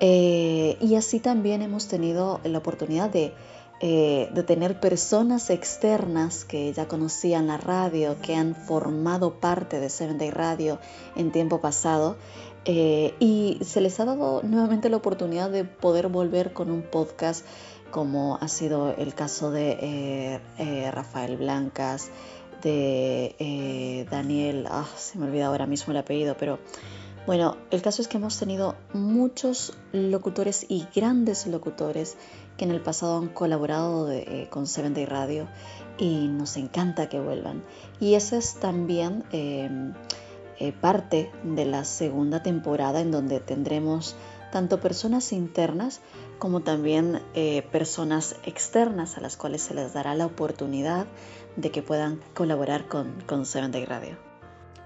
Eh, 0.01 0.77
y 0.81 0.95
así 0.95 1.21
también 1.21 1.61
hemos 1.61 1.87
tenido 1.87 2.41
la 2.43 2.57
oportunidad 2.57 3.09
de, 3.09 3.33
eh, 3.79 4.29
de 4.33 4.43
tener 4.43 4.81
personas 4.81 5.49
externas 5.49 6.43
que 6.43 6.73
ya 6.73 6.89
conocían 6.89 7.47
la 7.47 7.57
radio, 7.57 8.17
que 8.21 8.35
han 8.35 8.55
formado 8.55 9.39
parte 9.39 9.79
de 9.79 9.89
Seven 9.89 10.17
Day 10.17 10.31
Radio 10.31 10.79
en 11.15 11.31
tiempo 11.31 11.61
pasado. 11.61 12.17
Eh, 12.69 13.15
y 13.21 13.59
se 13.63 13.79
les 13.79 13.97
ha 14.01 14.03
dado 14.03 14.41
nuevamente 14.43 14.89
la 14.89 14.97
oportunidad 14.97 15.49
de 15.49 15.63
poder 15.63 16.09
volver 16.09 16.51
con 16.51 16.69
un 16.69 16.81
podcast 16.81 17.45
como 17.91 18.37
ha 18.41 18.49
sido 18.49 18.93
el 18.93 19.13
caso 19.13 19.51
de 19.51 19.71
eh, 19.79 20.41
eh, 20.57 20.91
Rafael 20.91 21.37
Blancas, 21.37 22.11
de 22.61 24.05
Daniel, 24.11 24.67
ah, 24.69 24.85
se 24.97 25.17
me 25.17 25.27
olvida 25.27 25.45
ahora 25.45 25.65
mismo 25.65 25.91
el 25.91 25.97
apellido, 25.97 26.35
pero 26.37 26.59
bueno, 27.25 27.55
el 27.71 27.81
caso 27.81 28.01
es 28.01 28.09
que 28.09 28.17
hemos 28.17 28.37
tenido 28.37 28.75
muchos 28.93 29.77
locutores 29.93 30.65
y 30.67 30.87
grandes 30.93 31.47
locutores 31.47 32.17
que 32.57 32.65
en 32.65 32.71
el 32.71 32.81
pasado 32.81 33.19
han 33.19 33.29
colaborado 33.29 34.09
con 34.49 34.67
Seven 34.67 34.93
Day 34.93 35.05
Radio 35.05 35.47
y 35.97 36.27
nos 36.27 36.57
encanta 36.57 37.07
que 37.07 37.19
vuelvan. 37.19 37.63
Y 38.01 38.15
esa 38.15 38.37
es 38.37 38.55
también 38.55 39.23
eh, 40.59 40.71
parte 40.71 41.31
de 41.43 41.65
la 41.65 41.83
segunda 41.83 42.43
temporada 42.43 43.01
en 43.01 43.11
donde 43.11 43.39
tendremos 43.39 44.15
tanto 44.51 44.79
personas 44.79 45.33
internas 45.33 46.01
como 46.39 46.61
también 46.61 47.21
eh, 47.33 47.63
personas 47.71 48.35
externas 48.43 49.17
a 49.17 49.21
las 49.21 49.37
cuales 49.37 49.61
se 49.61 49.73
les 49.73 49.93
dará 49.93 50.15
la 50.15 50.25
oportunidad 50.25 51.07
de 51.55 51.71
que 51.71 51.81
puedan 51.81 52.19
colaborar 52.33 52.87
con, 52.87 53.21
con 53.25 53.45
Seven 53.45 53.71
Day 53.71 53.85
Radio. 53.85 54.17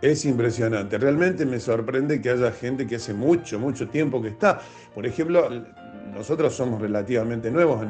Es 0.02 0.26
impresionante. 0.26 0.98
Realmente 0.98 1.46
me 1.46 1.60
sorprende 1.60 2.22
que 2.22 2.32
haya 2.32 2.52
gente 2.52 2.88
que 2.88 2.96
hace 2.96 3.14
mucho, 3.14 3.60
mucho 3.60 3.88
tiempo 3.88 4.22
que 4.22 4.30
está. 4.30 4.60
Por 4.96 5.06
ejemplo, 5.06 5.48
nosotros 6.14 6.54
somos 6.56 6.82
relativamente 6.82 7.52
nuevos 7.52 7.86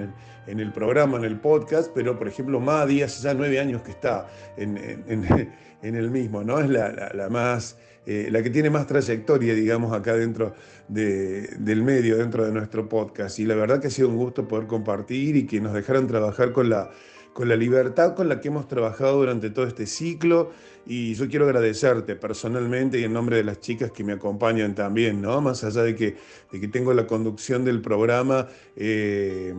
en 0.47 0.59
el, 0.59 0.71
programa, 0.71 1.17
en 1.17 1.25
el 1.25 1.39
podcast, 1.39 1.91
pero 1.93 2.17
por 2.17 2.27
ejemplo, 2.27 2.59
Madi 2.59 3.01
hace 3.01 3.23
ya 3.23 3.33
nueve 3.33 3.59
años 3.59 3.81
que 3.81 3.91
está 3.91 4.27
en, 4.57 4.77
el 5.81 6.11
mismo, 6.11 6.43
¿no? 6.43 6.59
Es 6.59 6.69
la, 6.69 7.27
más, 7.29 7.77
eh, 8.05 8.27
la 8.31 8.41
que 8.43 8.49
tiene 8.49 8.69
más 8.69 8.87
trayectoria, 8.87 9.53
digamos, 9.53 9.93
acá 9.93 10.15
dentro 10.15 10.53
de- 10.87 11.47
del 11.59 11.83
medio, 11.83 12.17
dentro 12.17 12.45
de 12.45 12.51
nuestro 12.51 12.87
podcast. 12.89 13.39
Y 13.39 13.45
la 13.45 13.55
verdad 13.55 13.79
que 13.79 13.87
ha 13.87 13.91
sido 13.91 14.09
un 14.09 14.17
gusto 14.17 14.47
poder 14.47 14.67
compartir 14.67 15.35
y 15.35 15.45
que 15.45 15.59
nos 15.61 15.73
dejaran 15.73 16.07
trabajar 16.07 16.51
con 16.51 16.69
la, 16.69 16.91
con 17.33 17.47
la 17.49 17.55
libertad 17.55 18.13
con 18.15 18.27
la 18.29 18.39
que 18.39 18.49
hemos 18.49 18.67
trabajado 18.67 19.17
durante 19.17 19.49
todo 19.49 19.65
este 19.65 19.85
ciclo. 19.85 20.51
Y 20.85 21.13
yo 21.13 21.29
quiero 21.29 21.45
agradecerte 21.45 22.15
personalmente 22.15 22.99
y 22.99 23.03
en 23.03 23.13
nombre 23.13 23.37
de 23.37 23.43
las 23.43 23.59
chicas 23.59 23.91
que 23.91 24.03
me 24.03 24.13
acompañan 24.13 24.73
también, 24.73 25.21
¿no? 25.21 25.39
Más 25.39 25.63
allá 25.63 25.83
de 25.83 25.95
que, 25.95 26.17
de 26.51 26.59
que 26.59 26.67
tengo 26.67 26.93
la 26.93 27.05
conducción 27.05 27.63
del 27.63 27.81
programa, 27.81 28.47
eh, 28.75 29.53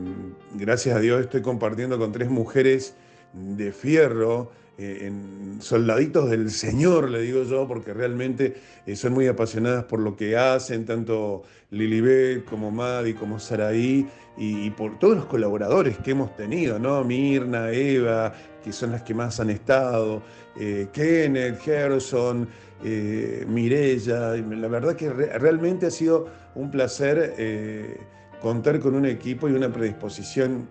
gracias 0.54 0.96
a 0.96 1.00
Dios 1.00 1.20
estoy 1.20 1.42
compartiendo 1.42 1.98
con 1.98 2.10
tres 2.12 2.28
mujeres 2.28 2.96
de 3.32 3.72
fierro, 3.72 4.50
eh, 4.78 5.06
en 5.06 5.58
soldaditos 5.60 6.30
del 6.30 6.50
Señor, 6.50 7.10
le 7.10 7.20
digo 7.20 7.44
yo, 7.44 7.68
porque 7.68 7.92
realmente 7.92 8.54
eh, 8.86 8.96
son 8.96 9.12
muy 9.12 9.26
apasionadas 9.26 9.84
por 9.84 10.00
lo 10.00 10.16
que 10.16 10.36
hacen, 10.36 10.84
tanto 10.86 11.42
Lilibet 11.70 12.44
como 12.44 12.70
Madi, 12.70 13.14
como 13.14 13.38
Saraí, 13.38 14.06
y, 14.38 14.70
por 14.70 14.98
todos 14.98 15.14
los 15.16 15.26
colaboradores 15.26 15.98
que 15.98 16.12
hemos 16.12 16.34
tenido, 16.36 16.78
¿no? 16.78 17.04
Mirna, 17.04 17.70
Eva, 17.70 18.32
que 18.64 18.72
son 18.72 18.92
las 18.92 19.02
que 19.02 19.12
más 19.12 19.38
han 19.40 19.50
estado, 19.50 20.22
eh, 20.58 20.88
Kenneth, 20.90 21.60
Gerson, 21.60 22.48
eh, 22.82 23.44
Mirella, 23.46 24.34
la 24.36 24.68
verdad 24.68 24.96
que 24.96 25.10
re- 25.10 25.38
realmente 25.38 25.84
ha 25.86 25.90
sido 25.90 26.28
un 26.54 26.70
placer 26.70 27.98
contar 28.40 28.80
con 28.80 28.94
un 28.94 29.04
equipo 29.06 29.48
y 29.48 29.52
una 29.52 29.70
predisposición 29.70 30.66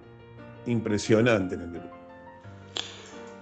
impresionante 0.65 1.55
en 1.55 1.61
el 1.61 1.71
grupo. 1.71 2.00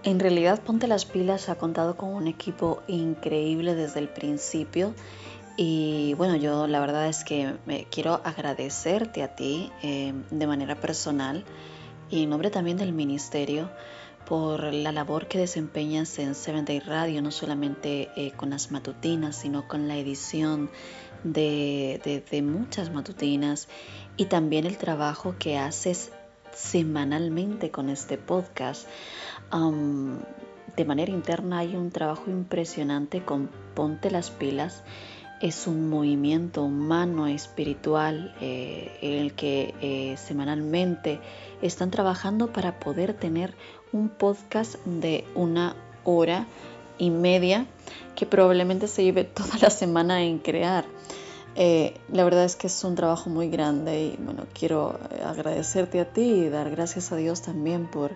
En 0.03 0.19
realidad, 0.19 0.61
Ponte 0.61 0.87
las 0.87 1.05
Pilas 1.05 1.49
ha 1.49 1.55
contado 1.55 1.97
con 1.97 2.09
un 2.09 2.27
equipo 2.27 2.81
increíble 2.87 3.75
desde 3.75 3.99
el 3.99 4.07
principio. 4.09 4.93
Y 5.57 6.13
bueno, 6.13 6.37
yo 6.37 6.67
la 6.67 6.79
verdad 6.79 7.07
es 7.09 7.25
que 7.25 7.53
me 7.65 7.85
quiero 7.91 8.21
agradecerte 8.23 9.23
a 9.23 9.35
ti 9.35 9.71
eh, 9.83 10.13
de 10.31 10.47
manera 10.47 10.75
personal 10.75 11.43
y 12.09 12.23
en 12.23 12.29
nombre 12.29 12.49
también 12.49 12.77
del 12.77 12.93
ministerio 12.93 13.69
por 14.25 14.73
la 14.73 14.91
labor 14.93 15.27
que 15.27 15.37
desempeñas 15.37 16.17
en 16.19 16.33
Seven 16.33 16.63
Day 16.63 16.79
Radio, 16.79 17.21
no 17.21 17.31
solamente 17.31 18.09
eh, 18.15 18.31
con 18.31 18.51
las 18.51 18.71
matutinas, 18.71 19.35
sino 19.35 19.67
con 19.67 19.87
la 19.89 19.97
edición 19.97 20.69
de, 21.25 21.99
de- 22.05 22.21
de 22.21 22.41
muchas 22.41 22.89
matutinas 22.91 23.67
y 24.15 24.25
también 24.25 24.65
el 24.65 24.77
trabajo 24.77 25.35
que 25.39 25.57
haces 25.57 26.11
semanalmente 26.53 27.69
con 27.69 27.89
este 27.89 28.17
podcast. 28.17 28.87
De 29.51 30.85
manera 30.85 31.11
interna 31.11 31.57
hay 31.57 31.75
un 31.75 31.91
trabajo 31.91 32.29
impresionante 32.29 33.21
con 33.21 33.49
Ponte 33.73 34.11
las 34.11 34.29
pilas. 34.29 34.83
Es 35.41 35.67
un 35.67 35.89
movimiento 35.89 36.63
humano, 36.63 37.27
espiritual, 37.27 38.33
eh, 38.39 38.97
en 39.01 39.13
el 39.13 39.33
que 39.33 39.73
eh, 39.81 40.15
semanalmente 40.17 41.19
están 41.61 41.91
trabajando 41.91 42.53
para 42.53 42.79
poder 42.79 43.13
tener 43.13 43.55
un 43.91 44.07
podcast 44.09 44.75
de 44.85 45.25
una 45.35 45.75
hora 46.05 46.45
y 46.97 47.09
media 47.09 47.65
que 48.15 48.25
probablemente 48.25 48.87
se 48.87 49.03
lleve 49.03 49.23
toda 49.25 49.57
la 49.61 49.69
semana 49.69 50.23
en 50.23 50.39
crear. 50.39 50.85
Eh, 51.55 51.93
la 52.09 52.23
verdad 52.23 52.45
es 52.45 52.55
que 52.55 52.67
es 52.67 52.83
un 52.83 52.95
trabajo 52.95 53.29
muy 53.29 53.49
grande 53.49 54.01
y 54.01 54.17
bueno, 54.17 54.45
quiero 54.53 54.97
agradecerte 55.25 55.99
a 55.99 56.05
ti 56.05 56.21
y 56.21 56.49
dar 56.49 56.69
gracias 56.69 57.11
a 57.11 57.17
Dios 57.17 57.41
también 57.41 57.87
por, 57.87 58.11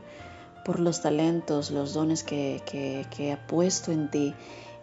por 0.63 0.79
los 0.79 1.01
talentos, 1.01 1.71
los 1.71 1.93
dones 1.93 2.23
que, 2.23 2.61
que, 2.65 3.31
ha 3.31 3.47
puesto 3.47 3.91
en 3.91 4.09
ti 4.09 4.33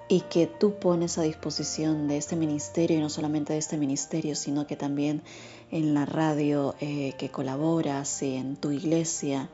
y 0.08 0.22
que 0.22 0.46
tú 0.46 0.78
pones 0.78 1.18
a 1.18 1.22
disposición 1.22 2.08
de 2.08 2.16
este 2.16 2.36
ministerio 2.36 2.98
y 2.98 3.00
no 3.00 3.08
solamente 3.08 3.52
de 3.52 3.58
este 3.58 3.76
ministerio, 3.76 4.34
sino 4.34 4.66
que 4.66 4.76
también 4.76 5.22
en 5.70 5.94
la 5.94 6.04
radio 6.04 6.74
eh, 6.80 7.14
que 7.18 7.30
colaboras 7.30 8.22
y 8.22 8.34
en 8.34 8.56
tu 8.56 8.72
iglesia 8.72 9.48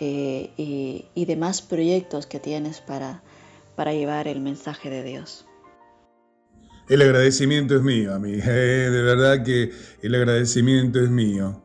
eh, 0.00 0.50
y, 0.56 1.24
demás 1.24 1.62
proyectos 1.62 2.26
que 2.26 2.38
tienes 2.38 2.80
para, 2.80 3.22
llevar 3.92 4.28
el 4.28 4.40
mensaje 4.40 4.90
de 4.90 5.02
Dios. 5.02 5.46
El 6.88 7.02
agradecimiento 7.02 7.76
es 7.76 7.82
mío, 7.82 8.14
a 8.14 8.18
mí. 8.18 8.32
eh, 8.34 8.90
de 8.90 9.02
verdad 9.02 9.44
que 9.44 9.72
el 10.02 10.14
agradecimiento 10.14 11.00
es 11.00 11.10
mío. 11.10 11.62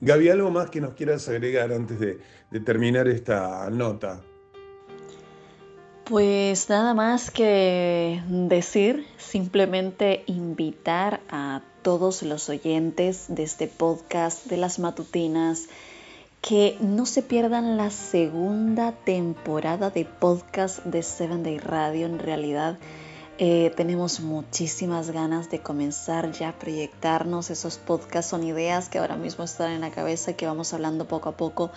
Gaby, 0.00 0.28
¿algo 0.28 0.50
más 0.50 0.70
que 0.70 0.80
nos 0.80 0.94
quieras 0.94 1.28
agregar 1.28 1.72
antes 1.72 1.98
de, 1.98 2.18
de 2.50 2.60
terminar 2.60 3.08
esta 3.08 3.70
nota? 3.70 4.22
Pues 6.04 6.68
nada 6.68 6.94
más 6.94 7.30
que 7.30 8.22
decir, 8.28 9.06
simplemente 9.16 10.22
invitar 10.26 11.20
a 11.28 11.62
todos 11.82 12.22
los 12.22 12.48
oyentes 12.48 13.26
de 13.28 13.42
este 13.42 13.66
podcast 13.66 14.46
de 14.46 14.56
las 14.56 14.78
matutinas 14.78 15.68
que 16.40 16.76
no 16.80 17.06
se 17.06 17.22
pierdan 17.22 17.76
la 17.76 17.90
segunda 17.90 18.92
temporada 18.92 19.90
de 19.90 20.04
podcast 20.04 20.84
de 20.84 21.02
Seven 21.02 21.42
Day 21.42 21.58
Radio. 21.58 22.06
En 22.06 22.20
realidad 22.20 22.78
Eh, 23.38 23.70
tenemos 23.76 24.20
muchísimas 24.20 25.10
ganas 25.10 25.50
de 25.50 25.60
comenzar 25.60 26.32
ya 26.32 26.50
a 26.50 26.58
proyectarnos. 26.58 27.50
Esos 27.50 27.76
podcasts 27.76 28.30
son 28.30 28.44
ideas 28.44 28.88
que 28.88 28.98
ahora 28.98 29.16
mismo 29.16 29.44
están 29.44 29.72
en 29.72 29.82
la 29.82 29.90
cabeza 29.90 30.32
que 30.32 30.46
vamos 30.46 30.72
hablando 30.72 31.06
poco 31.06 31.28
a 31.28 31.36
poco, 31.36 31.70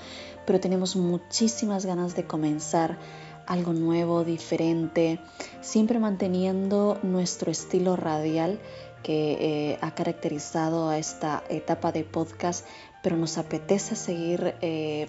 pero 0.45 0.61
tenemos 0.61 0.95
muchísimas 0.95 1.85
ganas 1.85 2.15
de 2.15 2.23
comenzar 2.23 2.97
algo 3.45 3.73
nuevo, 3.73 4.23
diferente, 4.23 5.19
siempre 5.59 5.99
manteniendo 5.99 6.97
nuestro 7.03 7.51
estilo 7.51 7.95
radial 7.97 8.59
que 9.03 9.71
eh, 9.71 9.79
ha 9.81 9.95
caracterizado 9.95 10.89
a 10.89 10.97
esta 10.97 11.43
etapa 11.49 11.91
de 11.91 12.03
podcast, 12.03 12.65
pero 13.01 13.17
nos 13.17 13.37
apetece 13.37 13.95
seguir 13.95 14.55
eh, 14.61 15.07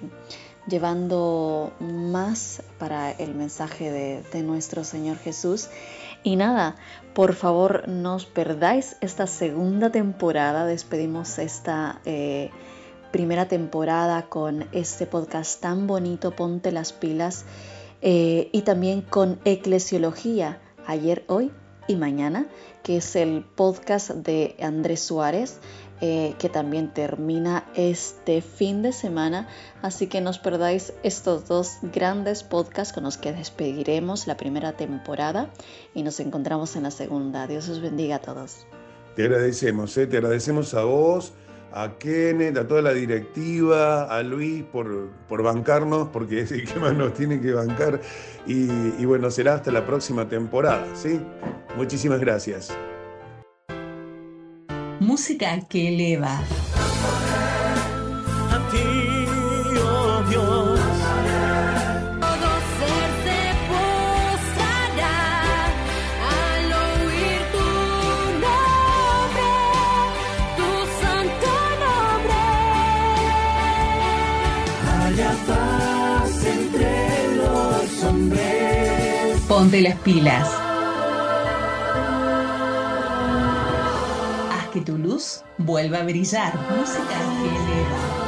llevando 0.66 1.72
más 1.80 2.62
para 2.78 3.10
el 3.10 3.34
mensaje 3.34 4.22
de, 4.32 4.42
nuestro 4.42 4.84
Señor 4.84 5.18
Jesús. 5.18 5.68
Y 6.22 6.36
nada, 6.36 6.76
por 7.14 7.34
favor 7.34 7.88
no 7.88 8.16
os 8.16 8.26
perdáis 8.26 8.96
esta 9.00 9.26
segunda 9.26 9.90
temporada, 9.90 10.66
despedimos 10.66 11.38
esta... 11.38 12.00
Eh, 12.04 12.50
primera 13.10 13.48
temporada 13.48 14.28
con 14.28 14.66
este 14.72 15.06
podcast 15.06 15.60
tan 15.60 15.86
bonito, 15.86 16.30
Ponte 16.30 16.72
las 16.72 16.92
pilas, 16.92 17.44
y 18.00 18.62
también 18.62 19.02
con 19.02 19.40
Eclesiología, 19.44 20.60
ayer, 20.86 21.24
hoy 21.26 21.50
y 21.86 21.96
mañana, 21.96 22.46
que 22.82 22.98
es 22.98 23.16
el 23.16 23.44
podcast 23.44 24.10
de 24.10 24.56
Andrés 24.60 25.00
Suárez, 25.00 25.58
eh, 26.00 26.34
que 26.38 26.48
también 26.48 26.92
termina 26.92 27.64
este 27.74 28.42
fin 28.42 28.82
de 28.82 28.92
semana. 28.92 29.48
Así 29.82 30.06
que 30.06 30.20
no 30.20 30.30
os 30.30 30.38
perdáis 30.38 30.92
estos 31.02 31.46
dos 31.46 31.78
grandes 31.82 32.42
podcasts 32.42 32.92
con 32.92 33.04
los 33.04 33.16
que 33.16 33.32
despediremos 33.32 34.26
la 34.26 34.36
primera 34.36 34.72
temporada 34.72 35.50
y 35.94 36.02
nos 36.02 36.20
encontramos 36.20 36.76
en 36.76 36.84
la 36.84 36.90
segunda. 36.90 37.46
Dios 37.46 37.68
os 37.68 37.80
bendiga 37.80 38.16
a 38.16 38.20
todos. 38.20 38.66
Te 39.16 39.24
agradecemos, 39.24 39.96
¿eh? 39.98 40.06
te 40.06 40.18
agradecemos 40.18 40.74
a 40.74 40.84
vos 40.84 41.32
a 41.72 41.98
Kenneth, 41.98 42.56
a 42.56 42.66
toda 42.66 42.82
la 42.82 42.92
directiva, 42.92 44.04
a 44.04 44.22
Luis 44.22 44.64
por, 44.64 45.10
por 45.28 45.42
bancarnos, 45.42 46.08
porque 46.08 46.40
es 46.40 46.52
el 46.52 46.66
que 46.66 46.78
más 46.78 46.94
nos 46.94 47.14
tiene 47.14 47.40
que 47.40 47.52
bancar. 47.52 48.00
Y, 48.46 49.04
bueno, 49.04 49.30
será 49.30 49.54
hasta 49.54 49.70
la 49.70 49.86
próxima 49.86 50.28
temporada, 50.28 50.86
¿sí? 50.94 51.20
Muchísimas 51.76 52.20
gracias. 52.20 52.72
Música 55.10 55.58
que 55.68 55.88
eleva. 55.88 56.38
A 58.54 58.58
ti, 58.70 58.86
oh 59.82 60.22
Dios. 60.30 60.80
Ponte 79.48 79.80
las 79.80 79.96
pilas. 79.96 80.69
Luz 85.60 85.66
vuelva 85.66 85.98
a 85.98 86.04
brillar. 86.04 86.54
Música 86.70 87.18
que. 87.42 88.14
Lo 88.14 88.19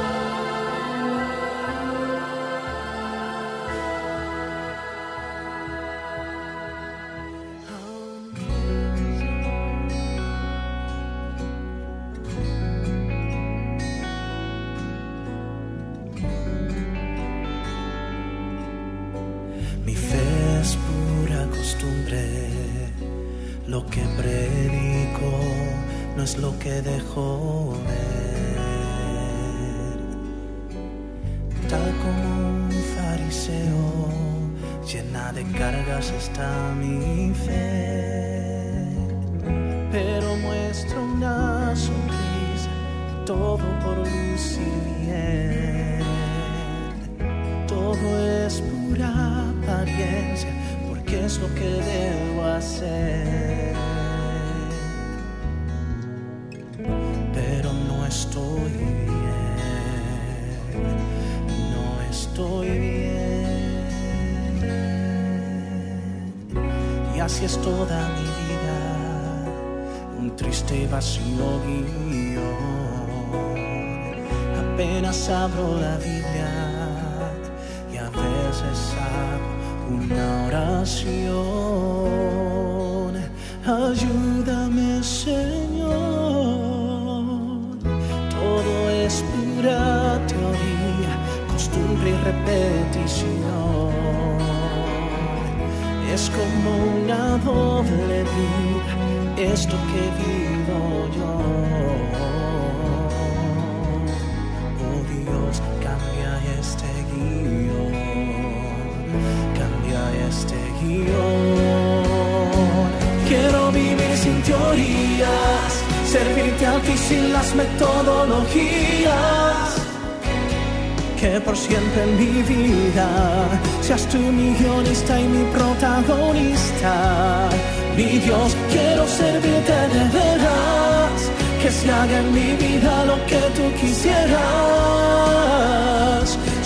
Dios, 128.25 128.55
quiero 128.71 129.07
servirte 129.07 129.77
de 129.93 130.03
veras, 130.17 131.17
que 131.61 131.69
se 131.71 131.91
haga 131.91 132.19
en 132.19 132.33
mi 132.33 132.55
vida 132.55 133.05
lo 133.05 133.15
que 133.25 133.41
tú 133.55 133.63
quisieras 133.79 135.03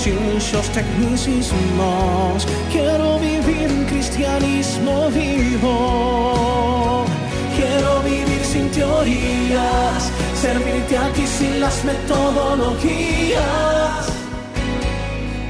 sin 0.08 0.18
muchos 0.34 0.66
tecnicismos. 0.70 2.48
Quiero 2.72 3.20
vivir 3.20 3.70
un 3.72 3.84
cristianismo 3.86 5.10
vivo. 5.10 7.06
Quiero 7.58 8.02
vivir 8.04 8.44
sin 8.44 8.70
teorías, 8.72 10.12
servirte 10.42 10.98
a 10.98 11.12
ti 11.14 11.28
sin 11.28 11.60
las 11.60 11.84
metodologías. 11.84 14.08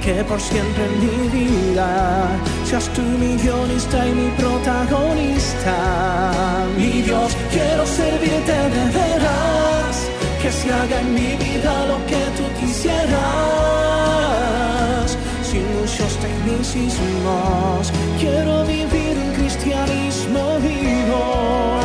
Que 0.03 0.23
por 0.23 0.39
siempre 0.39 0.85
en 0.85 0.99
mi 1.01 1.27
vida 1.37 2.39
seas 2.67 2.89
tú 2.89 3.01
mi 3.01 3.37
guionista 3.37 4.05
y 4.05 4.11
mi 4.11 4.29
protagonista. 4.31 5.75
Mi 6.77 7.01
Dios, 7.01 7.35
quiero 7.49 7.85
servirte 7.85 8.57
de 8.75 8.85
veras, 8.99 9.95
que 10.41 10.51
se 10.51 10.73
haga 10.73 10.99
en 10.99 11.13
mi 11.13 11.35
vida 11.45 11.85
lo 11.87 11.97
que 12.09 12.21
tú 12.37 12.43
quisieras 12.59 13.07
sin 15.49 15.63
muchos 15.77 16.11
tecnicismos. 16.25 17.93
Quiero 18.19 18.65
vivir 18.65 19.17
un 19.25 19.31
cristianismo 19.37 20.59
vivo. 20.59 21.76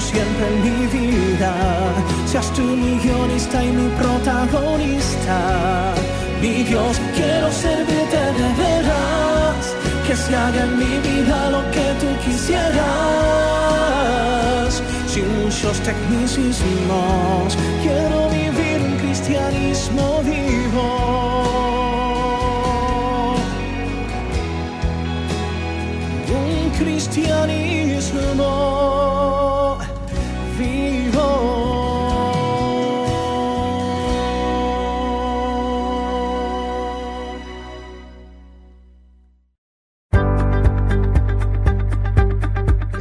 Siempre 0.00 0.48
en 0.48 0.62
mi 0.64 0.86
vida 0.86 1.52
seas 2.26 2.50
tú 2.52 2.62
mi 2.62 2.98
guionista 2.98 3.64
y 3.64 3.72
mi 3.72 3.88
protagonista. 3.90 5.94
Mi 6.40 6.62
Dios, 6.62 6.98
quiero 7.14 7.52
servirte 7.52 8.32
de 8.38 8.48
veras, 8.62 9.74
que 10.06 10.16
se 10.16 10.34
haga 10.34 10.64
en 10.64 10.78
mi 10.78 10.98
vida 11.08 11.50
lo 11.50 11.70
que 11.70 11.92
tú 12.00 12.06
quisieras. 12.24 12.70
Sin 15.06 15.28
muchos 15.42 15.78
tecnicismos, 15.80 17.58
quiero 17.82 18.30
vivir 18.30 18.80
un 18.80 18.96
cristianismo 18.96 20.22
vivo. 20.22 21.10
un 26.32 26.70
cristianismo 26.78 28.79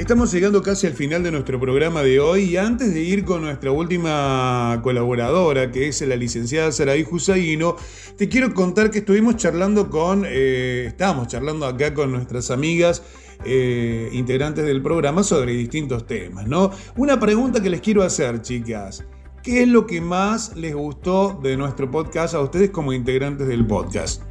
Estamos 0.09 0.31
llegando 0.31 0.63
casi 0.63 0.87
al 0.87 0.93
final 0.93 1.21
de 1.21 1.29
nuestro 1.29 1.59
programa 1.59 2.01
de 2.01 2.19
hoy 2.19 2.45
y 2.45 2.57
antes 2.57 2.95
de 2.95 2.99
ir 2.99 3.23
con 3.23 3.43
nuestra 3.43 3.69
última 3.69 4.79
colaboradora, 4.81 5.69
que 5.69 5.87
es 5.87 6.01
la 6.01 6.15
licenciada 6.15 6.71
Saraí 6.71 7.05
Husaino, 7.07 7.75
te 8.17 8.27
quiero 8.27 8.51
contar 8.55 8.89
que 8.89 8.97
estuvimos 8.97 9.35
charlando 9.35 9.87
con, 9.91 10.25
eh, 10.25 10.85
estábamos 10.87 11.27
charlando 11.27 11.67
acá 11.67 11.93
con 11.93 12.11
nuestras 12.11 12.49
amigas 12.49 13.03
eh, 13.45 14.09
integrantes 14.11 14.65
del 14.65 14.81
programa 14.81 15.21
sobre 15.21 15.51
distintos 15.51 16.07
temas, 16.07 16.47
¿no? 16.47 16.71
Una 16.97 17.19
pregunta 17.19 17.61
que 17.61 17.69
les 17.69 17.81
quiero 17.81 18.01
hacer, 18.01 18.41
chicas. 18.41 19.05
¿Qué 19.43 19.61
es 19.61 19.67
lo 19.67 19.85
que 19.85 20.01
más 20.01 20.55
les 20.55 20.73
gustó 20.73 21.39
de 21.43 21.55
nuestro 21.55 21.91
podcast 21.91 22.33
a 22.33 22.39
ustedes 22.39 22.71
como 22.71 22.93
integrantes 22.93 23.47
del 23.47 23.63
podcast? 23.63 24.23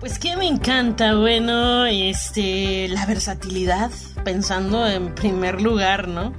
Pues 0.00 0.18
que 0.18 0.34
me 0.34 0.46
encanta, 0.46 1.14
bueno, 1.14 1.84
este, 1.84 2.88
la 2.88 3.04
versatilidad, 3.04 3.90
pensando 4.24 4.86
en 4.86 5.14
primer 5.14 5.60
lugar, 5.60 6.08
¿no? 6.08 6.32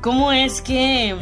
¿Cómo 0.00 0.32
es 0.32 0.62
que 0.62 1.16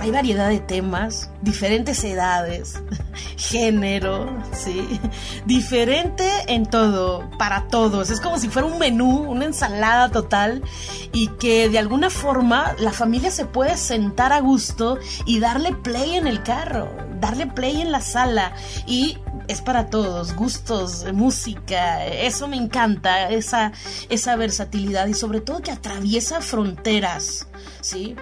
hay 0.00 0.10
variedad 0.10 0.48
de 0.48 0.60
temas, 0.60 1.30
diferentes 1.42 2.02
edades, 2.04 2.82
género, 3.36 4.30
¿sí? 4.52 5.00
Diferente 5.46 6.28
en 6.48 6.66
todo, 6.66 7.28
para 7.38 7.68
todos. 7.68 8.10
Es 8.10 8.20
como 8.20 8.38
si 8.38 8.48
fuera 8.48 8.68
un 8.68 8.78
menú, 8.78 9.30
una 9.30 9.46
ensalada 9.46 10.10
total 10.10 10.62
y 11.12 11.28
que 11.38 11.68
de 11.68 11.78
alguna 11.78 12.10
forma 12.10 12.74
la 12.78 12.92
familia 12.92 13.30
se 13.30 13.44
puede 13.44 13.76
sentar 13.76 14.32
a 14.32 14.40
gusto 14.40 14.98
y 15.26 15.40
darle 15.40 15.72
play 15.72 16.16
en 16.16 16.26
el 16.26 16.42
carro, 16.42 16.88
darle 17.20 17.46
play 17.46 17.80
en 17.80 17.92
la 17.92 18.00
sala 18.00 18.52
y 18.86 19.18
es 19.48 19.60
para 19.60 19.90
todos, 19.90 20.34
gustos, 20.36 21.04
música, 21.12 22.06
eso 22.06 22.46
me 22.46 22.56
encanta, 22.56 23.30
esa, 23.30 23.72
esa 24.08 24.36
versatilidad 24.36 25.08
y 25.08 25.14
sobre 25.14 25.40
todo 25.40 25.60
que 25.60 25.72
atraviesa 25.72 26.40
fronteras, 26.40 27.48
¿sí? 27.80 28.16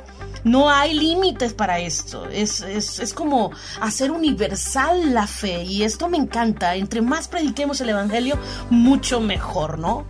No 0.44 0.70
hay 0.70 0.94
límites 0.94 1.54
para 1.54 1.78
esto. 1.78 2.26
Es, 2.28 2.60
es, 2.60 2.98
es, 2.98 3.14
como 3.14 3.50
hacer 3.80 4.10
universal 4.10 5.14
la 5.14 5.26
fe. 5.26 5.62
Y 5.64 5.82
esto 5.82 6.08
me 6.08 6.16
encanta. 6.16 6.76
Entre 6.76 7.02
más 7.02 7.28
prediquemos 7.28 7.80
el 7.80 7.90
Evangelio, 7.90 8.38
mucho 8.70 9.20
mejor, 9.20 9.78
¿no? 9.78 10.04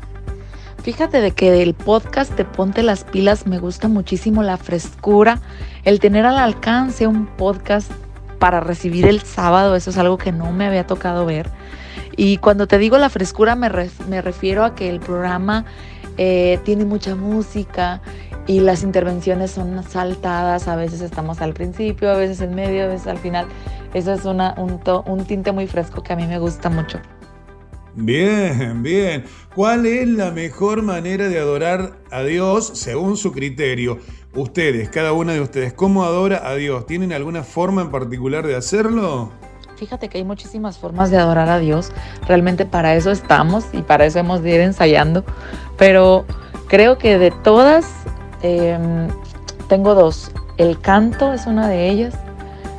Fíjate 0.83 1.21
de 1.21 1.33
que 1.33 1.51
del 1.51 1.75
podcast 1.75 2.33
de 2.37 2.45
Ponte 2.45 2.83
las 2.83 3.05
Pilas 3.05 3.47
me 3.47 3.59
gusta 3.59 3.89
muchísimo 3.89 4.43
la 4.43 4.57
frescura, 4.57 5.41
el 5.85 6.01
tener 6.01 6.25
al 6.25 6.39
alcance 6.39 7.07
un 7.07 7.27
podcast 7.27 7.91
para 8.39 8.61
recibir 8.61 9.05
el 9.07 9.21
sábado, 9.23 9.75
eso 9.75 9.91
es 9.91 9.99
algo 9.99 10.19
que 10.19 10.33
no 10.33 10.53
me 10.53 10.67
había 10.67 10.87
tocado 10.87 11.27
ver. 11.27 11.51
Y 12.17 12.39
cuando 12.39 12.67
te 12.67 12.79
digo 12.79 12.97
la 12.97 13.11
frescura 13.11 13.55
me, 13.55 13.71
me 14.09 14.23
refiero 14.23 14.65
a 14.65 14.75
que 14.75 14.89
el 14.89 15.01
programa 15.01 15.65
eh, 16.17 16.59
tiene 16.65 16.85
mucha 16.85 17.15
música 17.15 18.01
y 18.49 18.61
las 18.61 18.83
intervenciones 18.83 19.51
son 19.53 19.85
saltadas, 19.85 20.67
a 20.69 20.75
veces 20.75 21.03
estamos 21.03 21.43
al 21.43 21.53
principio, 21.53 22.11
a 22.11 22.17
veces 22.17 22.41
en 22.41 22.55
medio, 22.55 22.85
a 22.85 22.87
veces 22.89 23.07
al 23.07 23.19
final. 23.19 23.47
Eso 23.93 24.13
es 24.15 24.25
una, 24.25 24.55
un, 24.57 24.81
to, 24.81 25.05
un 25.07 25.27
tinte 25.27 25.53
muy 25.53 25.67
fresco 25.67 26.03
que 26.03 26.15
a 26.15 26.17
mí 26.17 26.27
me 26.27 26.39
gusta 26.39 26.71
mucho. 26.71 26.99
Bien, 27.95 28.83
bien. 28.83 29.25
¿Cuál 29.55 29.85
es 29.85 30.09
la 30.09 30.31
mejor 30.31 30.83
manera 30.83 31.29
de 31.29 31.39
adorar 31.39 31.99
a 32.11 32.23
Dios 32.23 32.71
según 32.75 33.19
su 33.19 33.33
criterio? 33.33 33.99
Ustedes, 34.35 34.89
cada 34.89 35.13
una 35.13 35.35
de 35.35 35.41
ustedes, 35.41 35.75
¿cómo 35.75 36.05
adora 36.05 36.49
a 36.49 36.55
Dios? 36.55 36.87
¿Tienen 36.87 37.13
alguna 37.13 37.43
forma 37.43 37.83
en 37.83 37.91
particular 37.91 38.47
de 38.47 38.57
hacerlo? 38.57 39.31
Fíjate 39.77 40.09
que 40.09 40.19
hay 40.19 40.25
muchísimas 40.25 40.79
formas 40.79 41.11
de 41.11 41.19
adorar 41.19 41.51
a 41.51 41.59
Dios. 41.59 41.93
Realmente 42.27 42.65
para 42.65 42.95
eso 42.95 43.11
estamos 43.11 43.67
y 43.73 43.83
para 43.83 44.07
eso 44.07 44.19
hemos 44.19 44.43
de 44.43 44.55
ir 44.55 44.61
ensayando. 44.61 45.25
Pero 45.77 46.25
creo 46.69 46.99
que 46.99 47.19
de 47.19 47.31
todas, 47.31 47.98
eh, 48.43 49.09
tengo 49.69 49.95
dos. 49.95 50.31
El 50.57 50.81
canto 50.81 51.33
es 51.33 51.47
una 51.47 51.69
de 51.69 51.89
ellas. 51.89 52.15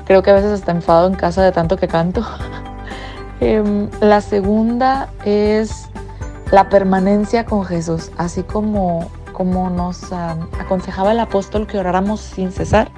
Creo 0.06 0.24
que 0.24 0.32
a 0.32 0.34
veces 0.34 0.60
está 0.60 0.72
enfadado 0.72 1.08
en 1.08 1.16
casa 1.16 1.44
de 1.44 1.52
tanto 1.52 1.78
que 1.78 1.88
canto. 1.88 2.26
eh, 3.40 3.90
la 4.02 4.22
segunda 4.22 5.10
es 5.24 5.90
la 6.52 6.70
permanencia 6.70 7.46
con 7.46 7.64
Jesús, 7.64 8.12
así 8.18 8.44
como, 8.44 9.10
como 9.34 9.70
nos 9.70 10.12
uh, 10.12 10.48
aconsejaba 10.60 11.12
el 11.12 11.20
apóstol 11.20 11.68
que 11.68 11.78
oráramos 11.78 12.22
sin 12.22 12.52
cesar. 12.52 12.90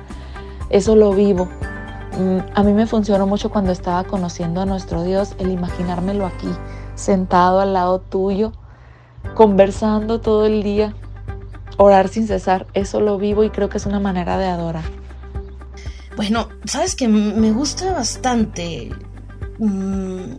Eso 0.69 0.95
lo 0.95 1.11
vivo. 1.11 1.49
Mm, 2.17 2.37
a 2.55 2.63
mí 2.63 2.73
me 2.73 2.87
funcionó 2.87 3.27
mucho 3.27 3.49
cuando 3.49 3.71
estaba 3.71 4.05
conociendo 4.05 4.61
a 4.61 4.65
nuestro 4.65 5.03
Dios, 5.03 5.35
el 5.37 5.51
imaginármelo 5.51 6.25
aquí, 6.25 6.49
sentado 6.95 7.59
al 7.59 7.73
lado 7.73 7.99
tuyo, 7.99 8.53
conversando 9.35 10.21
todo 10.21 10.45
el 10.45 10.63
día, 10.63 10.93
orar 11.77 12.09
sin 12.09 12.27
cesar. 12.27 12.67
Eso 12.73 13.01
lo 13.01 13.17
vivo 13.17 13.43
y 13.43 13.49
creo 13.49 13.69
que 13.69 13.77
es 13.77 13.85
una 13.85 13.99
manera 13.99 14.37
de 14.37 14.45
adorar. 14.45 14.85
Bueno, 16.15 16.49
sabes 16.65 16.95
que 16.95 17.07
me 17.07 17.51
gusta 17.51 17.93
bastante, 17.93 18.91
mmm, 19.59 20.35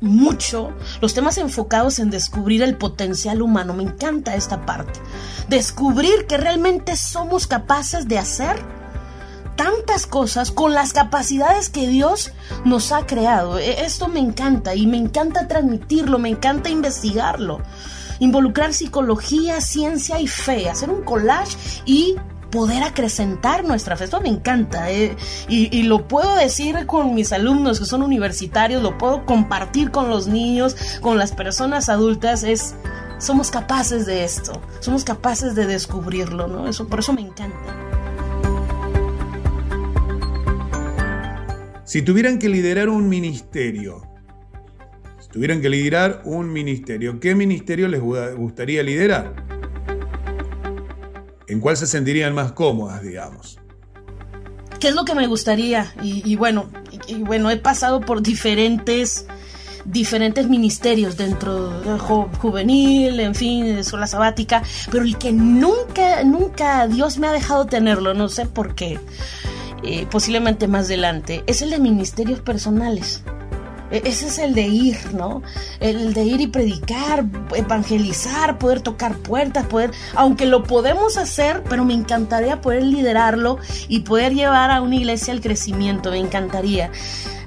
mucho, 0.00 0.72
los 1.00 1.14
temas 1.14 1.38
enfocados 1.38 1.98
en 1.98 2.10
descubrir 2.10 2.62
el 2.62 2.76
potencial 2.76 3.42
humano. 3.42 3.74
Me 3.74 3.82
encanta 3.82 4.34
esta 4.34 4.64
parte. 4.66 5.00
Descubrir 5.48 6.26
que 6.26 6.36
realmente 6.36 6.96
somos 6.96 7.46
capaces 7.46 8.08
de 8.08 8.18
hacer 8.18 8.56
tantas 9.56 10.06
cosas 10.06 10.50
con 10.50 10.74
las 10.74 10.92
capacidades 10.92 11.70
que 11.70 11.88
Dios 11.88 12.32
nos 12.64 12.92
ha 12.92 13.06
creado. 13.06 13.58
Esto 13.58 14.08
me 14.08 14.20
encanta 14.20 14.74
y 14.74 14.86
me 14.86 14.98
encanta 14.98 15.48
transmitirlo, 15.48 16.18
me 16.18 16.28
encanta 16.28 16.68
investigarlo. 16.68 17.60
Involucrar 18.18 18.72
psicología, 18.72 19.60
ciencia 19.60 20.20
y 20.20 20.26
fe, 20.26 20.68
hacer 20.68 20.90
un 20.90 21.02
collage 21.02 21.56
y 21.84 22.16
poder 22.50 22.82
acrecentar 22.82 23.64
nuestra 23.64 23.96
fe. 23.96 24.04
Esto 24.04 24.20
me 24.20 24.28
encanta 24.28 24.90
eh. 24.90 25.16
y, 25.48 25.76
y, 25.76 25.82
lo 25.82 26.08
puedo 26.08 26.34
decir 26.36 26.86
con 26.86 27.14
mis 27.14 27.32
alumnos 27.32 27.78
que 27.78 27.84
son 27.84 28.02
universitarios, 28.02 28.82
lo 28.82 28.96
puedo 28.96 29.26
compartir 29.26 29.90
con 29.90 30.08
los 30.08 30.26
niños, 30.26 30.76
con 31.00 31.18
las 31.18 31.32
personas 31.32 31.88
adultas. 31.88 32.44
Es, 32.44 32.74
somos 33.18 33.50
capaces 33.50 34.06
de 34.06 34.24
esto, 34.24 34.60
somos 34.80 35.04
capaces 35.04 35.54
de 35.54 35.66
descubrirlo, 35.66 36.48
¿no? 36.48 36.68
Eso, 36.68 36.86
por 36.86 37.00
eso 37.00 37.12
me 37.12 37.22
encanta. 37.22 37.86
Si 41.84 42.02
tuvieran 42.02 42.38
que 42.38 42.48
liderar 42.48 42.88
un 42.88 43.08
ministerio, 43.08 44.02
si 45.36 45.40
tuvieran 45.40 45.60
que 45.60 45.68
liderar 45.68 46.22
un 46.24 46.50
ministerio, 46.50 47.20
¿qué 47.20 47.34
ministerio 47.34 47.88
les 47.88 48.00
gustaría 48.00 48.82
liderar? 48.82 49.34
¿En 51.46 51.60
cuál 51.60 51.76
se 51.76 51.86
sentirían 51.86 52.34
más 52.34 52.52
cómodas, 52.52 53.02
digamos? 53.02 53.58
¿Qué 54.80 54.88
es 54.88 54.94
lo 54.94 55.04
que 55.04 55.14
me 55.14 55.26
gustaría? 55.26 55.92
Y, 56.02 56.36
bueno, 56.36 56.70
bueno, 57.18 57.50
he 57.50 57.58
pasado 57.58 58.00
por 58.00 58.22
diferentes 58.22 59.26
diferentes 59.84 60.48
ministerios 60.48 61.18
dentro 61.18 61.80
de 61.80 61.98
juvenil, 61.98 63.20
en 63.20 63.34
fin, 63.34 63.66
escuela 63.66 64.06
sabática, 64.06 64.62
pero 64.90 65.04
el 65.04 65.18
que 65.18 65.34
nunca, 65.34 66.24
nunca 66.24 66.88
Dios 66.88 67.18
me 67.18 67.26
ha 67.26 67.32
dejado 67.32 67.66
tenerlo, 67.66 68.14
no 68.14 68.30
sé 68.30 68.46
por 68.46 68.74
qué, 68.74 68.98
eh, 69.84 70.06
posiblemente 70.10 70.66
más 70.66 70.86
adelante, 70.86 71.44
es 71.46 71.60
el 71.60 71.70
de 71.70 71.78
ministerios 71.78 72.40
personales. 72.40 73.22
E-, 73.90 74.02
ese 74.04 74.28
es 74.28 74.38
el 74.38 74.54
de 74.54 74.62
ir, 74.62 75.14
¿no? 75.14 75.42
El 75.80 76.14
de 76.14 76.24
ir 76.24 76.40
y 76.40 76.46
predicar, 76.46 77.24
evangelizar, 77.54 78.58
poder 78.58 78.80
tocar 78.80 79.16
puertas, 79.16 79.66
poder, 79.66 79.90
aunque 80.14 80.46
lo 80.46 80.62
podemos 80.62 81.16
hacer, 81.16 81.62
pero 81.68 81.84
me 81.84 81.94
encantaría 81.94 82.60
poder 82.60 82.82
liderarlo 82.82 83.58
y 83.88 84.00
poder 84.00 84.34
llevar 84.34 84.70
a 84.70 84.80
una 84.80 84.96
iglesia 84.96 85.32
al 85.32 85.40
crecimiento, 85.40 86.10
me 86.10 86.18
encantaría 86.18 86.90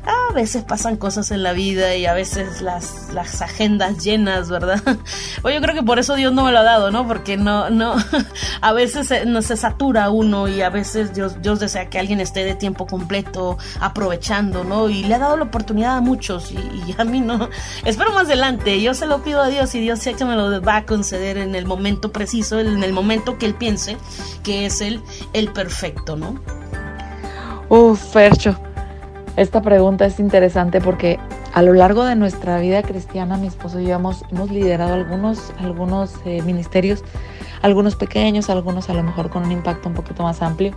a 0.06 0.34
veces 0.34 0.64
pasan 0.64 0.98
cosas 0.98 1.32
en 1.32 1.44
la 1.44 1.54
vida 1.54 1.96
y 1.96 2.06
a 2.06 2.14
veces 2.14 2.62
las, 2.62 3.12
las 3.14 3.42
agendas 3.42 4.04
llenas, 4.04 4.50
¿verdad? 4.50 4.82
O 5.42 5.50
yo 5.50 5.62
creo 5.62 5.74
que 5.74 5.84
por 5.84 6.00
eso 6.00 6.16
Dios 6.16 6.34
no 6.34 6.44
me 6.44 6.52
lo 6.52 6.60
ha 6.60 6.64
dado, 6.64 6.92
¿no? 6.92 7.08
Porque 7.08 7.38
no, 7.38 7.70
no, 7.70 7.96
a 8.62 8.74
veces 8.74 9.08
se, 9.08 9.26
no 9.26 9.42
se 9.42 9.56
satura 9.56 10.10
uno 10.10 10.48
y 10.48 10.62
a 10.62 10.70
veces 10.70 11.14
Dios, 11.14 11.42
Dios 11.42 11.60
desea 11.60 11.90
que 11.90 11.98
alguien 11.98 12.20
esté 12.20 12.44
de 12.44 12.56
tiempo 12.56 12.86
completo 12.86 13.58
aprovechando, 13.80 14.64
¿no? 14.64 14.90
Y 14.90 15.04
le 15.04 15.16
ha 15.16 15.20
dado 15.20 15.38
la 15.38 15.46
oportunidad 15.46 15.98
a 15.98 16.02
muchos 16.02 16.52
y, 16.52 16.58
a 16.98 17.04
mí 17.04 17.22
no. 17.22 17.50
Espero 17.86 18.12
más 18.12 18.26
adelante, 18.26 18.82
yo 18.82 18.94
se 18.94 19.06
lo 19.06 19.24
pido 19.24 19.42
a 19.42 19.48
Dios 19.48 19.74
y 19.76 19.80
Dios 19.80 20.00
sé 20.00 20.14
que 20.14 20.26
me 20.26 20.36
lo 20.36 20.62
va 20.62 20.78
a 20.78 20.86
conceder 20.86 21.38
en 21.38 21.56
el 21.56 21.66
momento 21.66 22.12
preciso, 22.12 22.60
en 22.60 22.84
el 22.84 22.94
momento 22.94 23.38
que 23.38 23.46
Él 23.46 23.56
piense 23.56 23.98
que 24.44 24.66
es 24.66 24.82
el, 24.82 25.02
el 25.34 25.52
perfecto, 25.52 26.16
¿no? 26.16 26.40
Uf, 27.70 28.14
Fercho, 28.14 28.60
esta 29.40 29.62
pregunta 29.62 30.06
es 30.06 30.20
interesante 30.20 30.82
porque 30.82 31.18
a 31.54 31.62
lo 31.62 31.74
largo 31.74 32.04
de 32.04 32.18
nuestra 32.18 32.60
vida 32.60 32.84
cristiana, 32.84 33.38
mi 33.38 33.48
esposo 33.48 33.80
y 33.80 33.86
yo 33.86 33.96
hemos, 33.96 34.24
liderado 34.52 34.94
algunos, 34.94 35.54
algunos 35.60 36.14
eh, 36.26 36.42
ministerios, 36.42 37.06
algunos 37.62 37.96
pequeños, 37.96 38.50
algunos 38.50 38.90
a 38.90 38.94
lo 38.94 39.02
mejor 39.02 39.30
con 39.30 39.46
un 39.46 39.54
impacto 39.54 39.88
un 39.88 39.96
poquito 39.96 40.24
más 40.24 40.42
amplio, 40.42 40.74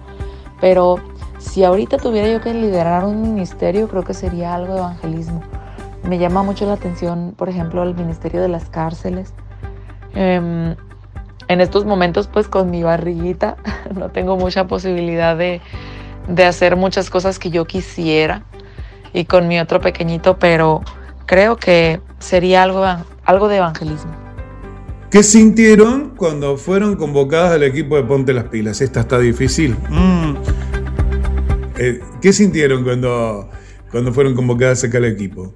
pero 0.60 1.00
si 1.38 1.64
ahorita 1.64 1.96
tuviera 1.96 2.28
yo 2.28 2.40
que 2.40 2.54
liderar 2.54 3.04
un 3.04 3.20
ministerio, 3.20 3.88
creo 3.88 4.04
que 4.04 4.14
sería 4.14 4.54
algo 4.54 4.74
de 4.74 4.78
evangelismo. 4.78 5.42
Me 6.08 6.18
llama 6.18 6.44
mucho 6.44 6.64
la 6.64 6.74
atención, 6.74 7.34
por 7.36 7.48
ejemplo, 7.48 7.82
el 7.82 7.96
ministerio 7.96 8.40
de 8.40 8.48
las 8.48 8.68
cárceles. 8.68 9.34
Em, 10.14 10.76
en 11.48 11.60
estos 11.60 11.84
momentos, 11.84 12.28
pues 12.28 12.46
con 12.46 12.70
mi 12.70 12.84
barriguita, 12.84 13.56
no 13.96 14.10
tengo 14.10 14.36
mucha 14.36 14.68
posibilidad 14.68 15.36
de, 15.36 15.60
de 16.28 16.44
hacer 16.44 16.76
muchas 16.76 17.10
cosas 17.10 17.38
que 17.38 17.50
yo 17.50 17.64
quisiera 17.64 18.44
y 19.12 19.24
con 19.24 19.48
mi 19.48 19.60
otro 19.60 19.80
pequeñito, 19.80 20.38
pero 20.38 20.82
creo 21.26 21.56
que 21.56 22.00
sería 22.18 22.62
algo, 22.62 22.84
algo 23.24 23.48
de 23.48 23.56
evangelismo. 23.56 24.12
¿Qué 25.10 25.22
sintieron 25.22 26.14
cuando 26.16 26.56
fueron 26.56 26.96
convocadas 26.96 27.52
al 27.52 27.62
equipo 27.64 27.96
de 27.96 28.04
Ponte 28.04 28.32
las 28.32 28.44
Pilas? 28.44 28.80
Esta 28.80 29.00
está 29.00 29.18
difícil. 29.18 29.76
Mm. 29.90 30.36
Eh, 31.76 32.00
¿Qué 32.22 32.32
sintieron 32.32 32.82
cuando, 32.82 33.50
cuando 33.90 34.12
fueron 34.14 34.34
convocadas 34.34 34.84
acá 34.84 34.98
al 34.98 35.04
equipo? 35.04 35.52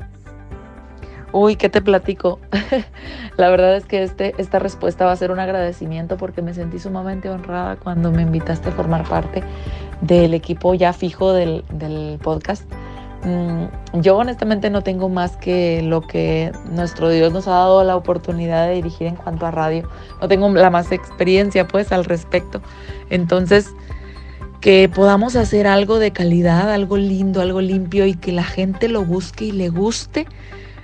Uy, 1.38 1.56
¿qué 1.56 1.68
te 1.68 1.82
platico? 1.82 2.40
La 3.36 3.50
verdad 3.50 3.76
es 3.76 3.84
que 3.84 4.02
este, 4.02 4.34
esta 4.38 4.58
respuesta 4.58 5.04
va 5.04 5.12
a 5.12 5.16
ser 5.16 5.30
un 5.30 5.38
agradecimiento 5.38 6.16
porque 6.16 6.40
me 6.40 6.54
sentí 6.54 6.78
sumamente 6.78 7.28
honrada 7.28 7.76
cuando 7.76 8.10
me 8.10 8.22
invitaste 8.22 8.70
a 8.70 8.72
formar 8.72 9.06
parte 9.06 9.42
del 10.00 10.32
equipo 10.32 10.72
ya 10.72 10.94
fijo 10.94 11.34
del, 11.34 11.62
del 11.70 12.18
podcast. 12.22 12.64
Mm, 13.24 14.00
yo 14.00 14.16
honestamente 14.16 14.70
no 14.70 14.80
tengo 14.80 15.10
más 15.10 15.36
que 15.36 15.82
lo 15.82 16.00
que 16.00 16.52
nuestro 16.70 17.10
Dios 17.10 17.34
nos 17.34 17.46
ha 17.48 17.50
dado 17.50 17.84
la 17.84 17.96
oportunidad 17.96 18.68
de 18.68 18.76
dirigir 18.76 19.06
en 19.06 19.16
cuanto 19.16 19.44
a 19.44 19.50
radio. 19.50 19.86
No 20.22 20.28
tengo 20.28 20.48
la 20.48 20.70
más 20.70 20.90
experiencia 20.90 21.68
pues 21.68 21.92
al 21.92 22.06
respecto. 22.06 22.62
Entonces, 23.10 23.74
que 24.62 24.88
podamos 24.88 25.36
hacer 25.36 25.66
algo 25.66 25.98
de 25.98 26.12
calidad, 26.12 26.72
algo 26.72 26.96
lindo, 26.96 27.42
algo 27.42 27.60
limpio 27.60 28.06
y 28.06 28.14
que 28.14 28.32
la 28.32 28.44
gente 28.44 28.88
lo 28.88 29.04
busque 29.04 29.44
y 29.44 29.52
le 29.52 29.68
guste, 29.68 30.26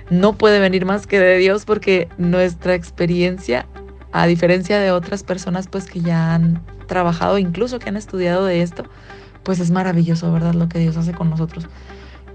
no 0.09 0.33
puede 0.33 0.59
venir 0.59 0.85
más 0.85 1.07
que 1.07 1.19
de 1.19 1.37
Dios 1.37 1.65
porque 1.65 2.07
nuestra 2.17 2.75
experiencia, 2.75 3.65
a 4.11 4.27
diferencia 4.27 4.79
de 4.79 4.91
otras 4.91 5.23
personas 5.23 5.67
pues 5.67 5.85
que 5.85 6.01
ya 6.01 6.33
han 6.33 6.61
trabajado, 6.87 7.37
incluso 7.37 7.79
que 7.79 7.89
han 7.89 7.97
estudiado 7.97 8.45
de 8.45 8.61
esto, 8.61 8.83
pues 9.43 9.59
es 9.59 9.71
maravilloso, 9.71 10.31
¿verdad? 10.31 10.53
Lo 10.53 10.69
que 10.69 10.79
Dios 10.79 10.97
hace 10.97 11.13
con 11.13 11.29
nosotros. 11.29 11.67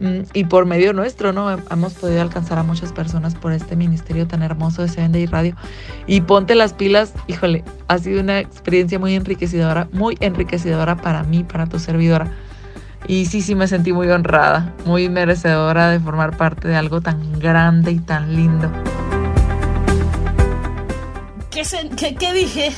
Mm, 0.00 0.20
y 0.32 0.44
por 0.44 0.66
medio 0.66 0.92
nuestro, 0.92 1.32
¿no? 1.32 1.50
Hemos 1.50 1.94
podido 1.94 2.22
alcanzar 2.22 2.58
a 2.58 2.62
muchas 2.62 2.92
personas 2.92 3.34
por 3.34 3.52
este 3.52 3.74
ministerio 3.74 4.26
tan 4.26 4.42
hermoso 4.42 4.82
de 4.82 4.88
Seven 4.88 5.12
Day 5.12 5.26
Radio. 5.26 5.56
Y 6.06 6.20
ponte 6.20 6.54
las 6.54 6.72
pilas, 6.72 7.14
híjole, 7.26 7.64
ha 7.88 7.98
sido 7.98 8.20
una 8.20 8.38
experiencia 8.38 8.98
muy 8.98 9.14
enriquecedora, 9.14 9.88
muy 9.92 10.16
enriquecedora 10.20 10.96
para 10.96 11.24
mí, 11.24 11.44
para 11.44 11.66
tu 11.66 11.78
servidora. 11.78 12.30
Y 13.08 13.24
sí, 13.24 13.40
sí 13.40 13.54
me 13.54 13.66
sentí 13.66 13.92
muy 13.92 14.10
honrada, 14.10 14.74
muy 14.84 15.08
merecedora 15.08 15.88
de 15.88 15.98
formar 15.98 16.36
parte 16.36 16.68
de 16.68 16.76
algo 16.76 17.00
tan 17.00 17.40
grande 17.40 17.90
y 17.92 17.98
tan 18.00 18.36
lindo. 18.36 18.70
¿Qué, 21.96 22.32
dije? 22.32 22.72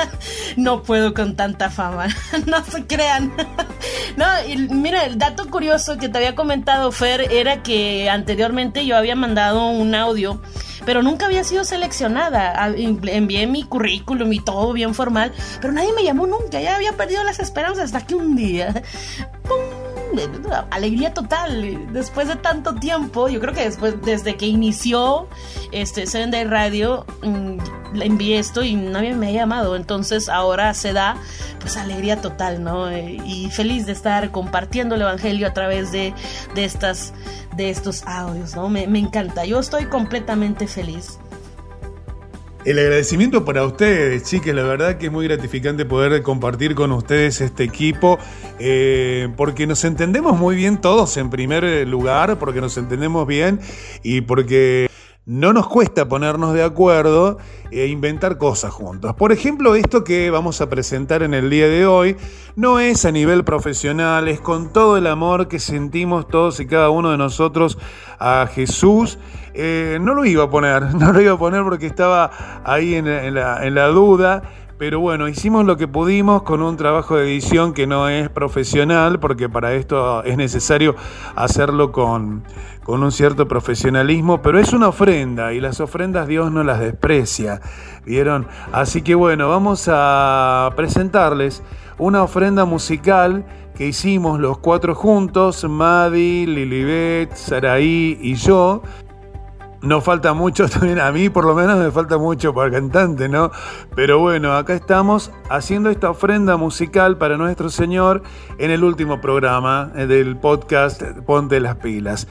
no 0.56 0.82
puedo 0.82 1.14
con 1.14 1.34
tanta 1.34 1.70
fama. 1.70 2.08
no 2.46 2.62
se 2.62 2.84
crean. 2.84 3.32
no, 4.16 4.26
y 4.46 4.56
mira, 4.68 5.06
el 5.06 5.16
dato 5.16 5.48
curioso 5.48 5.96
que 5.96 6.10
te 6.10 6.18
había 6.18 6.34
comentado, 6.34 6.92
Fer, 6.92 7.32
era 7.32 7.62
que 7.62 8.10
anteriormente 8.10 8.84
yo 8.84 8.98
había 8.98 9.16
mandado 9.16 9.68
un 9.68 9.94
audio, 9.94 10.42
pero 10.84 11.02
nunca 11.02 11.24
había 11.24 11.42
sido 11.42 11.64
seleccionada. 11.64 12.68
Envié 12.76 13.46
mi 13.46 13.64
currículum 13.64 14.30
y 14.34 14.40
todo 14.40 14.74
bien 14.74 14.94
formal, 14.94 15.32
pero 15.62 15.72
nadie 15.72 15.94
me 15.94 16.04
llamó 16.04 16.26
nunca. 16.26 16.60
Ya 16.60 16.76
había 16.76 16.92
perdido 16.92 17.24
las 17.24 17.38
esperanzas 17.38 17.86
hasta 17.86 18.06
que 18.06 18.14
un 18.14 18.36
día. 18.36 18.82
¡pum! 19.44 19.87
Alegría 20.70 21.14
total. 21.14 21.92
Después 21.92 22.28
de 22.28 22.36
tanto 22.36 22.74
tiempo, 22.74 23.28
yo 23.28 23.40
creo 23.40 23.54
que 23.54 23.64
después, 23.64 24.00
desde 24.02 24.36
que 24.36 24.46
inició 24.46 25.28
este 25.72 26.06
Seven 26.06 26.50
Radio, 26.50 27.06
mm, 27.22 27.94
le 27.94 28.06
envié 28.06 28.38
esto 28.38 28.62
y 28.62 28.74
nadie 28.74 29.14
me 29.14 29.28
ha 29.28 29.32
llamado. 29.32 29.76
Entonces 29.76 30.28
ahora 30.28 30.74
se 30.74 30.92
da 30.92 31.16
pues 31.60 31.76
alegría 31.76 32.20
total, 32.20 32.62
¿no? 32.62 32.90
Y 32.96 33.50
feliz 33.50 33.86
de 33.86 33.92
estar 33.92 34.30
compartiendo 34.30 34.94
el 34.94 35.02
Evangelio 35.02 35.46
a 35.46 35.52
través 35.52 35.92
de, 35.92 36.14
de 36.54 36.64
estas, 36.64 37.12
de 37.56 37.70
estos 37.70 38.04
audios, 38.06 38.54
¿no? 38.54 38.68
Me, 38.68 38.86
me 38.86 38.98
encanta. 38.98 39.44
Yo 39.44 39.58
estoy 39.58 39.86
completamente 39.86 40.66
feliz. 40.66 41.18
El 42.68 42.78
agradecimiento 42.78 43.46
para 43.46 43.64
ustedes, 43.64 44.24
chicas, 44.24 44.54
la 44.54 44.62
verdad 44.62 44.98
que 44.98 45.06
es 45.06 45.12
muy 45.12 45.26
gratificante 45.26 45.86
poder 45.86 46.22
compartir 46.22 46.74
con 46.74 46.92
ustedes 46.92 47.40
este 47.40 47.64
equipo, 47.64 48.18
eh, 48.58 49.32
porque 49.38 49.66
nos 49.66 49.84
entendemos 49.84 50.38
muy 50.38 50.54
bien 50.54 50.78
todos 50.78 51.16
en 51.16 51.30
primer 51.30 51.88
lugar, 51.88 52.38
porque 52.38 52.60
nos 52.60 52.76
entendemos 52.76 53.26
bien 53.26 53.58
y 54.02 54.20
porque 54.20 54.90
no 55.24 55.54
nos 55.54 55.66
cuesta 55.66 56.08
ponernos 56.08 56.52
de 56.52 56.62
acuerdo 56.62 57.38
e 57.70 57.86
inventar 57.86 58.36
cosas 58.36 58.70
juntos. 58.70 59.14
Por 59.14 59.32
ejemplo, 59.32 59.74
esto 59.74 60.04
que 60.04 60.28
vamos 60.28 60.60
a 60.60 60.68
presentar 60.68 61.22
en 61.22 61.32
el 61.32 61.48
día 61.48 61.68
de 61.68 61.86
hoy 61.86 62.16
no 62.54 62.80
es 62.80 63.06
a 63.06 63.12
nivel 63.12 63.44
profesional, 63.44 64.28
es 64.28 64.40
con 64.40 64.74
todo 64.74 64.98
el 64.98 65.06
amor 65.06 65.48
que 65.48 65.58
sentimos 65.58 66.28
todos 66.28 66.60
y 66.60 66.66
cada 66.66 66.90
uno 66.90 67.12
de 67.12 67.16
nosotros 67.16 67.78
a 68.18 68.46
Jesús 68.46 69.18
eh, 69.60 69.98
no 70.00 70.14
lo 70.14 70.24
iba 70.24 70.44
a 70.44 70.50
poner, 70.50 70.94
no 70.94 71.12
lo 71.12 71.20
iba 71.20 71.32
a 71.32 71.38
poner 71.38 71.64
porque 71.64 71.86
estaba 71.86 72.30
ahí 72.64 72.94
en, 72.94 73.34
la, 73.34 73.86
duda. 73.88 74.42
Pero 74.78 75.00
bueno, 75.00 75.26
hicimos 75.26 75.64
lo 75.66 75.76
que 75.76 75.88
pudimos 75.88 76.42
con 76.42 76.62
un 76.62 76.76
trabajo 76.76 77.16
de 77.16 77.24
edición 77.24 77.72
que 77.72 77.88
no 77.88 78.08
es 78.08 78.28
profesional, 78.28 79.18
porque 79.18 79.48
para 79.48 79.72
esto 79.72 80.22
es 80.22 80.36
necesario 80.36 80.94
hacerlo 81.34 81.90
con, 81.90 82.44
con, 82.84 83.02
un 83.02 83.10
cierto 83.10 83.48
profesionalismo, 83.48 84.40
pero 84.40 84.60
es 84.60 84.72
una 84.72 84.86
ofrenda 84.86 85.52
y 85.52 85.60
las 85.60 85.80
ofrendas 85.80 86.28
Dios 86.28 86.52
no 86.52 86.62
las 86.62 86.78
desprecia, 86.78 87.60
¿vieron? 88.06 88.46
Así 88.70 89.02
que 89.02 89.16
bueno, 89.16 89.48
vamos 89.48 89.90
a 89.92 90.70
presentarles 90.76 91.64
una 91.98 92.22
ofrenda 92.22 92.64
musical 92.64 93.44
que 93.74 93.88
hicimos 93.88 94.38
los 94.38 94.58
cuatro 94.58 94.94
juntos, 94.94 95.64
Madi, 95.68 96.46
Lilibet, 96.46 97.34
Saraí 97.34 98.16
y 98.20 98.34
yo, 98.34 98.82
no 99.82 100.00
falta 100.00 100.34
mucho 100.34 100.68
también, 100.68 101.00
a 101.00 101.12
mí 101.12 101.28
por 101.28 101.44
lo 101.44 101.54
menos 101.54 101.78
me 101.78 101.90
falta 101.90 102.18
mucho 102.18 102.54
para 102.54 102.70
cantante, 102.70 103.28
¿no? 103.28 103.50
Pero 103.94 104.18
bueno, 104.18 104.54
acá 104.54 104.74
estamos 104.74 105.30
haciendo 105.50 105.90
esta 105.90 106.10
ofrenda 106.10 106.56
musical 106.56 107.18
para 107.18 107.36
nuestro 107.36 107.70
Señor 107.70 108.22
en 108.58 108.70
el 108.70 108.84
último 108.84 109.20
programa 109.20 109.92
eh, 109.96 110.06
del 110.06 110.36
podcast 110.36 111.02
Ponte 111.26 111.60
las 111.60 111.76
pilas. 111.76 112.26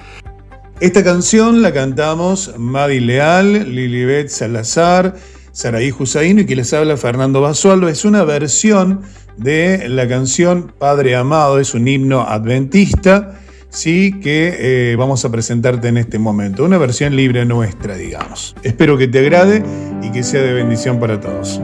Esta 0.79 1.03
canción 1.03 1.61
la 1.61 1.73
cantamos 1.73 2.53
Madi 2.57 2.99
Leal, 2.99 3.73
Lilibet 3.73 4.29
Salazar, 4.29 5.15
Saraí 5.51 5.91
Husaino 5.91 6.41
y 6.41 6.45
que 6.45 6.55
les 6.55 6.71
habla 6.71 6.97
Fernando 6.97 7.41
Basualdo. 7.41 7.87
Es 7.87 8.05
una 8.05 8.23
versión 8.23 9.01
de 9.37 9.89
la 9.89 10.07
canción 10.07 10.71
Padre 10.77 11.15
Amado, 11.15 11.59
es 11.59 11.73
un 11.73 11.87
himno 11.87 12.21
adventista 12.21 13.39
sí 13.69 14.19
que 14.21 14.91
eh, 14.91 14.95
vamos 14.95 15.23
a 15.25 15.31
presentarte 15.31 15.87
en 15.87 15.97
este 15.97 16.19
momento. 16.19 16.63
Una 16.63 16.77
versión 16.77 17.15
libre 17.15 17.45
nuestra, 17.45 17.95
digamos. 17.95 18.55
Espero 18.63 18.97
que 18.97 19.07
te 19.07 19.19
agrade 19.19 19.63
y 20.01 20.11
que 20.11 20.23
sea 20.23 20.41
de 20.41 20.53
bendición 20.53 20.99
para 20.99 21.19
todos. 21.19 21.61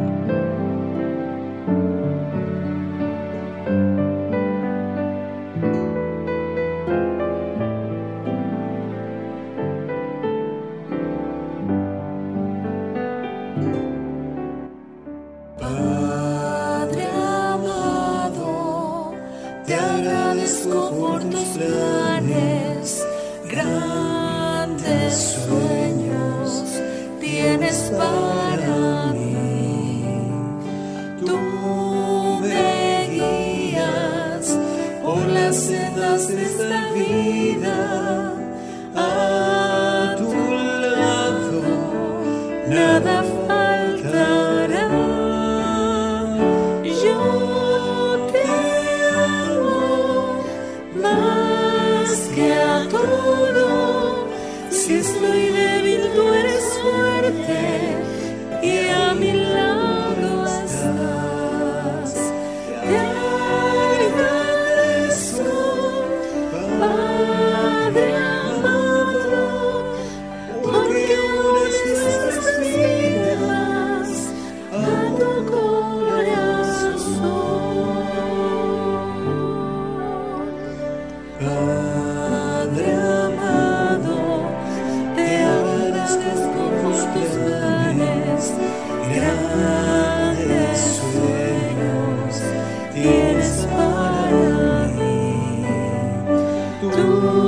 Tú 96.92 97.43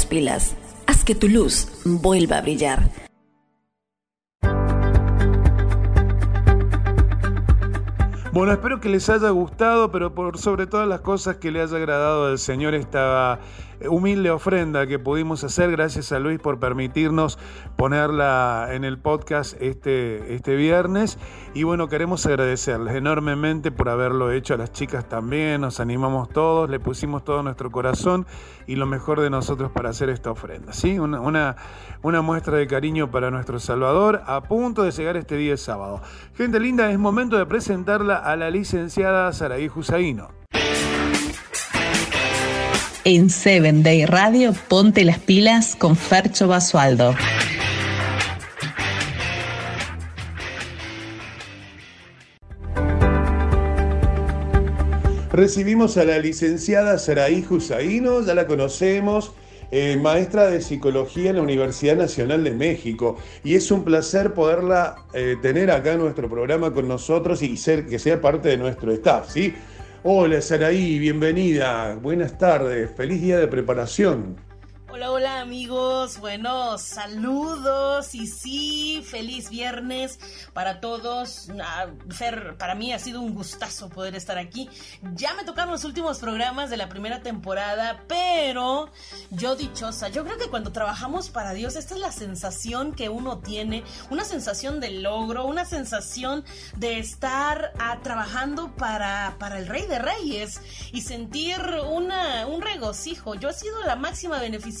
las 0.00 0.06
pilas. 0.06 0.56
Haz 0.86 1.04
que 1.04 1.14
tu 1.14 1.28
luz 1.28 1.68
vuelva 1.84 2.38
a 2.38 2.40
brillar. 2.40 2.90
Bueno, 8.32 8.52
espero 8.52 8.80
que 8.80 8.88
les 8.88 9.10
haya 9.10 9.30
gustado, 9.30 9.90
pero 9.90 10.14
por 10.14 10.38
sobre 10.38 10.66
todas 10.66 10.88
las 10.88 11.00
cosas 11.00 11.36
que 11.36 11.50
le 11.50 11.60
haya 11.60 11.76
agradado 11.76 12.26
al 12.26 12.38
Señor 12.38 12.74
esta 12.74 13.40
humilde 13.88 14.30
ofrenda 14.30 14.86
que 14.86 14.98
pudimos 14.98 15.44
hacer. 15.44 15.70
Gracias 15.70 16.12
a 16.12 16.18
Luis 16.18 16.38
por 16.38 16.58
permitirnos 16.58 17.38
ponerla 17.76 18.68
en 18.72 18.84
el 18.84 18.98
podcast 18.98 19.60
este, 19.60 20.34
este 20.34 20.56
viernes. 20.56 21.18
Y 21.54 21.62
bueno, 21.62 21.88
queremos 21.88 22.26
agradecerles 22.26 22.94
enormemente 22.94 23.70
por 23.70 23.88
haberlo 23.88 24.30
hecho 24.32 24.54
a 24.54 24.56
las 24.56 24.72
chicas 24.72 25.08
también. 25.08 25.60
Nos 25.60 25.80
animamos 25.80 26.28
todos, 26.28 26.68
le 26.68 26.80
pusimos 26.80 27.24
todo 27.24 27.42
nuestro 27.42 27.70
corazón 27.70 28.26
y 28.66 28.76
lo 28.76 28.86
mejor 28.86 29.20
de 29.20 29.30
nosotros 29.30 29.70
para 29.72 29.90
hacer 29.90 30.10
esta 30.10 30.30
ofrenda. 30.30 30.72
¿sí? 30.72 30.98
Una, 30.98 31.56
una, 32.02 32.22
muestra 32.22 32.56
de 32.56 32.66
cariño 32.66 33.10
para 33.10 33.30
nuestro 33.30 33.58
Salvador 33.58 34.22
a 34.26 34.42
punto 34.42 34.82
de 34.82 34.90
llegar 34.90 35.16
este 35.16 35.36
día 35.36 35.56
sábado. 35.56 36.00
Gente 36.34 36.60
linda, 36.60 36.90
es 36.90 36.98
momento 36.98 37.36
de 37.36 37.46
presentarla 37.46 38.16
a 38.16 38.36
la 38.36 38.50
licenciada 38.50 39.32
Saraí 39.32 39.68
Husaino. 39.74 40.28
En 43.04 43.30
Seven 43.30 43.82
Day 43.82 44.04
Radio, 44.04 44.52
ponte 44.68 45.04
las 45.04 45.18
pilas 45.18 45.74
con 45.74 45.96
Fercho 45.96 46.48
Basualdo. 46.48 47.14
Recibimos 55.32 55.96
a 55.96 56.04
la 56.04 56.18
licenciada 56.18 56.98
Saraí 56.98 57.42
Husaino, 57.48 58.20
ya 58.22 58.34
la 58.34 58.46
conocemos, 58.46 59.32
eh, 59.70 59.96
maestra 59.96 60.50
de 60.50 60.60
psicología 60.60 61.30
en 61.30 61.36
la 61.36 61.42
Universidad 61.42 61.96
Nacional 61.96 62.44
de 62.44 62.50
México. 62.50 63.16
Y 63.42 63.54
es 63.54 63.70
un 63.70 63.82
placer 63.82 64.34
poderla 64.34 64.96
eh, 65.14 65.36
tener 65.40 65.70
acá 65.70 65.92
en 65.92 66.00
nuestro 66.00 66.28
programa 66.28 66.74
con 66.74 66.86
nosotros 66.86 67.40
y 67.40 67.56
ser, 67.56 67.86
que 67.86 67.98
sea 67.98 68.20
parte 68.20 68.50
de 68.50 68.58
nuestro 68.58 68.92
staff, 68.92 69.30
¿sí? 69.30 69.54
Hola 70.02 70.40
Saraí, 70.40 70.98
bienvenida, 70.98 71.94
buenas 72.00 72.38
tardes, 72.38 72.90
feliz 72.96 73.20
día 73.20 73.38
de 73.38 73.46
preparación. 73.46 74.36
Hola, 74.92 75.12
hola 75.12 75.40
amigos, 75.40 76.18
bueno, 76.18 76.76
saludos 76.76 78.12
y 78.16 78.26
sí, 78.26 79.04
feliz 79.08 79.48
viernes 79.48 80.18
para 80.52 80.80
todos. 80.80 81.48
Ah, 81.62 81.86
Fer, 82.08 82.56
para 82.58 82.74
mí 82.74 82.92
ha 82.92 82.98
sido 82.98 83.20
un 83.20 83.32
gustazo 83.32 83.88
poder 83.88 84.16
estar 84.16 84.36
aquí. 84.36 84.68
Ya 85.14 85.32
me 85.34 85.44
tocaron 85.44 85.70
los 85.70 85.84
últimos 85.84 86.18
programas 86.18 86.70
de 86.70 86.76
la 86.76 86.88
primera 86.88 87.22
temporada, 87.22 88.02
pero 88.08 88.90
yo 89.30 89.54
dichosa, 89.54 90.08
yo 90.08 90.24
creo 90.24 90.38
que 90.38 90.48
cuando 90.48 90.72
trabajamos 90.72 91.30
para 91.30 91.52
Dios, 91.52 91.76
esta 91.76 91.94
es 91.94 92.00
la 92.00 92.10
sensación 92.10 92.92
que 92.92 93.08
uno 93.08 93.38
tiene, 93.38 93.84
una 94.10 94.24
sensación 94.24 94.80
de 94.80 94.90
logro, 94.90 95.46
una 95.46 95.66
sensación 95.66 96.44
de 96.76 96.98
estar 96.98 97.72
ah, 97.78 98.00
trabajando 98.02 98.74
para, 98.74 99.36
para 99.38 99.60
el 99.60 99.68
Rey 99.68 99.86
de 99.86 100.00
Reyes 100.00 100.60
y 100.92 101.02
sentir 101.02 101.60
una, 101.88 102.48
un 102.48 102.60
regocijo. 102.60 103.36
Yo 103.36 103.50
he 103.50 103.54
sido 103.54 103.80
la 103.84 103.94
máxima 103.94 104.40
beneficiaria 104.40 104.79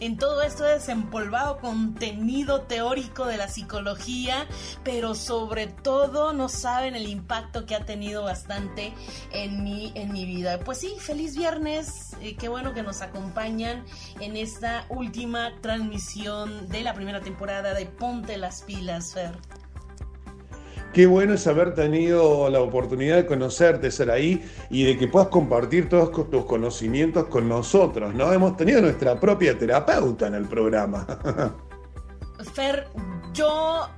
en 0.00 0.16
todo 0.16 0.42
esto 0.42 0.64
de 0.64 0.74
desempolvado 0.74 1.58
contenido 1.58 2.62
teórico 2.62 3.26
de 3.26 3.36
la 3.36 3.48
psicología, 3.48 4.46
pero 4.84 5.14
sobre 5.14 5.66
todo 5.66 6.32
no 6.32 6.48
saben 6.48 6.94
el 6.94 7.08
impacto 7.08 7.66
que 7.66 7.74
ha 7.74 7.84
tenido 7.84 8.22
bastante 8.22 8.92
en 9.32 9.64
mi, 9.64 9.92
en 9.96 10.12
mi 10.12 10.24
vida. 10.24 10.60
Pues 10.60 10.78
sí, 10.78 10.94
feliz 10.98 11.36
viernes, 11.36 12.16
eh, 12.20 12.36
qué 12.36 12.48
bueno 12.48 12.74
que 12.74 12.82
nos 12.82 13.02
acompañan 13.02 13.84
en 14.20 14.36
esta 14.36 14.86
última 14.88 15.52
transmisión 15.60 16.68
de 16.68 16.82
la 16.82 16.94
primera 16.94 17.20
temporada 17.20 17.74
de 17.74 17.86
Ponte 17.86 18.36
las 18.36 18.62
pilas, 18.62 19.14
Fer. 19.14 19.63
Qué 20.94 21.06
bueno 21.06 21.34
es 21.34 21.44
haber 21.48 21.74
tenido 21.74 22.48
la 22.48 22.60
oportunidad 22.60 23.16
de 23.16 23.26
conocerte, 23.26 23.90
Saraí, 23.90 24.48
y 24.70 24.84
de 24.84 24.96
que 24.96 25.08
puedas 25.08 25.26
compartir 25.26 25.88
todos 25.88 26.30
tus 26.30 26.44
conocimientos 26.44 27.24
con 27.24 27.48
nosotros, 27.48 28.14
¿no? 28.14 28.32
Hemos 28.32 28.56
tenido 28.56 28.80
nuestra 28.80 29.18
propia 29.18 29.58
terapeuta 29.58 30.28
en 30.28 30.34
el 30.34 30.44
programa. 30.44 31.04
Fer, 32.54 32.86
yo 33.32 33.88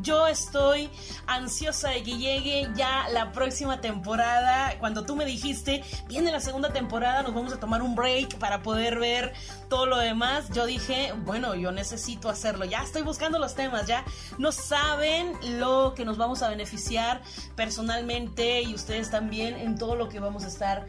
yo 0.00 0.26
estoy 0.26 0.90
ansiosa 1.26 1.90
de 1.90 2.02
que 2.02 2.16
llegue 2.16 2.68
ya 2.74 3.08
la 3.10 3.32
próxima 3.32 3.80
temporada. 3.80 4.78
Cuando 4.78 5.04
tú 5.04 5.16
me 5.16 5.24
dijiste, 5.24 5.82
viene 6.08 6.30
la 6.30 6.40
segunda 6.40 6.72
temporada, 6.72 7.22
nos 7.22 7.34
vamos 7.34 7.52
a 7.52 7.60
tomar 7.60 7.82
un 7.82 7.94
break 7.94 8.38
para 8.38 8.62
poder 8.62 8.98
ver 8.98 9.32
todo 9.68 9.86
lo 9.86 9.98
demás. 9.98 10.50
Yo 10.50 10.66
dije, 10.66 11.12
bueno, 11.24 11.54
yo 11.54 11.72
necesito 11.72 12.28
hacerlo. 12.28 12.64
Ya 12.64 12.82
estoy 12.82 13.02
buscando 13.02 13.38
los 13.38 13.54
temas, 13.54 13.86
ya 13.86 14.04
no 14.38 14.52
saben 14.52 15.32
lo 15.58 15.94
que 15.94 16.04
nos 16.04 16.16
vamos 16.16 16.42
a 16.42 16.48
beneficiar 16.48 17.22
personalmente 17.56 18.62
y 18.62 18.74
ustedes 18.74 19.10
también 19.10 19.56
en 19.56 19.76
todo 19.76 19.96
lo 19.96 20.08
que 20.08 20.20
vamos 20.20 20.44
a 20.44 20.48
estar, 20.48 20.86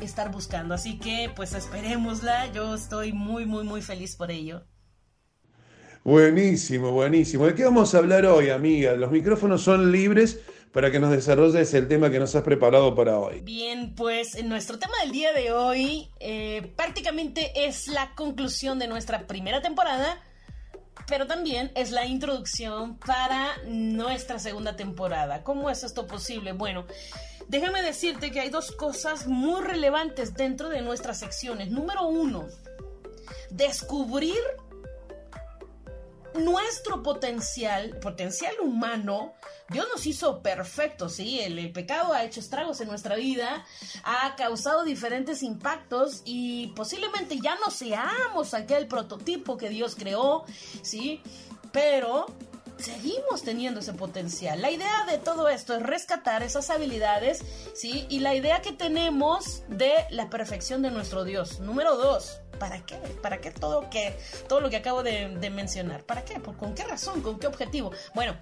estar 0.00 0.30
buscando. 0.30 0.74
Así 0.74 0.98
que 0.98 1.32
pues 1.34 1.54
esperémosla. 1.54 2.52
Yo 2.52 2.74
estoy 2.74 3.12
muy, 3.12 3.46
muy, 3.46 3.64
muy 3.64 3.82
feliz 3.82 4.16
por 4.16 4.30
ello. 4.30 4.64
Buenísimo, 6.04 6.92
buenísimo. 6.92 7.46
¿De 7.46 7.54
qué 7.54 7.64
vamos 7.64 7.94
a 7.94 7.98
hablar 7.98 8.24
hoy, 8.26 8.50
amiga? 8.50 8.92
Los 8.94 9.10
micrófonos 9.10 9.62
son 9.62 9.92
libres 9.92 10.40
para 10.72 10.90
que 10.90 11.00
nos 11.00 11.10
desarrolles 11.10 11.72
el 11.74 11.88
tema 11.88 12.10
que 12.10 12.18
nos 12.18 12.34
has 12.34 12.42
preparado 12.42 12.94
para 12.94 13.18
hoy. 13.18 13.40
Bien, 13.40 13.94
pues 13.94 14.42
nuestro 14.44 14.78
tema 14.78 14.94
del 15.02 15.12
día 15.12 15.32
de 15.32 15.52
hoy 15.52 16.10
eh, 16.20 16.72
prácticamente 16.76 17.66
es 17.66 17.88
la 17.88 18.14
conclusión 18.14 18.78
de 18.78 18.86
nuestra 18.86 19.26
primera 19.26 19.60
temporada, 19.60 20.22
pero 21.06 21.26
también 21.26 21.72
es 21.74 21.90
la 21.90 22.06
introducción 22.06 22.98
para 22.98 23.56
nuestra 23.66 24.38
segunda 24.38 24.76
temporada. 24.76 25.42
¿Cómo 25.42 25.68
es 25.70 25.82
esto 25.82 26.06
posible? 26.06 26.52
Bueno, 26.52 26.86
déjame 27.48 27.82
decirte 27.82 28.30
que 28.30 28.40
hay 28.40 28.50
dos 28.50 28.72
cosas 28.72 29.26
muy 29.26 29.62
relevantes 29.62 30.34
dentro 30.34 30.68
de 30.68 30.82
nuestras 30.82 31.18
secciones. 31.18 31.70
Número 31.70 32.06
uno, 32.06 32.46
descubrir 33.50 34.38
nuestro 36.34 37.02
potencial, 37.02 37.98
potencial 38.00 38.54
humano, 38.60 39.34
Dios 39.70 39.86
nos 39.92 40.06
hizo 40.06 40.42
perfectos, 40.42 41.14
¿sí? 41.14 41.40
El, 41.40 41.58
el, 41.58 41.72
pecado 41.72 42.12
ha 42.12 42.24
hecho 42.24 42.40
estragos 42.40 42.80
en 42.80 42.88
nuestra 42.88 43.16
vida, 43.16 43.64
ha 44.04 44.34
causado 44.36 44.84
diferentes 44.84 45.42
impactos 45.42 46.22
y 46.24 46.68
posiblemente 46.68 47.38
ya 47.40 47.56
no 47.56 47.70
seamos 47.70 48.54
aquel 48.54 48.86
prototipo 48.86 49.56
que 49.56 49.68
Dios 49.68 49.94
creó, 49.94 50.44
¿sí? 50.82 51.22
Pero 51.72 52.26
seguimos 52.78 53.42
teniendo 53.42 53.80
ese 53.80 53.92
potencial. 53.92 54.60
La 54.62 54.70
idea 54.70 55.04
de 55.06 55.18
todo 55.18 55.48
esto 55.48 55.74
es 55.74 55.82
rescatar 55.82 56.42
esas 56.42 56.70
habilidades, 56.70 57.42
¿sí? 57.74 58.06
Y 58.08 58.20
la 58.20 58.34
idea 58.34 58.62
que 58.62 58.72
tenemos 58.72 59.62
de 59.68 59.92
la 60.10 60.30
perfección 60.30 60.82
de 60.82 60.90
nuestro 60.90 61.24
Dios. 61.24 61.60
Número 61.60 61.96
dos, 61.96 62.40
¿para 62.58 62.84
qué? 62.84 62.96
¿Para 63.22 63.40
qué 63.40 63.50
todo, 63.50 63.88
todo 64.48 64.60
lo 64.60 64.70
que 64.70 64.76
acabo 64.76 65.02
de, 65.02 65.28
mencionar? 65.50 66.04
¿Para 66.04 66.24
qué? 66.24 66.40
¿Con 66.40 66.74
qué 66.74 66.84
razón? 66.84 67.22
¿Con 67.22 67.38
qué 67.38 67.46
objetivo? 67.46 67.90
Bueno, 68.14 68.36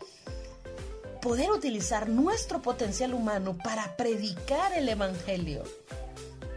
poder 1.23 1.51
utilizar 1.51 2.09
nuestro 2.09 2.63
potencial 2.63 3.15
humano 3.15 3.57
para 3.63 3.97
predicar 3.97 4.73
el 4.75 4.89
Evangelio. 4.89 5.65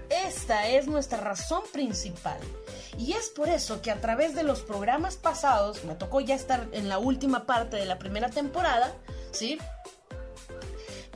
Esta 0.10 0.68
es 0.68 0.88
nuestra 0.88 1.20
razón 1.20 1.62
principal. 1.72 2.40
Y 2.98 3.14
es 3.14 3.30
por 3.30 3.50
eso 3.50 3.82
que 3.82 3.92
a 3.92 4.02
través 4.02 4.36
de 4.36 4.44
los 4.44 4.62
programas 4.62 5.18
pasados, 5.18 5.84
me 5.86 5.96
tocó 5.96 6.20
ya 6.20 6.36
estar 6.36 6.68
en 6.72 6.90
la 6.90 6.98
última 6.98 7.46
parte 7.46 7.78
de 7.78 7.86
la 7.86 8.00
primera 8.00 8.30
temporada, 8.30 8.96
¿sí? 9.32 9.58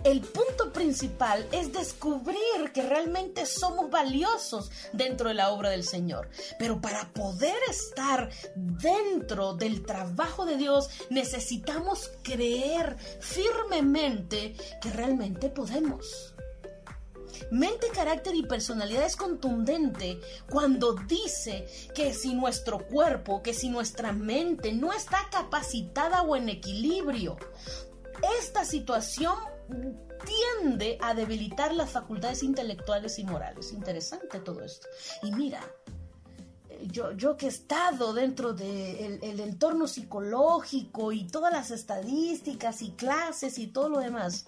El 0.03 0.19
punto 0.19 0.73
principal 0.73 1.47
es 1.53 1.71
descubrir 1.71 2.73
que 2.73 2.81
realmente 2.81 3.45
somos 3.45 3.89
valiosos 3.89 4.69
dentro 4.91 5.29
de 5.29 5.35
la 5.35 5.51
obra 5.51 5.69
del 5.69 5.85
Señor. 5.85 6.29
Pero 6.59 6.81
para 6.81 7.13
poder 7.13 7.55
estar 7.69 8.29
dentro 8.55 9.53
del 9.53 9.85
trabajo 9.85 10.45
de 10.45 10.57
Dios 10.57 10.89
necesitamos 11.09 12.11
creer 12.21 12.97
firmemente 13.21 14.55
que 14.81 14.89
realmente 14.89 15.49
podemos. 15.49 16.32
Mente, 17.51 17.87
carácter 17.93 18.35
y 18.35 18.43
personalidad 18.43 19.05
es 19.05 19.15
contundente 19.15 20.19
cuando 20.49 20.93
dice 20.93 21.67
que 21.93 22.13
si 22.13 22.33
nuestro 22.33 22.79
cuerpo, 22.87 23.41
que 23.41 23.53
si 23.53 23.69
nuestra 23.69 24.11
mente 24.11 24.73
no 24.73 24.93
está 24.93 25.19
capacitada 25.31 26.21
o 26.21 26.35
en 26.35 26.49
equilibrio, 26.49 27.37
esta 28.39 28.65
situación 28.65 29.35
tiende 30.25 30.97
a 31.01 31.13
debilitar 31.13 31.73
las 31.73 31.91
facultades 31.91 32.43
intelectuales 32.43 33.19
y 33.19 33.23
morales. 33.23 33.73
Interesante 33.73 34.39
todo 34.39 34.63
esto. 34.63 34.87
Y 35.23 35.31
mira, 35.31 35.61
yo, 36.87 37.11
yo 37.13 37.37
que 37.37 37.47
he 37.47 37.49
estado 37.49 38.13
dentro 38.13 38.53
del 38.53 39.19
de 39.19 39.31
el 39.31 39.39
entorno 39.39 39.87
psicológico 39.87 41.11
y 41.11 41.27
todas 41.27 41.51
las 41.51 41.71
estadísticas 41.71 42.81
y 42.81 42.91
clases 42.91 43.57
y 43.57 43.67
todo 43.67 43.89
lo 43.89 43.99
demás, 43.99 44.45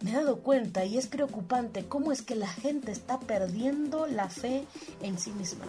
me 0.00 0.10
he 0.10 0.14
dado 0.14 0.38
cuenta 0.40 0.84
y 0.84 0.96
es 0.96 1.06
preocupante 1.06 1.86
cómo 1.86 2.12
es 2.12 2.22
que 2.22 2.34
la 2.34 2.48
gente 2.48 2.92
está 2.92 3.18
perdiendo 3.18 4.06
la 4.06 4.28
fe 4.28 4.64
en 5.02 5.18
sí 5.18 5.32
misma. 5.32 5.66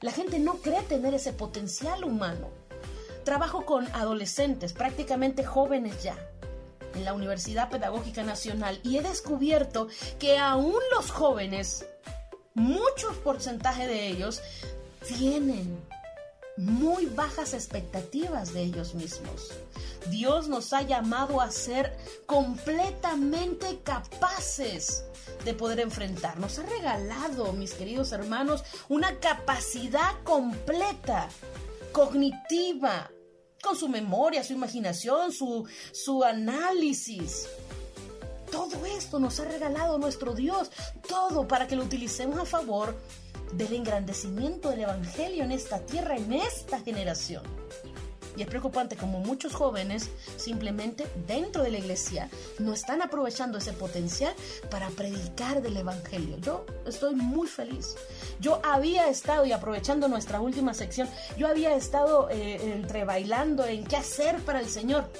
La 0.00 0.10
gente 0.10 0.38
no 0.38 0.56
cree 0.56 0.82
tener 0.82 1.14
ese 1.14 1.32
potencial 1.32 2.04
humano. 2.04 2.48
Trabajo 3.24 3.64
con 3.64 3.86
adolescentes, 3.94 4.72
prácticamente 4.72 5.44
jóvenes 5.44 6.02
ya, 6.02 6.16
en 6.94 7.04
la 7.04 7.14
Universidad 7.14 7.70
Pedagógica 7.70 8.22
Nacional 8.22 8.80
y 8.82 8.98
he 8.98 9.02
descubierto 9.02 9.88
que 10.18 10.38
aún 10.38 10.80
los 10.94 11.10
jóvenes, 11.10 11.86
muchos 12.54 13.16
porcentaje 13.18 13.86
de 13.86 14.08
ellos, 14.08 14.42
tienen 15.06 15.78
muy 16.56 17.06
bajas 17.06 17.54
expectativas 17.54 18.52
de 18.52 18.62
ellos 18.62 18.94
mismos. 18.94 19.52
Dios 20.10 20.48
nos 20.48 20.72
ha 20.72 20.82
llamado 20.82 21.40
a 21.40 21.50
ser 21.50 21.96
completamente 22.26 23.80
capaces 23.82 25.04
de 25.44 25.54
poder 25.54 25.80
enfrentar. 25.80 26.38
Nos 26.38 26.58
ha 26.58 26.62
regalado, 26.64 27.52
mis 27.52 27.72
queridos 27.72 28.12
hermanos, 28.12 28.64
una 28.88 29.18
capacidad 29.18 30.22
completa, 30.24 31.28
cognitiva, 31.92 33.10
con 33.62 33.76
su 33.76 33.88
memoria, 33.88 34.42
su 34.42 34.52
imaginación, 34.52 35.32
su, 35.32 35.66
su 35.92 36.24
análisis. 36.24 37.48
Todo 38.50 38.84
esto 38.84 39.18
nos 39.18 39.38
ha 39.40 39.44
regalado 39.44 39.98
nuestro 39.98 40.34
Dios, 40.34 40.70
todo 41.08 41.46
para 41.48 41.66
que 41.66 41.76
lo 41.76 41.84
utilicemos 41.84 42.38
a 42.38 42.44
favor 42.44 42.96
del 43.52 43.72
engrandecimiento 43.72 44.70
del 44.70 44.80
Evangelio 44.80 45.44
en 45.44 45.52
esta 45.52 45.78
tierra, 45.80 46.16
en 46.16 46.32
esta 46.32 46.80
generación. 46.80 47.42
Y 48.36 48.42
es 48.42 48.48
preocupante 48.48 48.96
como 48.96 49.20
muchos 49.20 49.54
jóvenes 49.54 50.10
simplemente 50.36 51.06
dentro 51.26 51.62
de 51.62 51.70
la 51.70 51.78
iglesia 51.78 52.30
no 52.58 52.72
están 52.72 53.02
aprovechando 53.02 53.58
ese 53.58 53.72
potencial 53.72 54.34
para 54.70 54.88
predicar 54.90 55.62
del 55.62 55.76
Evangelio. 55.76 56.38
Yo 56.38 56.66
estoy 56.86 57.14
muy 57.14 57.48
feliz. 57.48 57.94
Yo 58.40 58.60
había 58.64 59.08
estado, 59.08 59.44
y 59.44 59.52
aprovechando 59.52 60.08
nuestra 60.08 60.40
última 60.40 60.74
sección, 60.74 61.08
yo 61.36 61.48
había 61.48 61.74
estado 61.74 62.28
eh, 62.30 62.72
entre 62.72 63.04
bailando 63.04 63.64
en 63.64 63.84
qué 63.84 63.96
hacer 63.96 64.38
para 64.40 64.60
el 64.60 64.68
Señor 64.68 65.10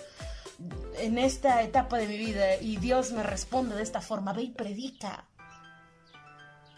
en 0.98 1.18
esta 1.18 1.62
etapa 1.62 1.98
de 1.98 2.06
mi 2.06 2.18
vida 2.18 2.56
y 2.56 2.76
Dios 2.76 3.12
me 3.12 3.22
responde 3.22 3.74
de 3.74 3.82
esta 3.82 4.00
forma, 4.00 4.32
ve 4.32 4.42
y 4.42 4.50
predica 4.50 5.24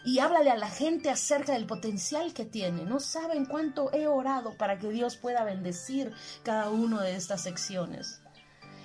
y 0.05 0.19
háblale 0.19 0.51
a 0.51 0.55
la 0.55 0.69
gente 0.69 1.09
acerca 1.09 1.53
del 1.53 1.65
potencial 1.65 2.33
que 2.33 2.45
tiene. 2.45 2.85
No 2.85 2.99
saben 2.99 3.45
cuánto 3.45 3.91
he 3.91 4.07
orado 4.07 4.55
para 4.55 4.77
que 4.77 4.89
Dios 4.89 5.17
pueda 5.17 5.43
bendecir 5.43 6.13
cada 6.43 6.69
una 6.69 7.01
de 7.01 7.15
estas 7.15 7.41
secciones. 7.41 8.21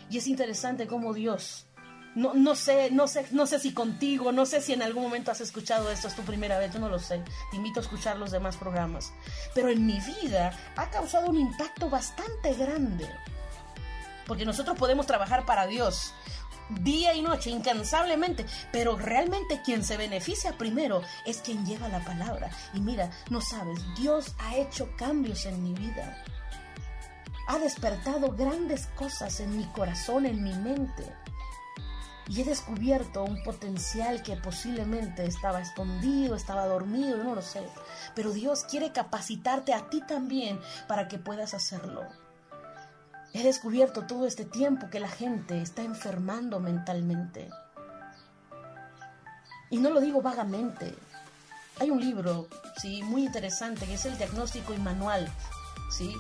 Y 0.09 0.19
es 0.19 0.27
interesante 0.27 0.87
cómo 0.87 1.13
Dios, 1.15 1.67
no, 2.15 2.35
no, 2.35 2.57
sé, 2.57 2.91
no, 2.91 3.07
sé, 3.07 3.27
no 3.31 3.47
sé 3.47 3.61
si 3.61 3.73
contigo, 3.73 4.33
no 4.33 4.45
sé 4.45 4.61
si 4.61 4.73
en 4.73 4.83
algún 4.83 5.05
momento 5.05 5.31
has 5.31 5.41
escuchado 5.41 5.91
esto, 5.91 6.09
es 6.09 6.17
tu 6.17 6.23
primera 6.23 6.59
vez, 6.59 6.73
yo 6.73 6.81
no 6.81 6.89
lo 6.89 6.99
sé. 6.99 7.23
Te 7.51 7.57
invito 7.57 7.79
a 7.81 7.83
escuchar 7.83 8.19
los 8.19 8.33
demás 8.33 8.57
programas. 8.57 9.13
Pero 9.55 9.69
en 9.69 9.87
mi 9.87 10.01
vida 10.01 10.53
ha 10.77 10.91
causado 10.91 11.31
un 11.31 11.39
impacto 11.39 11.89
bastante 11.89 12.55
grande. 12.55 13.09
Porque 14.27 14.45
nosotros 14.45 14.77
podemos 14.77 15.07
trabajar 15.07 15.45
para 15.45 15.67
Dios, 15.67 16.13
día 16.83 17.15
y 17.15 17.23
noche, 17.23 17.51
incansablemente, 17.51 18.47
pero 18.73 18.97
realmente 18.97 19.61
quien 19.65 19.85
se 19.85 19.97
beneficia 19.97 20.57
primero 20.57 21.03
es 21.27 21.39
quien 21.39 21.65
lleva 21.67 21.89
la 21.89 22.05
palabra. 22.05 22.51
Y 22.75 22.81
mira, 22.81 23.11
no 23.31 23.41
sabes, 23.41 23.81
Dios 23.97 24.35
ha 24.39 24.57
hecho 24.57 24.89
cambios 24.97 25.47
en 25.47 25.63
mi 25.63 25.75
vida. 25.75 26.23
Ha 27.49 27.59
despertado 27.59 28.33
grandes 28.33 28.87
cosas 28.97 29.41
en 29.41 29.57
mi 29.57 29.65
corazón, 29.67 30.27
en 30.27 30.43
mi 30.43 30.53
mente. 30.55 31.05
Y 32.29 32.43
he 32.43 32.45
descubierto 32.45 33.25
un 33.25 33.43
potencial 33.43 34.23
que 34.23 34.37
posiblemente 34.37 35.25
estaba 35.25 35.61
escondido, 35.61 36.37
estaba 36.37 36.67
dormido, 36.67 37.25
no 37.25 37.35
lo 37.35 37.43
sé. 37.43 37.61
Pero 38.15 38.31
Dios 38.31 38.63
quiere 38.63 38.93
capacitarte 38.93 39.75
a 39.75 39.91
ti 39.91 40.01
también 40.07 40.61
para 40.87 41.09
que 41.09 41.19
puedas 41.19 41.55
hacerlo. 41.55 42.03
He 43.33 43.45
descubierto 43.45 44.07
todo 44.07 44.27
este 44.27 44.45
tiempo 44.45 44.91
que 44.91 44.99
la 44.99 45.09
gente 45.09 45.63
está 45.63 45.83
enfermando 45.83 46.59
mentalmente. 46.59 47.49
Y 49.71 49.79
no 49.79 49.91
lo 49.91 50.01
digo 50.01 50.21
vagamente. 50.21 50.95
Hay 51.79 51.91
un 51.91 52.01
libro, 52.01 52.49
sí, 52.81 53.03
muy 53.03 53.25
interesante 53.25 53.87
que 53.87 53.95
es 53.95 54.05
el 54.05 54.19
diagnóstico 54.19 54.75
y 54.75 54.79
manual, 54.79 55.33
sí, 55.91 56.15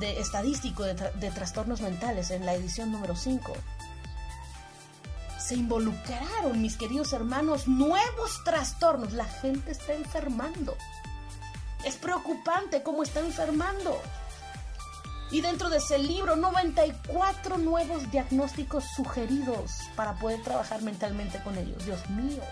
de 0.00 0.20
estadístico 0.20 0.82
de, 0.82 0.94
de 0.94 1.30
trastornos 1.30 1.80
mentales 1.80 2.30
en 2.30 2.44
la 2.44 2.54
edición 2.54 2.90
número 2.90 3.14
5. 3.14 3.52
Se 5.38 5.54
involucraron, 5.54 6.60
mis 6.60 6.76
queridos 6.76 7.12
hermanos, 7.12 7.68
nuevos 7.68 8.42
trastornos. 8.44 9.12
La 9.12 9.24
gente 9.24 9.70
está 9.70 9.94
enfermando. 9.94 10.76
Es 11.84 11.96
preocupante 11.96 12.82
cómo 12.82 13.02
está 13.02 13.20
enfermando. 13.20 13.98
Y 15.30 15.42
dentro 15.42 15.68
de 15.68 15.76
ese 15.76 15.98
libro, 15.98 16.36
94 16.36 17.58
nuevos 17.58 18.10
diagnósticos 18.10 18.84
sugeridos 18.96 19.72
para 19.94 20.14
poder 20.14 20.42
trabajar 20.42 20.80
mentalmente 20.80 21.42
con 21.42 21.56
ellos. 21.58 21.84
Dios 21.84 22.08
mío, 22.10 22.42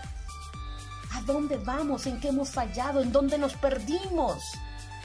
¿a 1.13 1.21
dónde 1.21 1.57
vamos? 1.57 2.05
¿En 2.05 2.19
qué 2.19 2.27
hemos 2.27 2.51
fallado? 2.51 3.01
¿En 3.01 3.11
dónde 3.11 3.39
nos 3.39 3.53
perdimos 3.55 4.43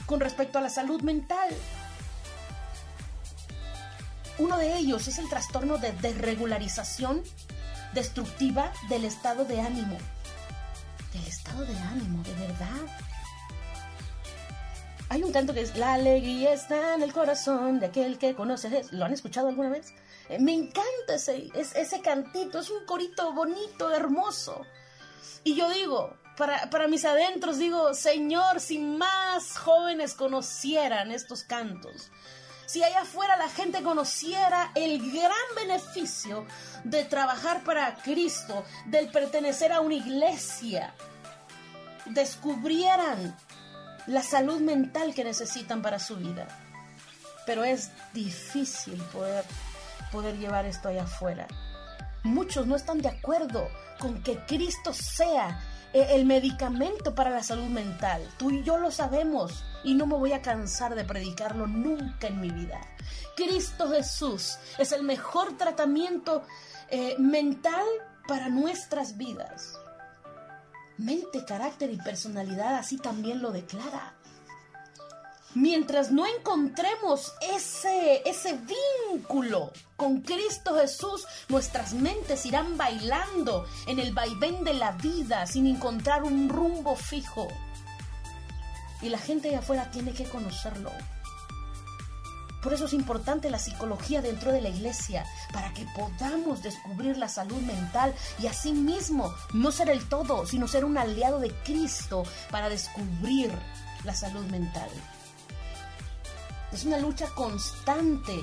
con 0.05 0.19
respecto 0.19 0.59
a 0.59 0.61
la 0.61 0.69
salud 0.69 1.01
mental? 1.01 1.49
Uno 4.37 4.57
de 4.57 4.77
ellos 4.77 5.07
es 5.07 5.17
el 5.17 5.29
trastorno 5.29 5.79
de 5.79 5.93
desregularización 5.93 7.23
destructiva 7.93 8.71
del 8.89 9.05
estado 9.05 9.45
de 9.45 9.61
ánimo. 9.61 9.97
Del 11.11 11.25
estado 11.25 11.65
de 11.65 11.77
ánimo, 11.77 12.21
de 12.23 12.33
verdad. 12.33 13.12
Hay 15.13 15.21
un 15.21 15.31
canto 15.31 15.53
que 15.53 15.61
es 15.61 15.77
La 15.77 15.93
alegría 15.93 16.53
está 16.53 16.95
en 16.95 17.03
el 17.03 17.13
corazón 17.13 17.79
de 17.79 17.85
aquel 17.85 18.17
que 18.17 18.33
conoces. 18.33 18.91
¿Lo 18.93 19.05
han 19.05 19.13
escuchado 19.13 19.47
alguna 19.47 19.69
vez? 19.69 19.93
Eh, 20.27 20.39
Me 20.39 20.53
encanta 20.53 21.13
ese, 21.13 21.51
es- 21.53 21.75
ese 21.75 22.01
cantito, 22.01 22.57
es 22.57 22.71
un 22.71 22.83
corito 22.87 23.31
bonito, 23.31 23.91
hermoso. 23.91 24.65
Y 25.43 25.53
yo 25.53 25.69
digo, 25.69 26.17
para, 26.35 26.67
para 26.71 26.87
mis 26.87 27.05
adentros, 27.05 27.59
digo, 27.59 27.93
Señor, 27.93 28.59
si 28.59 28.79
más 28.79 29.55
jóvenes 29.59 30.15
conocieran 30.15 31.11
estos 31.11 31.43
cantos, 31.43 32.09
si 32.65 32.81
allá 32.81 33.01
afuera 33.01 33.37
la 33.37 33.49
gente 33.49 33.83
conociera 33.83 34.71
el 34.73 35.11
gran 35.11 35.45
beneficio 35.55 36.47
de 36.85 37.03
trabajar 37.03 37.63
para 37.63 37.93
Cristo, 37.97 38.63
del 38.87 39.11
pertenecer 39.11 39.71
a 39.73 39.79
una 39.81 39.93
iglesia, 39.93 40.95
descubrieran 42.07 43.37
la 44.07 44.21
salud 44.21 44.59
mental 44.59 45.13
que 45.13 45.23
necesitan 45.23 45.81
para 45.81 45.99
su 45.99 46.17
vida. 46.17 46.47
Pero 47.45 47.63
es 47.63 47.91
difícil 48.13 49.01
poder, 49.11 49.43
poder 50.11 50.37
llevar 50.37 50.65
esto 50.65 50.89
allá 50.89 51.03
afuera. 51.03 51.47
Muchos 52.23 52.67
no 52.67 52.75
están 52.75 53.01
de 53.01 53.09
acuerdo 53.09 53.67
con 53.99 54.21
que 54.23 54.37
Cristo 54.45 54.93
sea 54.93 55.61
eh, 55.93 56.07
el 56.11 56.25
medicamento 56.25 57.13
para 57.13 57.29
la 57.29 57.43
salud 57.43 57.67
mental. 57.67 58.27
Tú 58.37 58.49
y 58.49 58.63
yo 58.63 58.77
lo 58.77 58.91
sabemos 58.91 59.63
y 59.83 59.93
no 59.93 60.07
me 60.07 60.15
voy 60.15 60.33
a 60.33 60.41
cansar 60.41 60.95
de 60.95 61.03
predicarlo 61.03 61.67
nunca 61.67 62.27
en 62.27 62.39
mi 62.39 62.49
vida. 62.49 62.81
Cristo 63.35 63.89
Jesús 63.89 64.57
es 64.77 64.91
el 64.91 65.03
mejor 65.03 65.57
tratamiento 65.57 66.43
eh, 66.89 67.15
mental 67.19 67.85
para 68.27 68.49
nuestras 68.49 69.17
vidas. 69.17 69.77
Mente, 70.97 71.43
carácter 71.45 71.91
y 71.91 71.97
personalidad 71.97 72.75
así 72.75 72.97
también 72.97 73.41
lo 73.41 73.51
declara. 73.51 74.13
Mientras 75.55 76.11
no 76.11 76.25
encontremos 76.25 77.33
ese, 77.55 78.27
ese 78.27 78.59
vínculo 79.11 79.71
con 79.95 80.21
Cristo 80.21 80.75
Jesús, 80.75 81.27
nuestras 81.47 81.93
mentes 81.93 82.45
irán 82.47 82.75
bailando 82.75 83.67
en 83.85 83.99
el 83.99 84.13
vaivén 84.13 84.63
de 84.63 84.73
la 84.73 84.93
vida 84.93 85.45
sin 85.45 85.67
encontrar 85.67 86.23
un 86.23 86.49
rumbo 86.49 86.95
fijo. 86.95 87.47
Y 89.01 89.09
la 89.09 89.19
gente 89.19 89.49
de 89.49 89.57
afuera 89.57 89.91
tiene 89.91 90.11
que 90.11 90.23
conocerlo. 90.23 90.91
Por 92.63 92.73
eso 92.73 92.85
es 92.85 92.93
importante 92.93 93.49
la 93.49 93.59
psicología 93.59 94.21
dentro 94.21 94.53
de 94.53 94.61
la 94.61 94.69
iglesia, 94.69 95.25
para 95.51 95.73
que 95.73 95.85
podamos 95.95 96.63
descubrir 96.63 97.17
la 97.17 97.27
salud 97.27 97.61
mental 97.61 98.15
y 98.39 98.47
asimismo 98.47 99.33
no 99.53 99.71
ser 99.71 99.89
el 99.89 100.07
todo, 100.07 100.47
sino 100.47 100.67
ser 100.69 100.85
un 100.85 100.97
aliado 100.97 101.39
de 101.39 101.51
Cristo 101.63 102.23
para 102.49 102.69
descubrir 102.69 103.51
la 104.05 104.15
salud 104.15 104.45
mental. 104.45 104.89
Es 106.71 106.85
una 106.85 106.97
lucha 106.97 107.27
constante. 107.35 108.33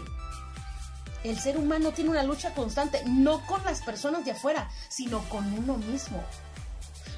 El 1.25 1.39
ser 1.39 1.57
humano 1.57 1.93
tiene 1.93 2.11
una 2.11 2.23
lucha 2.23 2.55
constante, 2.55 3.03
no 3.07 3.45
con 3.47 3.65
las 3.65 3.81
personas 3.83 4.25
de 4.25 4.33
afuera, 4.33 4.71
sino 4.89 5.21
con 5.31 5.53
uno 5.53 5.79
mismo. 5.79 6.23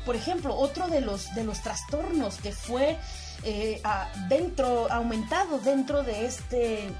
Por 0.06 0.16
ejemplo, 0.16 0.56
otro 0.56 0.88
de 0.88 1.00
los, 1.00 1.34
de 1.34 1.44
los 1.44 1.60
trastornos 1.62 2.36
que 2.36 2.52
fue 2.52 2.98
eh, 3.42 3.82
dentro, 4.28 4.90
aumentado 4.92 5.58
dentro 5.58 6.02
de 6.02 6.26
este, 6.26 6.90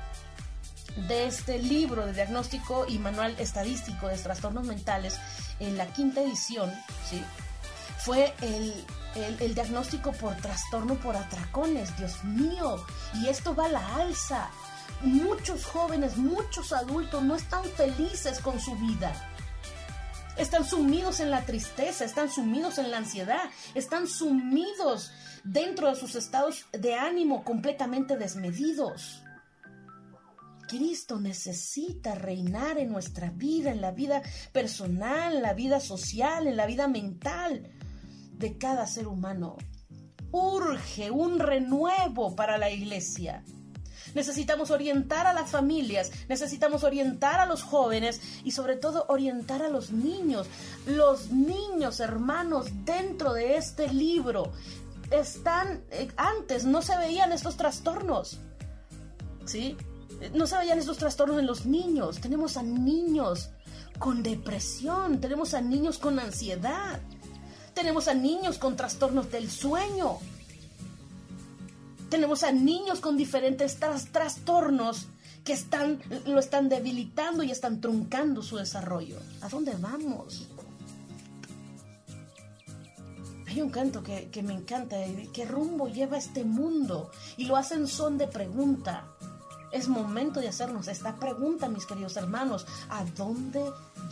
de 1.09 1.27
este 1.27 1.59
libro 1.59 2.07
de 2.07 2.13
diagnóstico 2.13 2.85
y 2.89 2.99
manual 2.99 3.35
estadístico 3.39 4.09
de 4.09 4.17
trastornos 4.19 4.67
mentales 4.67 5.19
en 5.61 5.77
la 5.77 5.87
quinta 5.87 6.21
edición, 6.21 6.73
¿sí? 7.09 7.23
fue 7.99 8.35
el, 8.41 8.85
el- 9.15 9.41
el 9.41 9.55
diagnóstico 9.55 10.13
por 10.13 10.35
trastorno 10.37 10.97
por 10.97 11.17
atracones, 11.17 11.97
Dios 11.99 12.25
mío, 12.25 12.85
y 13.15 13.29
esto 13.29 13.55
va 13.55 13.67
a 13.67 13.69
la 13.69 13.95
alza. 13.97 14.51
Muchos 15.03 15.65
jóvenes, 15.65 16.17
muchos 16.17 16.73
adultos 16.73 17.23
no 17.23 17.35
están 17.37 17.65
felices 17.65 18.39
con 18.41 18.61
su 18.61 18.75
vida. 18.77 19.13
Están 20.37 20.65
sumidos 20.65 21.21
en 21.21 21.31
la 21.31 21.43
tristeza, 21.45 22.05
están 22.05 22.31
sumidos 22.31 22.79
en 22.79 22.91
la 22.91 22.97
ansiedad, 22.99 23.43
están 23.75 24.09
sumidos 24.09 25.13
dentro 25.45 25.89
de 25.89 25.97
sus 25.97 26.15
estados 26.15 26.67
de 26.73 26.95
ánimo 26.95 27.45
completamente 27.45 28.17
desmedidos. 28.17 29.23
Cristo 30.69 31.21
necesita 31.21 32.15
reinar 32.15 32.79
en 32.79 32.91
nuestra 32.91 33.31
vida, 33.31 33.71
en 33.71 33.81
la 33.81 33.91
vida 33.91 34.23
personal, 34.53 35.37
en 35.37 35.43
la 35.43 35.53
vida 35.53 35.81
social, 35.81 36.47
en 36.47 36.57
la 36.57 36.67
vida 36.67 36.89
mental 36.89 37.71
de 38.33 38.57
cada 38.57 38.87
ser 38.87 39.07
humano. 39.07 39.59
Urge 40.31 41.11
un 41.11 41.39
renuevo 41.39 42.35
para 42.35 42.57
la 42.57 42.71
iglesia. 42.71 43.45
Necesitamos 44.15 44.71
orientar 44.71 45.27
a 45.27 45.33
las 45.33 45.51
familias, 45.51 46.11
necesitamos 46.29 46.85
orientar 46.85 47.41
a 47.41 47.47
los 47.47 47.63
jóvenes 47.63 48.21
y 48.45 48.51
sobre 48.53 48.77
todo 48.77 49.07
orientar 49.09 49.63
a 49.63 49.69
los 49.69 49.91
niños. 49.91 50.47
Los 50.87 51.31
niños, 51.31 52.01
hermanos, 52.01 52.67
dentro 52.85 53.33
de 53.33 53.57
este 53.57 53.89
libro 53.89 54.53
están, 55.13 55.83
eh, 55.91 56.09
antes 56.17 56.65
no 56.65 56.83
se 56.83 56.97
veían 56.99 57.33
estos 57.33 57.57
trastornos. 57.57 58.39
¿Sí? 59.47 59.77
No 60.35 60.47
se 60.47 60.57
veían 60.57 60.79
estos 60.79 60.99
trastornos 60.99 61.39
en 61.39 61.47
los 61.47 61.67
niños. 61.67 62.21
Tenemos 62.21 62.57
a 62.57 62.63
niños 62.63 63.51
con 63.99 64.23
depresión, 64.23 65.21
tenemos 65.21 65.55
a 65.55 65.61
niños 65.61 65.99
con 65.99 66.19
ansiedad, 66.19 67.01
tenemos 67.75 68.09
a 68.09 68.15
niños 68.15 68.59
con 68.59 68.77
trastornos 68.77 69.31
del 69.31 69.51
sueño. 69.51 70.19
Tenemos 72.09 72.43
a 72.43 72.53
niños 72.53 73.01
con 73.01 73.17
diferentes 73.17 73.79
tras- 73.81 74.13
trastornos 74.13 75.07
que 75.45 75.55
están, 75.55 75.99
lo 76.27 76.39
están 76.39 76.69
debilitando 76.69 77.43
y 77.43 77.51
están 77.51 77.81
truncando 77.81 78.43
su 78.43 78.59
desarrollo. 78.59 79.19
¿A 79.41 79.49
dónde 79.49 79.75
vamos? 79.81 80.49
Hay 83.53 83.61
un 83.61 83.69
canto 83.69 84.03
que, 84.03 84.43
me 84.43 84.55
encanta, 84.55 84.99
eh, 84.99 85.29
¿qué 85.31 85.45
rumbo 85.45 85.87
lleva 85.87 86.17
este 86.17 86.43
mundo? 86.43 87.11
Y 87.37 87.45
lo 87.45 87.57
hacen 87.57 87.87
son 87.87 88.17
de 88.17 88.27
pregunta. 88.27 89.05
Es 89.71 89.89
momento 89.89 90.41
de 90.41 90.49
hacernos 90.49 90.89
esta 90.89 91.17
pregunta, 91.17 91.69
mis 91.69 91.85
queridos 91.85 92.17
hermanos. 92.17 92.67
¿A 92.89 93.05
dónde 93.05 93.63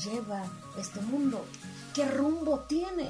lleva 0.04 0.44
este 0.78 1.00
mundo? 1.00 1.42
¿Qué 1.94 2.04
rumbo 2.04 2.60
tiene? 2.68 3.08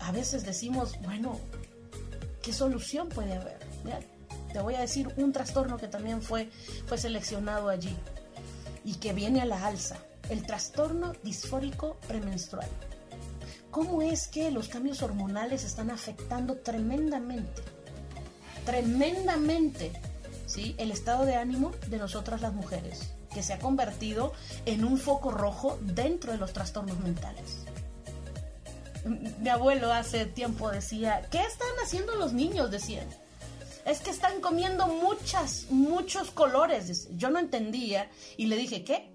A 0.00 0.10
veces 0.10 0.44
decimos, 0.44 0.98
bueno, 1.02 1.38
¿qué 2.42 2.52
solución 2.52 3.08
puede 3.08 3.36
haber? 3.36 3.60
Te 4.52 4.58
voy 4.58 4.74
a 4.74 4.80
decir 4.80 5.14
un 5.16 5.32
trastorno 5.32 5.76
que 5.76 5.86
también 5.86 6.22
fue, 6.22 6.50
fue 6.86 6.98
seleccionado 6.98 7.68
allí 7.68 7.96
y 8.84 8.94
que 8.94 9.12
viene 9.12 9.42
a 9.42 9.44
la 9.44 9.64
alza, 9.64 9.98
el 10.28 10.44
trastorno 10.44 11.12
disfórico 11.22 11.96
premenstrual. 12.06 12.68
¿Cómo 13.70 14.02
es 14.02 14.28
que 14.28 14.50
los 14.50 14.68
cambios 14.68 15.02
hormonales 15.02 15.64
están 15.64 15.90
afectando 15.90 16.56
tremendamente, 16.58 17.62
tremendamente, 18.64 19.92
¿sí? 20.46 20.74
el 20.78 20.90
estado 20.90 21.24
de 21.26 21.36
ánimo 21.36 21.72
de 21.88 21.98
nosotras 21.98 22.40
las 22.40 22.54
mujeres, 22.54 23.12
que 23.32 23.42
se 23.42 23.52
ha 23.52 23.58
convertido 23.58 24.32
en 24.64 24.84
un 24.84 24.98
foco 24.98 25.30
rojo 25.30 25.78
dentro 25.82 26.32
de 26.32 26.38
los 26.38 26.52
trastornos 26.52 26.98
mentales? 27.00 27.64
Mi 29.04 29.48
abuelo 29.48 29.92
hace 29.92 30.26
tiempo 30.26 30.70
decía, 30.70 31.28
¿qué 31.30 31.40
están 31.40 31.68
haciendo 31.84 32.16
los 32.16 32.32
niños? 32.32 32.70
Decían. 32.70 33.08
Es 33.86 34.00
que 34.00 34.10
están 34.10 34.40
comiendo 34.42 34.86
muchas, 34.86 35.66
muchos 35.70 36.30
colores. 36.30 37.08
Yo 37.16 37.30
no 37.30 37.38
entendía 37.38 38.10
y 38.36 38.46
le 38.46 38.56
dije, 38.56 38.84
¿qué? 38.84 39.10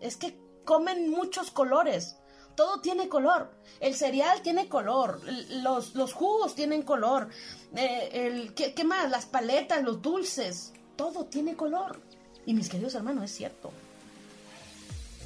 Es 0.00 0.16
que 0.18 0.36
comen 0.68 1.10
muchos 1.10 1.50
colores. 1.50 2.16
todo 2.54 2.80
tiene 2.80 3.08
color. 3.08 3.50
El 3.80 3.94
cereal 3.94 4.42
tiene 4.42 4.68
color, 4.68 5.20
los, 5.62 5.94
los 5.94 6.12
jugos 6.12 6.54
tienen 6.54 6.82
color, 6.82 7.28
eh, 7.74 8.10
el, 8.12 8.52
¿qué, 8.52 8.74
¿qué 8.74 8.84
más? 8.84 9.08
Las 9.10 9.24
paletas, 9.24 9.82
los 9.82 10.02
dulces, 10.02 10.74
todo 10.96 11.24
tiene 11.24 11.54
color. 11.56 12.00
Y 12.44 12.52
mis 12.52 12.68
queridos 12.68 12.94
hermanos, 12.96 13.24
es 13.24 13.34
cierto. 13.34 13.70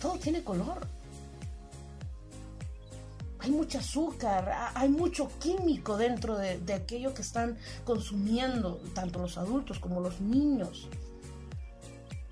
Todo 0.01 0.16
tiene 0.19 0.44
color. 0.44 0.86
Hay 3.40 3.51
mucho 3.51 3.78
azúcar, 3.78 4.70
hay 4.74 4.90
mucho 4.90 5.28
químico 5.40 5.97
dentro 5.97 6.36
de, 6.36 6.59
de 6.59 6.74
aquello 6.74 7.14
que 7.14 7.23
están 7.23 7.59
consumiendo, 7.85 8.81
tanto 8.94 9.19
los 9.19 9.39
adultos 9.39 9.81
como 9.81 10.01
los 10.01 10.20
niños. 10.20 10.86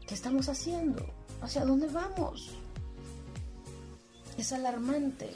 ¿Qué 0.06 0.14
estamos 0.14 0.48
haciendo? 0.48 1.04
¿Hacia 1.40 1.64
dónde 1.64 1.88
vamos? 1.88 2.59
Es 4.40 4.52
alarmante. 4.52 5.30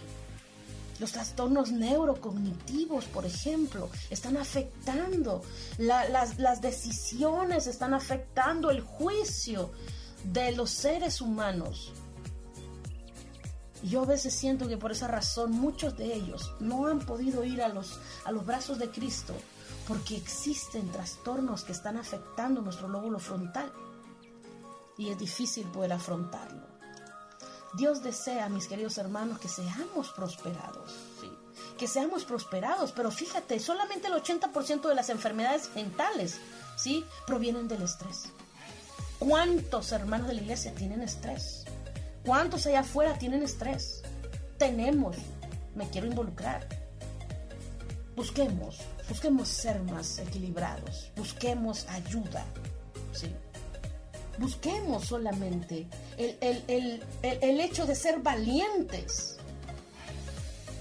Los 0.99 1.13
trastornos 1.13 1.73
neurocognitivos, 1.73 3.05
por 3.07 3.27
ejemplo, 3.27 3.91
están 4.11 4.37
afectando 4.37 5.43
la- 5.77 6.09
las, 6.09 6.39
las 6.39 6.61
decisiones, 6.63 7.67
están 7.67 7.93
afectando 7.95 8.71
el 8.71 8.81
juicio 8.81 9.73
de 10.33 10.53
los 10.53 10.71
seres 10.71 11.21
humanos. 11.21 11.93
Yo 13.83 14.03
a 14.03 14.07
veces 14.07 14.33
siento 14.33 14.67
que 14.69 14.79
por 14.79 14.93
esa 14.93 15.09
razón 15.09 15.51
muchos 15.51 15.97
de 15.99 16.15
ellos 16.15 16.53
no 16.61 16.87
han 16.87 17.01
podido 17.01 17.45
ir 17.45 17.61
a 17.61 17.69
los, 17.69 17.99
a 18.25 18.33
los 18.33 18.47
brazos 18.47 18.79
de 18.79 18.89
Cristo 18.91 19.35
porque 19.87 20.17
existen 20.17 20.89
trastornos 20.91 21.65
que 21.65 21.73
están 21.73 21.99
afectando 21.99 22.63
nuestro 22.63 22.89
lóbulo 22.89 23.19
frontal 23.19 23.71
y 24.97 25.11
es 25.11 25.19
difícil 25.19 25.67
poder 25.67 25.93
afrontarlo. 25.93 26.73
Dios 27.77 28.03
desea, 28.03 28.49
mis 28.49 28.69
queridos 28.69 28.99
hermanos, 28.99 29.41
que 29.41 29.49
seamos 29.49 30.11
prosperados, 30.11 30.93
¿sí? 31.21 31.31
que 31.77 31.89
seamos 31.89 32.25
prosperados, 32.25 32.93
pero 32.93 33.11
fíjate, 33.11 33.59
solamente 33.59 34.07
el 34.07 34.15
80% 34.15 34.89
de 34.89 34.95
las 34.95 35.11
enfermedades 35.11 35.71
mentales 35.75 36.39
¿sí? 36.77 37.05
provienen 37.27 37.67
del 37.67 37.83
estrés. 37.83 38.31
¿Cuántos 39.19 39.91
hermanos 39.93 40.29
de 40.29 40.35
la 40.35 40.43
iglesia 40.43 40.75
tienen 40.75 41.03
estrés? 41.03 41.65
¿Cuántos 42.25 42.67
allá 42.67 42.81
afuera 42.81 43.19
tienen 43.19 43.43
estrés? 43.43 44.03
Tenemos, 44.57 45.17
me 45.75 45.89
quiero 45.91 46.07
involucrar. 46.07 46.67
Busquemos, 48.15 48.79
busquemos 49.09 49.49
ser 49.49 49.83
más 49.83 50.19
equilibrados, 50.19 51.11
busquemos 51.17 51.87
ayuda, 51.89 52.45
¿sí? 53.13 53.35
Busquemos 54.39 55.05
solamente 55.07 55.87
el, 56.19 56.37
el- 56.41 56.65
el- 56.69 57.03
el- 57.41 57.61
hecho 57.61 57.87
de 57.87 57.95
ser 57.95 58.21
valientes. 58.21 59.37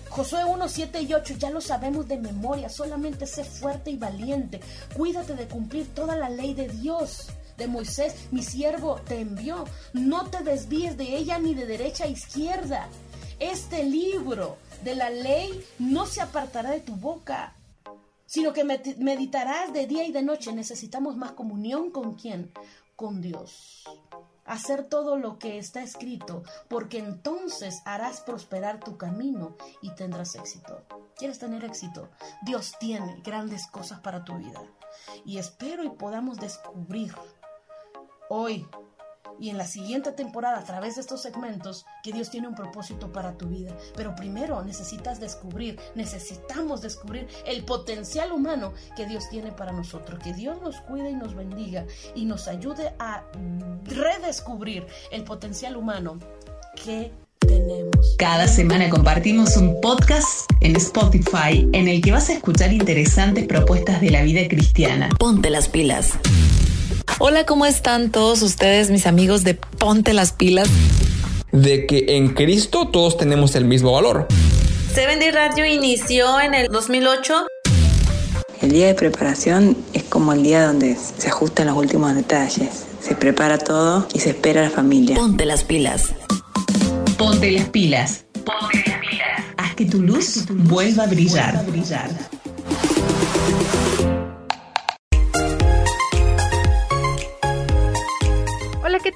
Josué 0.10 0.46
1, 0.46 0.68
7 0.70 1.02
y 1.02 1.14
8 1.14 1.36
ya 1.40 1.50
lo 1.50 1.60
sabemos 1.60 2.08
de 2.08 2.18
memoria, 2.18 2.70
solamente 2.70 3.26
sé 3.26 3.44
fuerte 3.44 3.90
y 3.92 3.98
valiente. 3.98 4.60
Cuídate 4.96 5.34
de 5.36 5.48
cumplir 5.48 5.88
toda 5.94 6.16
la 6.16 6.30
ley 6.30 6.54
de 6.54 6.68
Dios. 6.70 7.30
De 7.58 7.68
Moisés, 7.68 8.16
mi 8.32 8.42
siervo 8.42 8.96
te 9.08 9.20
envió. 9.20 9.66
No 9.94 10.26
te 10.30 10.44
desvíes 10.44 10.98
de 10.98 11.16
ella 11.18 11.38
ni 11.38 11.54
de 11.54 11.66
derecha 11.68 12.06
a 12.06 12.08
izquierda. 12.08 12.88
Este 13.40 13.84
libro 13.84 14.58
de 14.84 14.96
la 14.96 15.10
ley 15.12 15.64
no 15.80 16.06
se 16.08 16.22
apartará 16.22 16.72
de 16.72 16.80
tu 16.80 16.96
boca, 16.96 17.56
sino 18.26 18.54
que 18.54 18.64
med- 18.66 18.98
meditarás 18.98 19.72
de 19.74 19.86
día 19.86 20.04
y 20.06 20.12
de 20.12 20.24
noche. 20.24 20.52
Necesitamos 20.54 21.16
más 21.16 21.32
comunión 21.34 21.92
con 21.92 22.16
quién? 22.16 22.52
Con 22.95 23.22
Dios. 23.22 23.84
Hacer 24.45 24.88
todo 24.88 25.18
lo 25.18 25.40
que 25.40 25.57
está 25.57 25.82
escrito, 25.82 26.44
porque 26.68 26.99
entonces 26.99 27.82
harás 27.86 28.22
prosperar 28.22 28.80
tu 28.80 28.98
camino 28.98 29.56
y 29.82 29.95
tendrás 29.95 30.36
éxito. 30.36 30.84
¿Quieres 31.15 31.40
tener 31.40 31.64
éxito? 31.64 32.10
Dios 32.44 32.74
tiene 32.80 33.22
grandes 33.24 33.68
cosas 33.68 33.99
para 34.02 34.24
tu 34.24 34.36
vida. 34.38 34.61
Y 35.26 35.38
espero 35.38 35.84
y 35.84 35.90
podamos 35.90 36.38
descubrir 36.38 37.15
hoy 38.30 38.68
y 39.39 39.49
en 39.49 39.57
la 39.57 39.65
siguiente 39.65 40.11
temporada 40.11 40.60
a 40.60 40.64
través 40.64 40.95
de 40.95 41.01
estos 41.01 41.22
segmentos 41.22 41.85
que 42.03 42.11
Dios 42.11 42.30
tiene 42.30 42.47
un 42.47 42.55
propósito 42.55 43.11
para 43.11 43.38
tu 43.38 43.47
vida. 43.47 43.76
Pero 43.95 44.15
primero 44.15 44.64
necesitas 44.64 45.19
descubrir, 45.19 45.80
necesitamos 45.95 46.81
descubrir 46.81 47.27
el 47.45 47.64
potencial 47.64 48.31
humano 48.31 48.73
que 48.95 49.05
Dios 49.05 49.30
tiene 49.30 49.51
para 49.51 49.72
nosotros. 49.72 50.19
Que 50.23 50.34
Dios 50.34 50.61
nos 50.61 50.81
cuide 50.81 51.11
y 51.11 51.15
nos 51.15 51.35
bendiga 51.35 51.85
y 52.15 52.26
nos 52.26 52.47
ayude 52.47 52.93
a 52.99 53.23
redescubrir 53.85 54.85
el 55.11 55.23
potencial 55.23 55.77
humano 55.77 56.19
que 56.84 57.11
tenemos. 57.39 58.15
Cada 58.18 58.47
semana 58.47 58.89
compartimos 58.89 59.57
un 59.57 59.80
podcast 59.81 60.49
en 60.61 60.76
Spotify 60.76 61.68
en 61.73 61.88
el 61.88 62.01
que 62.01 62.11
vas 62.11 62.30
a 62.30 62.34
escuchar 62.34 62.72
interesantes 62.72 63.45
propuestas 63.47 64.01
de 64.01 64.11
la 64.11 64.23
vida 64.23 64.47
cristiana. 64.47 65.10
Ponte 65.19 65.49
las 65.49 65.68
pilas. 65.68 66.14
Hola, 67.26 67.45
¿cómo 67.45 67.66
están 67.66 68.12
todos 68.12 68.41
ustedes, 68.41 68.90
mis 68.90 69.08
amigos 69.08 69.45
de 69.45 69.54
Ponte 69.54 70.12
las 70.12 70.34
Pilas? 70.34 70.68
De 71.54 71.88
que 71.88 72.18
en 72.18 72.34
Cristo 72.34 72.90
todos 72.90 73.16
tenemos 73.16 73.56
el 73.56 73.64
mismo 73.64 73.94
valor. 73.94 74.28
Seven 74.94 75.20
Day 75.20 75.32
Radio 75.32 75.66
inició 75.66 76.41
en 76.41 76.54
el 76.54 76.68
2008. 76.68 77.48
El 78.62 78.72
día 78.74 78.88
de 78.88 78.94
preparación 78.94 79.78
es 79.94 80.04
como 80.04 80.34
el 80.34 80.44
día 80.44 80.68
donde 80.68 80.98
se 80.98 81.30
ajustan 81.30 81.68
los 81.68 81.78
últimos 81.78 82.14
detalles. 82.14 82.88
Se 83.00 83.16
prepara 83.16 83.58
todo 83.58 84.06
y 84.14 84.20
se 84.20 84.32
espera 84.32 84.60
a 84.60 84.66
la 84.66 84.70
familia. 84.70 85.16
Ponte 85.16 85.45
las 85.45 85.64
pilas. 85.64 86.14
Ponte 87.18 87.52
las 87.52 87.70
pilas. 87.70 88.26
Ponte 88.44 88.84
las 88.86 89.00
pilas. 89.00 89.44
Haz 89.56 89.76
que 89.76 89.86
tu 89.86 90.02
luz 90.02 90.44
vuelva 90.50 91.04
a 91.04 91.08
brillar. 91.08 91.56
Hola, 91.56 91.72
¿qué 91.72 92.53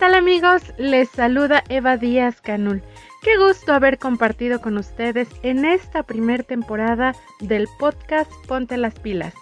tal 0.07 0.15
amigos? 0.15 0.61
Les 0.77 1.09
saluda 1.09 1.65
Eva 1.67 1.97
Díaz 1.97 2.39
Canul. 2.39 2.81
Qué 3.23 3.37
gusto 3.37 3.73
haber 3.73 3.97
compartido 3.97 4.61
con 4.61 4.77
ustedes 4.77 5.27
en 5.43 5.65
esta 5.65 6.03
primer 6.03 6.45
temporada 6.45 7.13
del 7.41 7.67
podcast 7.77 8.31
Ponte 8.47 8.77
las 8.77 8.97
pilas. 8.97 9.33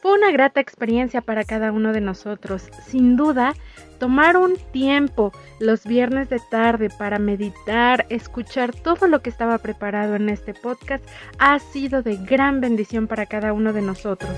Fue 0.00 0.14
una 0.14 0.30
grata 0.30 0.60
experiencia 0.60 1.20
para 1.20 1.44
cada 1.44 1.72
uno 1.72 1.92
de 1.92 2.00
nosotros. 2.00 2.70
Sin 2.86 3.16
duda, 3.18 3.52
tomar 4.00 4.38
un 4.38 4.56
tiempo 4.72 5.30
los 5.60 5.84
viernes 5.84 6.30
de 6.30 6.40
tarde 6.50 6.88
para 6.88 7.18
meditar, 7.18 8.06
escuchar 8.08 8.74
todo 8.74 9.08
lo 9.08 9.20
que 9.20 9.28
estaba 9.28 9.58
preparado 9.58 10.14
en 10.14 10.30
este 10.30 10.54
podcast 10.54 11.04
ha 11.38 11.58
sido 11.58 12.02
de 12.02 12.16
gran 12.16 12.62
bendición 12.62 13.08
para 13.08 13.26
cada 13.26 13.52
uno 13.52 13.74
de 13.74 13.82
nosotros. 13.82 14.32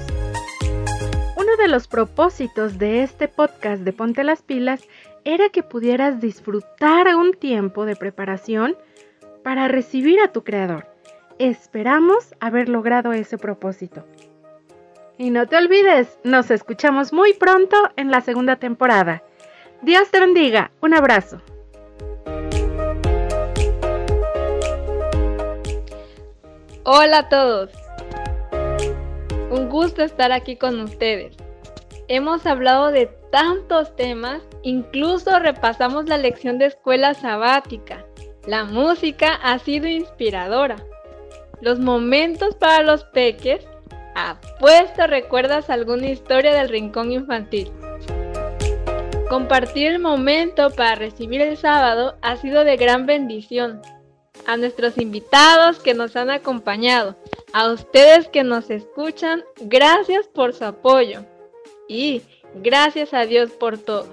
Uno 1.36 1.56
de 1.56 1.68
los 1.68 1.86
propósitos 1.86 2.76
de 2.78 3.04
este 3.04 3.28
podcast 3.28 3.82
de 3.82 3.92
Ponte 3.92 4.24
las 4.24 4.42
Pilas 4.42 4.80
era 5.24 5.48
que 5.48 5.62
pudieras 5.62 6.20
disfrutar 6.20 7.14
un 7.16 7.32
tiempo 7.32 7.86
de 7.86 7.96
preparación 7.96 8.76
para 9.42 9.68
recibir 9.68 10.20
a 10.20 10.32
tu 10.32 10.44
Creador. 10.44 10.86
Esperamos 11.38 12.34
haber 12.40 12.68
logrado 12.68 13.12
ese 13.12 13.38
propósito. 13.38 14.04
Y 15.16 15.30
no 15.30 15.46
te 15.46 15.56
olvides, 15.56 16.18
nos 16.24 16.50
escuchamos 16.50 17.12
muy 17.12 17.34
pronto 17.34 17.76
en 17.96 18.10
la 18.10 18.20
segunda 18.20 18.56
temporada. 18.56 19.22
Dios 19.82 20.10
te 20.10 20.20
bendiga, 20.20 20.70
un 20.80 20.94
abrazo. 20.94 21.40
Hola 26.84 27.18
a 27.18 27.28
todos. 27.28 27.70
Un 29.50 29.68
gusto 29.68 30.02
estar 30.02 30.32
aquí 30.32 30.56
con 30.56 30.80
ustedes. 30.80 31.43
Hemos 32.06 32.44
hablado 32.44 32.90
de 32.90 33.06
tantos 33.32 33.96
temas, 33.96 34.42
incluso 34.62 35.38
repasamos 35.38 36.04
la 36.06 36.18
lección 36.18 36.58
de 36.58 36.66
escuela 36.66 37.14
sabática. 37.14 38.04
La 38.46 38.64
música 38.64 39.34
ha 39.42 39.58
sido 39.58 39.88
inspiradora. 39.88 40.76
Los 41.62 41.78
momentos 41.78 42.56
para 42.56 42.82
los 42.82 43.04
peques, 43.04 43.66
apuesto 44.14 45.06
recuerdas 45.06 45.70
alguna 45.70 46.08
historia 46.08 46.54
del 46.54 46.68
rincón 46.68 47.10
infantil. 47.10 47.72
Compartir 49.30 49.86
el 49.86 49.98
momento 49.98 50.70
para 50.70 50.96
recibir 50.96 51.40
el 51.40 51.56
sábado 51.56 52.16
ha 52.20 52.36
sido 52.36 52.64
de 52.64 52.76
gran 52.76 53.06
bendición. 53.06 53.80
A 54.46 54.58
nuestros 54.58 54.98
invitados 54.98 55.80
que 55.80 55.94
nos 55.94 56.16
han 56.16 56.28
acompañado, 56.28 57.16
a 57.54 57.70
ustedes 57.70 58.28
que 58.28 58.44
nos 58.44 58.68
escuchan, 58.68 59.42
gracias 59.56 60.28
por 60.28 60.52
su 60.52 60.66
apoyo. 60.66 61.24
Y 61.88 62.22
gracias 62.54 63.12
a 63.14 63.26
Dios 63.26 63.50
por 63.50 63.78
todo. 63.78 64.08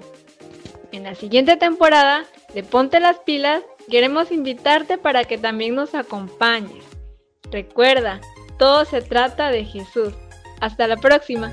En 0.92 1.04
la 1.04 1.14
siguiente 1.14 1.56
temporada 1.56 2.24
de 2.54 2.62
Ponte 2.62 3.00
las 3.00 3.18
Pilas, 3.20 3.62
queremos 3.90 4.30
invitarte 4.30 4.98
para 4.98 5.24
que 5.24 5.38
también 5.38 5.74
nos 5.74 5.94
acompañes. 5.94 6.84
Recuerda, 7.50 8.20
todo 8.58 8.84
se 8.84 9.00
trata 9.00 9.50
de 9.50 9.64
Jesús. 9.64 10.12
Hasta 10.60 10.86
la 10.86 10.96
próxima. 10.96 11.52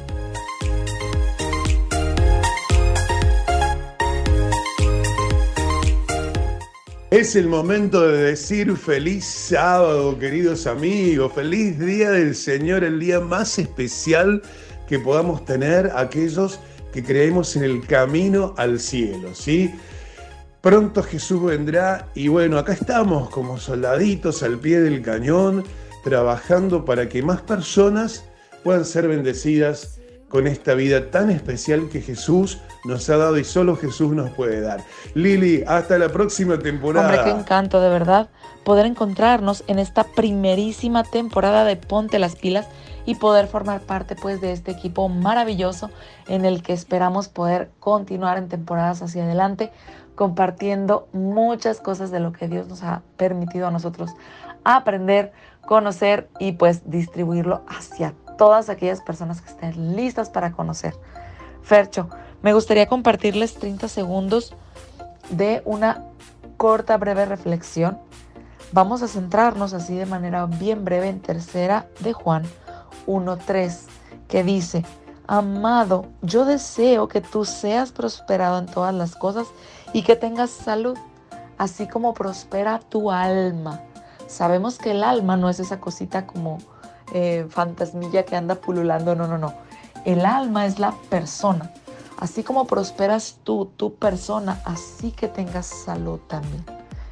Es 7.11 7.35
el 7.35 7.47
momento 7.47 8.07
de 8.07 8.21
decir 8.23 8.77
feliz 8.77 9.25
sábado, 9.25 10.19
queridos 10.19 10.67
amigos, 10.67 11.33
feliz 11.33 11.79
día 11.79 12.11
del 12.11 12.35
Señor, 12.35 12.83
el 12.83 12.99
día 12.99 13.19
más 13.19 13.57
especial 13.57 14.43
que 14.89 14.97
podamos 14.97 15.45
tener 15.45 15.91
aquellos 15.95 16.59
que 16.91 17.03
creemos 17.03 17.55
en 17.55 17.63
el 17.63 17.85
camino 17.85 18.55
al 18.57 18.79
cielo, 18.79 19.35
¿sí? 19.35 19.71
Pronto 20.61 21.03
Jesús 21.03 21.43
vendrá 21.43 22.07
y 22.15 22.27
bueno, 22.27 22.57
acá 22.57 22.73
estamos 22.73 23.29
como 23.29 23.59
soldaditos 23.59 24.41
al 24.41 24.57
pie 24.57 24.79
del 24.81 25.03
cañón, 25.03 25.63
trabajando 26.03 26.83
para 26.85 27.07
que 27.07 27.21
más 27.21 27.39
personas 27.41 28.25
puedan 28.63 28.83
ser 28.83 29.07
bendecidas 29.07 29.99
con 30.27 30.47
esta 30.47 30.73
vida 30.73 31.11
tan 31.11 31.29
especial 31.29 31.87
que 31.89 32.01
Jesús 32.01 32.57
nos 32.83 33.09
ha 33.09 33.17
dado 33.17 33.37
y 33.37 33.43
solo 33.43 33.75
Jesús 33.75 34.11
nos 34.13 34.31
puede 34.31 34.61
dar. 34.61 34.83
Lili, 35.13 35.63
hasta 35.67 35.97
la 35.99 36.09
próxima 36.09 36.57
temporada. 36.57 37.07
Hombre, 37.07 37.23
qué 37.23 37.39
encanto, 37.39 37.79
de 37.79 37.89
verdad, 37.89 38.29
poder 38.63 38.85
encontrarnos 38.87 39.63
en 39.67 39.79
esta 39.79 40.03
primerísima 40.03 41.03
temporada 41.03 41.63
de 41.63 41.75
Ponte 41.75 42.19
las 42.19 42.35
Pilas 42.35 42.67
y 43.09 43.15
poder 43.15 43.47
formar 43.47 43.81
parte 43.81 44.15
pues 44.15 44.39
de 44.39 44.51
este 44.51 44.69
equipo 44.69 45.09
maravilloso 45.09 45.89
en 46.27 46.45
el 46.45 46.61
que 46.61 46.73
esperamos 46.73 47.27
poder 47.27 47.71
continuar 47.79 48.37
en 48.37 48.49
temporadas 48.49 49.01
hacia 49.01 49.23
adelante 49.23 49.71
compartiendo 50.13 51.07
muchas 51.11 51.81
cosas 51.81 52.11
de 52.11 52.19
lo 52.19 52.33
que 52.33 52.47
Dios 52.47 52.67
nos 52.67 52.83
ha 52.83 53.01
permitido 53.17 53.65
a 53.65 53.71
nosotros 53.71 54.11
aprender, 54.63 55.33
conocer 55.65 56.29
y 56.37 56.51
pues 56.51 56.91
distribuirlo 56.91 57.63
hacia 57.67 58.13
todas 58.37 58.69
aquellas 58.69 59.01
personas 59.01 59.41
que 59.41 59.49
estén 59.49 59.95
listas 59.95 60.29
para 60.29 60.51
conocer. 60.51 60.93
Fercho, 61.63 62.09
me 62.43 62.53
gustaría 62.53 62.85
compartirles 62.85 63.55
30 63.55 63.87
segundos 63.87 64.53
de 65.31 65.63
una 65.65 66.03
corta, 66.57 66.95
breve 66.97 67.25
reflexión. 67.25 67.97
Vamos 68.71 69.01
a 69.01 69.07
centrarnos 69.07 69.73
así 69.73 69.95
de 69.95 70.05
manera 70.05 70.45
bien 70.45 70.85
breve 70.85 71.09
en 71.09 71.21
tercera 71.21 71.87
de 72.01 72.13
Juan 72.13 72.43
1.3, 73.07 73.77
que 74.27 74.43
dice, 74.43 74.83
Amado, 75.31 76.07
yo 76.23 76.43
deseo 76.43 77.07
que 77.07 77.21
tú 77.21 77.45
seas 77.45 77.91
prosperado 77.91 78.57
en 78.57 78.65
todas 78.65 78.95
las 78.95 79.15
cosas 79.15 79.45
y 79.93 80.01
que 80.01 80.15
tengas 80.15 80.49
salud, 80.49 80.97
así 81.59 81.87
como 81.87 82.15
prospera 82.15 82.79
tu 82.79 83.11
alma. 83.11 83.79
Sabemos 84.25 84.79
que 84.79 84.89
el 84.89 85.03
alma 85.03 85.37
no 85.37 85.47
es 85.47 85.59
esa 85.59 85.79
cosita 85.79 86.25
como 86.25 86.57
eh, 87.13 87.45
fantasmilla 87.47 88.25
que 88.25 88.35
anda 88.35 88.55
pululando, 88.55 89.13
no, 89.13 89.27
no, 89.27 89.37
no. 89.37 89.53
El 90.03 90.25
alma 90.25 90.65
es 90.65 90.79
la 90.79 90.93
persona. 91.11 91.71
Así 92.19 92.41
como 92.41 92.65
prosperas 92.65 93.37
tú, 93.43 93.71
tu 93.77 93.93
persona, 93.93 94.59
así 94.65 95.11
que 95.11 95.27
tengas 95.27 95.67
salud 95.67 96.19
también. 96.27 96.65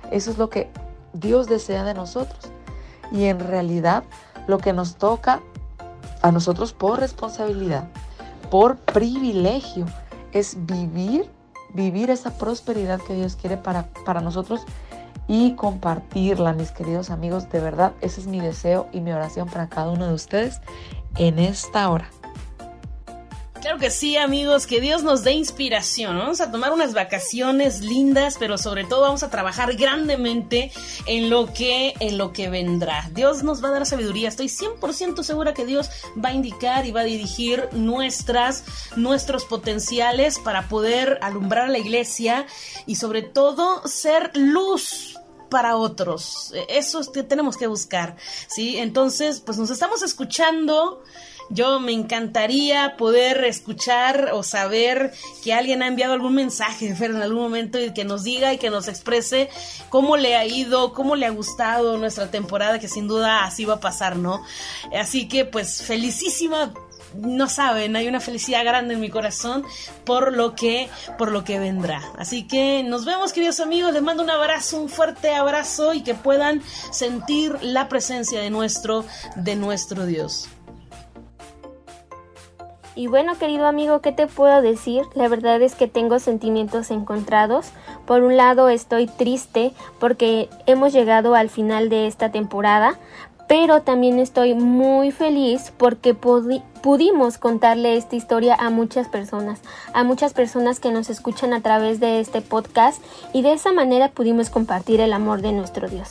Eso 0.10 0.32
es 0.32 0.40
lo 0.40 0.50
que 0.50 0.72
Dios 1.14 1.46
desea 1.46 1.84
de 1.84 1.94
nosotros. 1.94 2.52
Y 3.12 3.26
en 3.26 3.40
realidad 3.40 4.04
lo 4.48 4.58
que 4.58 4.74
nos 4.74 4.96
toca 4.96 5.40
a 6.22 6.32
nosotros 6.32 6.74
por 6.74 7.00
responsabilidad, 7.00 7.88
por 8.50 8.78
privilegio, 8.78 9.86
es 10.32 10.58
vivir, 10.66 11.30
vivir 11.74 12.10
esa 12.10 12.38
prosperidad 12.38 13.00
que 13.02 13.14
Dios 13.14 13.36
quiere 13.36 13.58
para, 13.58 13.88
para 14.06 14.22
nosotros 14.22 14.62
y 15.28 15.56
compartirla, 15.56 16.54
mis 16.54 16.72
queridos 16.72 17.10
amigos. 17.10 17.50
De 17.50 17.60
verdad, 17.60 17.94
ese 18.02 18.22
es 18.22 18.28
mi 18.28 18.40
deseo 18.40 18.88
y 18.92 19.02
mi 19.02 19.12
oración 19.12 19.50
para 19.50 19.68
cada 19.68 19.92
uno 19.92 20.08
de 20.08 20.14
ustedes 20.14 20.62
en 21.18 21.40
esta 21.40 21.90
hora. 21.90 22.10
Claro 23.68 23.82
que 23.82 23.92
sí, 23.92 24.16
amigos, 24.16 24.66
que 24.66 24.80
Dios 24.80 25.04
nos 25.04 25.26
dé 25.26 25.34
inspiración. 25.34 26.18
Vamos 26.18 26.40
a 26.40 26.50
tomar 26.50 26.72
unas 26.72 26.94
vacaciones 26.94 27.82
lindas, 27.82 28.38
pero 28.40 28.58
sobre 28.58 28.86
todo 28.86 29.02
vamos 29.02 29.24
a 29.24 29.30
trabajar 29.30 29.76
grandemente 29.76 30.72
en 31.06 31.30
lo 31.30 31.52
que 31.52 31.94
en 32.00 32.18
lo 32.18 32.32
que 32.32 32.50
vendrá. 32.50 33.10
Dios 33.12 33.44
nos 33.44 33.62
va 33.62 33.68
a 33.68 33.72
dar 33.72 33.86
sabiduría. 33.86 34.30
Estoy 34.30 34.48
100% 34.48 35.22
segura 35.22 35.54
que 35.54 35.66
Dios 35.66 35.90
va 36.24 36.30
a 36.30 36.34
indicar 36.34 36.86
y 36.86 36.94
va 36.94 37.02
a 37.02 37.04
dirigir 37.04 37.68
nuestras 37.74 38.64
nuestros 38.96 39.44
potenciales 39.44 40.40
para 40.40 40.70
poder 40.70 41.20
alumbrar 41.22 41.66
a 41.66 41.70
la 41.70 41.80
iglesia 41.80 42.46
y 42.86 42.96
sobre 42.96 43.22
todo 43.22 43.86
ser 43.86 44.32
luz 44.34 45.20
para 45.50 45.76
otros. 45.76 46.54
Eso 46.70 47.02
es 47.02 47.10
que 47.10 47.22
tenemos 47.24 47.58
que 47.58 47.68
buscar, 47.68 48.16
¿sí? 48.48 48.78
Entonces, 48.78 49.42
pues 49.42 49.58
nos 49.58 49.70
estamos 49.72 50.04
escuchando. 50.04 51.04
Yo 51.50 51.80
me 51.80 51.94
encantaría 51.94 52.96
poder 52.98 53.44
escuchar 53.46 54.32
o 54.34 54.44
saber 54.44 55.14
que 55.44 55.54
alguien 55.54 55.82
ha 55.82 55.88
enviado 55.88 56.14
algún 56.14 56.36
mensaje 56.36 56.94
Fer, 56.96 57.12
en 57.12 57.22
algún 57.22 57.44
momento 57.44 57.80
y 57.80 57.94
que 57.94 58.06
nos 58.06 58.24
diga 58.24 58.54
y 58.54 58.58
que 58.58 58.70
nos 58.70 58.88
exprese 58.88 59.50
cómo 59.90 60.18
le 60.18 60.36
ha 60.36 60.46
ido, 60.46 60.94
cómo 60.94 61.16
le 61.16 61.26
ha 61.26 61.32
gustado 61.32 61.98
nuestra 61.98 62.30
temporada, 62.32 62.80
que 62.80 62.88
sin 62.88 63.08
duda 63.08 63.44
así 63.44 63.66
va 63.66 63.76
a 63.76 63.80
pasar, 63.80 64.16
¿no? 64.16 64.44
Así 64.94 65.28
que 65.28 65.46
pues 65.46 65.84
felicísima 65.84 66.74
no 67.16 67.48
saben, 67.48 67.96
hay 67.96 68.08
una 68.08 68.20
felicidad 68.20 68.64
grande 68.64 68.96
en 68.96 69.00
mi 69.00 69.10
corazón 69.10 69.64
por 70.06 70.36
lo 70.36 70.56
que 70.56 70.90
por 71.18 71.32
lo 71.32 71.44
que 71.44 71.60
vendrá. 71.60 72.02
Así 72.18 72.48
que 72.48 72.84
nos 72.84 73.06
vemos, 73.06 73.34
queridos 73.34 73.60
amigos, 73.60 73.94
les 73.94 74.02
mando 74.02 74.24
un 74.24 74.30
abrazo, 74.30 74.82
un 74.82 74.90
fuerte 74.90 75.34
abrazo 75.34 75.94
y 75.94 76.02
que 76.02 76.16
puedan 76.16 76.62
sentir 76.92 77.58
la 77.62 77.88
presencia 77.90 78.40
de 78.42 78.50
nuestro 78.50 79.06
de 79.36 79.56
nuestro 79.56 80.06
Dios. 80.06 80.50
Y 82.98 83.06
bueno, 83.06 83.38
querido 83.38 83.68
amigo, 83.68 84.02
¿qué 84.02 84.12
te 84.12 84.26
puedo 84.26 84.60
decir? 84.64 85.04
La 85.14 85.28
verdad 85.28 85.62
es 85.62 85.76
que 85.76 85.88
tengo 85.88 86.18
sentimientos 86.18 86.90
encontrados. 86.90 87.68
Por 88.08 88.24
un 88.24 88.38
lado 88.38 88.70
estoy 88.70 89.06
triste 89.06 89.72
porque 90.00 90.50
hemos 90.66 90.94
llegado 90.94 91.36
al 91.36 91.52
final 91.52 91.90
de 91.90 92.08
esta 92.08 92.32
temporada, 92.32 92.98
pero 93.48 93.82
también 93.82 94.20
estoy 94.20 94.54
muy 94.54 95.12
feliz 95.12 95.72
porque 95.78 96.14
pudimos 96.14 97.38
contarle 97.38 97.96
esta 97.96 98.16
historia 98.16 98.56
a 98.56 98.70
muchas 98.70 99.08
personas, 99.08 99.62
a 99.94 100.04
muchas 100.04 100.34
personas 100.34 100.80
que 100.80 100.92
nos 100.92 101.10
escuchan 101.10 101.54
a 101.54 101.62
través 101.62 102.00
de 102.00 102.20
este 102.20 102.42
podcast 102.42 103.02
y 103.34 103.42
de 103.42 103.54
esa 103.54 103.72
manera 103.72 104.10
pudimos 104.10 104.50
compartir 104.50 105.00
el 105.00 105.14
amor 105.14 105.42
de 105.42 105.54
nuestro 105.54 105.88
Dios. 105.88 106.10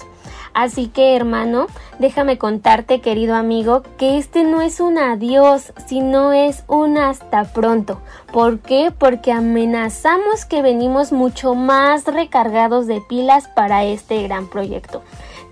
Así 0.54 0.88
que 0.88 1.14
hermano, 1.14 1.66
déjame 1.98 2.38
contarte 2.38 3.02
querido 3.02 3.34
amigo 3.34 3.82
que 3.98 4.16
este 4.16 4.42
no 4.42 4.62
es 4.62 4.80
un 4.80 4.96
adiós, 4.96 5.74
sino 5.86 6.32
es 6.32 6.64
un 6.66 6.96
hasta 6.96 7.44
pronto. 7.44 8.00
¿Por 8.32 8.60
qué? 8.60 8.90
Porque 8.96 9.32
amenazamos 9.32 10.46
que 10.46 10.62
venimos 10.62 11.12
mucho 11.12 11.54
más 11.54 12.06
recargados 12.06 12.86
de 12.86 13.02
pilas 13.02 13.48
para 13.48 13.84
este 13.84 14.22
gran 14.22 14.48
proyecto. 14.48 15.02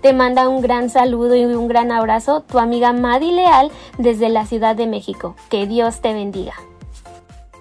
Te 0.05 0.13
manda 0.13 0.47
un 0.47 0.61
gran 0.61 0.91
saludo 0.91 1.33
y 1.33 1.45
un 1.45 1.67
gran 1.67 1.91
abrazo 1.91 2.41
tu 2.41 2.59
amiga 2.59 2.93
Madi 2.93 3.31
Leal 3.31 3.71
desde 3.97 4.29
la 4.29 4.45
Ciudad 4.45 4.75
de 4.75 4.85
México. 4.85 5.35
Que 5.49 5.65
Dios 5.65 5.99
te 5.99 6.13
bendiga. 6.13 6.53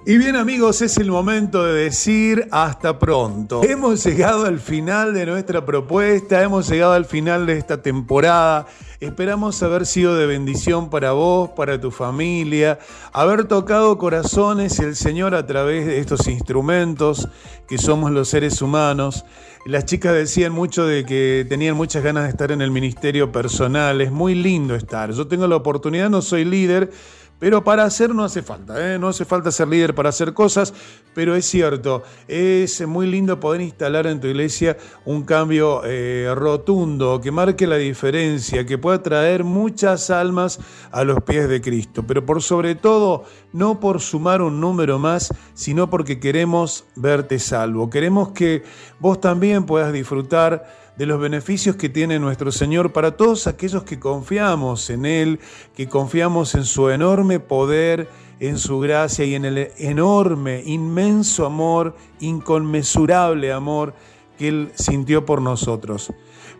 Y 0.06 0.18
bien 0.18 0.36
amigos, 0.36 0.82
es 0.82 0.98
el 0.98 1.10
momento 1.10 1.64
de 1.64 1.84
decir 1.84 2.46
hasta 2.50 2.98
pronto. 2.98 3.62
Hemos 3.64 4.04
llegado 4.04 4.44
al 4.44 4.60
final 4.60 5.14
de 5.14 5.24
nuestra 5.24 5.64
propuesta, 5.64 6.42
hemos 6.42 6.68
llegado 6.68 6.92
al 6.92 7.06
final 7.06 7.46
de 7.46 7.56
esta 7.56 7.80
temporada. 7.80 8.66
Esperamos 9.00 9.62
haber 9.62 9.86
sido 9.86 10.14
de 10.14 10.26
bendición 10.26 10.90
para 10.90 11.12
vos, 11.12 11.52
para 11.56 11.80
tu 11.80 11.90
familia, 11.90 12.78
haber 13.14 13.44
tocado 13.44 13.96
corazones 13.96 14.78
el 14.78 14.94
Señor 14.94 15.34
a 15.34 15.46
través 15.46 15.86
de 15.86 15.98
estos 16.00 16.28
instrumentos 16.28 17.26
que 17.66 17.78
somos 17.78 18.10
los 18.10 18.28
seres 18.28 18.60
humanos. 18.60 19.24
Las 19.64 19.86
chicas 19.86 20.12
decían 20.12 20.52
mucho 20.52 20.86
de 20.86 21.06
que 21.06 21.46
tenían 21.48 21.76
muchas 21.76 22.04
ganas 22.04 22.24
de 22.24 22.28
estar 22.28 22.52
en 22.52 22.60
el 22.60 22.70
ministerio 22.70 23.32
personal. 23.32 24.02
Es 24.02 24.12
muy 24.12 24.34
lindo 24.34 24.74
estar. 24.74 25.12
Yo 25.12 25.26
tengo 25.26 25.46
la 25.46 25.56
oportunidad, 25.56 26.10
no 26.10 26.20
soy 26.20 26.44
líder 26.44 26.90
pero 27.38 27.64
para 27.64 27.84
hacer 27.84 28.14
no 28.14 28.24
hace 28.24 28.42
falta, 28.42 28.94
¿eh? 28.94 28.98
no 28.98 29.08
hace 29.08 29.24
falta 29.24 29.50
ser 29.50 29.68
líder 29.68 29.94
para 29.94 30.08
hacer 30.08 30.32
cosas, 30.32 30.72
pero 31.14 31.34
es 31.34 31.44
cierto, 31.46 32.02
es 32.28 32.86
muy 32.86 33.06
lindo 33.06 33.38
poder 33.40 33.60
instalar 33.60 34.06
en 34.06 34.20
tu 34.20 34.26
iglesia 34.28 34.76
un 35.04 35.24
cambio 35.24 35.82
eh, 35.84 36.32
rotundo 36.34 37.20
que 37.20 37.30
marque 37.30 37.66
la 37.66 37.76
diferencia, 37.76 38.64
que 38.64 38.78
pueda 38.78 39.02
traer 39.02 39.44
muchas 39.44 40.10
almas 40.10 40.58
a 40.90 41.04
los 41.04 41.22
pies 41.22 41.48
de 41.48 41.60
Cristo, 41.60 42.04
pero 42.06 42.24
por 42.24 42.42
sobre 42.42 42.74
todo, 42.74 43.24
no 43.52 43.80
por 43.80 44.00
sumar 44.00 44.42
un 44.42 44.60
número 44.60 44.98
más, 44.98 45.32
sino 45.54 45.90
porque 45.90 46.20
queremos 46.20 46.84
verte 46.96 47.38
salvo, 47.38 47.90
queremos 47.90 48.30
que 48.30 48.62
vos 49.00 49.20
también 49.20 49.66
puedas 49.66 49.92
disfrutar 49.92 50.83
de 50.96 51.06
los 51.06 51.20
beneficios 51.20 51.76
que 51.76 51.88
tiene 51.88 52.18
nuestro 52.18 52.52
Señor 52.52 52.92
para 52.92 53.16
todos 53.16 53.46
aquellos 53.46 53.82
que 53.82 53.98
confiamos 53.98 54.90
en 54.90 55.06
Él, 55.06 55.40
que 55.74 55.88
confiamos 55.88 56.54
en 56.54 56.64
su 56.64 56.88
enorme 56.90 57.40
poder, 57.40 58.08
en 58.40 58.58
su 58.58 58.78
gracia 58.78 59.24
y 59.24 59.34
en 59.34 59.44
el 59.44 59.70
enorme, 59.78 60.62
inmenso 60.64 61.46
amor, 61.46 61.96
inconmensurable 62.20 63.52
amor 63.52 63.94
que 64.38 64.48
Él 64.48 64.72
sintió 64.74 65.24
por 65.24 65.42
nosotros. 65.42 66.12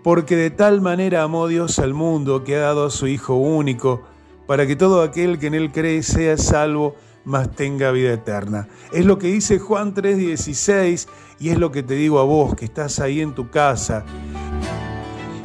Porque 0.03 0.37
de 0.37 0.51
tal 0.51 0.81
manera 0.81 1.23
amó 1.23 1.49
Dios 1.49 1.79
al 1.79 1.95
mundo 1.95 2.45
que 2.45 2.57
ha 2.57 2.61
dado 2.61 2.87
a 2.87 2.91
su 2.91 3.07
Hijo 3.07 3.35
único, 3.35 4.03
para 4.47 4.67
que 4.67 4.77
todo 4.77 5.03
aquel 5.03 5.39
que 5.39 5.47
en 5.47 5.55
Él 5.55 5.73
cree 5.73 6.03
sea 6.03 6.37
salvo 6.37 6.97
mas 7.25 7.51
tenga 7.55 7.91
vida 7.91 8.13
eterna. 8.13 8.69
Es 8.93 9.05
lo 9.05 9.19
que 9.19 9.29
dice 9.29 9.59
Juan 9.59 9.95
3:16 9.95 11.09
y 11.41 11.49
es 11.49 11.59
lo 11.59 11.71
que 11.73 11.83
te 11.83 11.95
digo 11.95 12.19
a 12.19 12.25
vos 12.25 12.55
que 12.55 12.65
estás 12.65 13.01
ahí 13.01 13.21
en 13.21 13.35
tu 13.35 13.51
casa, 13.51 14.05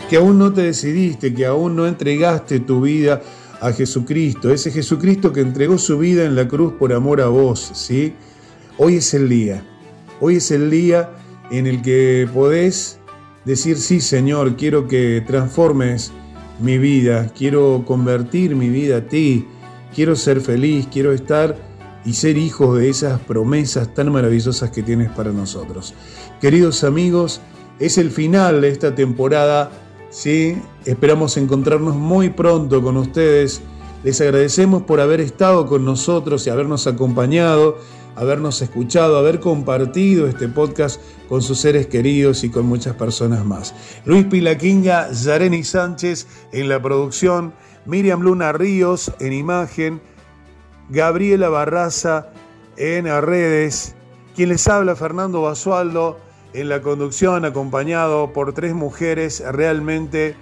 que 0.10 0.18
aún 0.18 0.38
no 0.38 0.54
te 0.54 0.62
decidiste, 0.62 1.34
que 1.34 1.46
aún 1.46 1.76
no 1.76 1.88
entregaste 1.88 2.60
tu 2.60 2.82
vida 2.82 3.22
a 3.62 3.72
Jesucristo, 3.72 4.52
ese 4.52 4.72
Jesucristo 4.72 5.34
que 5.34 5.42
entregó 5.42 5.78
su 5.78 5.98
vida 5.98 6.24
en 6.26 6.36
la 6.36 6.48
cruz 6.48 6.74
por 6.74 6.94
amor 6.94 7.22
a 7.22 7.28
vos, 7.28 7.72
¿sí? 7.74 8.14
Hoy 8.78 8.96
es 8.96 9.14
el 9.14 9.28
día, 9.28 9.66
hoy 10.22 10.38
es 10.38 10.52
el 10.52 10.70
día 10.70 11.12
en 11.52 11.68
el 11.68 11.82
que 11.82 12.28
podés 12.34 13.00
decir, 13.44 13.78
sí 13.78 14.00
Señor, 14.00 14.56
quiero 14.56 14.88
que 14.88 15.22
transformes 15.26 16.12
mi 16.60 16.78
vida, 16.78 17.32
quiero 17.38 17.84
convertir 17.86 18.56
mi 18.56 18.70
vida 18.70 18.98
a 18.98 19.02
ti, 19.08 19.46
quiero 19.94 20.16
ser 20.16 20.40
feliz, 20.40 20.88
quiero 20.92 21.12
estar 21.12 21.69
y 22.10 22.14
ser 22.14 22.40
hijo 22.40 22.76
de 22.76 22.90
esas 22.90 23.20
promesas 23.20 23.94
tan 23.94 24.12
maravillosas 24.12 24.72
que 24.72 24.82
tienes 24.82 25.12
para 25.12 25.32
nosotros. 25.32 25.94
Queridos 26.42 26.84
amigos, 26.84 27.40
es 27.78 28.00
el 28.00 28.10
final 28.10 28.62
de 28.62 28.70
esta 28.70 28.96
temporada, 28.96 29.70
¿sí? 30.10 30.58
Esperamos 30.86 31.38
encontrarnos 31.38 31.96
muy 31.96 32.32
pronto 32.32 32.82
con 32.82 32.98
ustedes. 32.98 33.62
Les 34.04 34.20
agradecemos 34.22 34.82
por 34.82 35.02
haber 35.02 35.22
estado 35.22 35.68
con 35.68 35.86
nosotros 35.86 36.48
y 36.48 36.50
habernos 36.50 36.88
acompañado, 36.88 37.78
habernos 38.16 38.60
escuchado, 38.64 39.20
haber 39.20 39.40
compartido 39.40 40.28
este 40.28 40.48
podcast 40.48 41.00
con 41.28 41.44
sus 41.44 41.60
seres 41.60 41.86
queridos 41.86 42.44
y 42.44 42.50
con 42.50 42.66
muchas 42.66 42.96
personas 42.96 43.46
más. 43.46 43.76
Luis 44.06 44.26
Pilaquinga, 44.26 45.12
Yareni 45.12 45.64
Sánchez 45.64 46.26
en 46.54 46.70
la 46.70 46.82
producción, 46.82 47.54
Miriam 47.86 48.22
Luna 48.22 48.52
Ríos 48.52 49.12
en 49.20 49.32
imagen, 49.34 50.02
Gabriela 50.90 51.50
Barraza 51.50 52.30
en 52.76 53.06
redes, 53.22 53.96
quien 54.36 54.50
les 54.50 54.68
habla 54.68 54.96
Fernando 54.96 55.42
Basualdo 55.42 56.18
en 56.54 56.70
la 56.70 56.82
conducción, 56.82 57.46
acompañado 57.46 58.34
por 58.34 58.54
tres 58.54 58.74
mujeres 58.74 59.44
realmente 59.52 60.36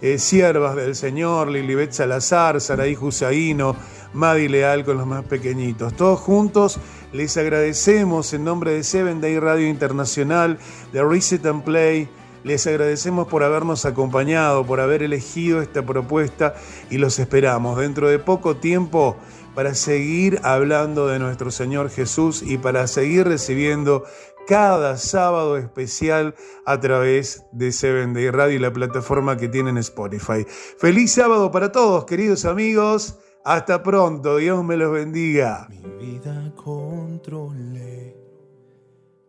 eh, 0.00 0.18
siervas 0.18 0.76
del 0.76 0.96
Señor, 0.96 1.48
Lilibet 1.48 1.92
Salazar, 1.92 2.60
Saraí 2.60 2.94
Jusaíno, 2.94 3.76
Madi 4.14 4.48
Leal 4.48 4.84
con 4.84 4.96
los 4.96 5.06
más 5.06 5.24
pequeñitos. 5.24 5.94
Todos 5.94 6.18
juntos 6.20 6.78
les 7.12 7.36
agradecemos 7.36 8.32
en 8.32 8.44
nombre 8.44 8.72
de 8.72 8.82
Seven 8.82 9.20
Day 9.20 9.38
Radio 9.38 9.68
Internacional, 9.68 10.58
de 10.92 11.04
Reset 11.04 11.44
and 11.44 11.62
Play, 11.62 12.08
les 12.42 12.66
agradecemos 12.66 13.28
por 13.28 13.42
habernos 13.42 13.84
acompañado, 13.84 14.64
por 14.64 14.80
haber 14.80 15.02
elegido 15.02 15.60
esta 15.60 15.84
propuesta 15.84 16.54
y 16.88 16.96
los 16.96 17.18
esperamos 17.18 17.78
dentro 17.78 18.08
de 18.08 18.18
poco 18.18 18.56
tiempo 18.56 19.16
para 19.54 19.74
seguir 19.74 20.40
hablando 20.42 21.06
de 21.08 21.18
nuestro 21.18 21.50
Señor 21.50 21.90
Jesús 21.90 22.42
y 22.42 22.58
para 22.58 22.86
seguir 22.86 23.26
recibiendo 23.26 24.04
cada 24.46 24.96
sábado 24.96 25.56
especial 25.56 26.34
a 26.66 26.80
través 26.80 27.44
de 27.52 27.72
Seven 27.72 28.14
Day 28.14 28.30
Radio 28.30 28.56
y 28.56 28.58
la 28.58 28.72
plataforma 28.72 29.36
que 29.36 29.48
tienen 29.48 29.78
Spotify. 29.78 30.44
Feliz 30.78 31.12
sábado 31.12 31.50
para 31.50 31.70
todos, 31.70 32.04
queridos 32.04 32.44
amigos. 32.44 33.18
Hasta 33.44 33.82
pronto, 33.82 34.36
Dios 34.36 34.64
me 34.64 34.76
los 34.76 34.92
bendiga. 34.92 35.66
Mi 35.70 35.82
vida 36.04 36.52
controlé, 36.56 38.16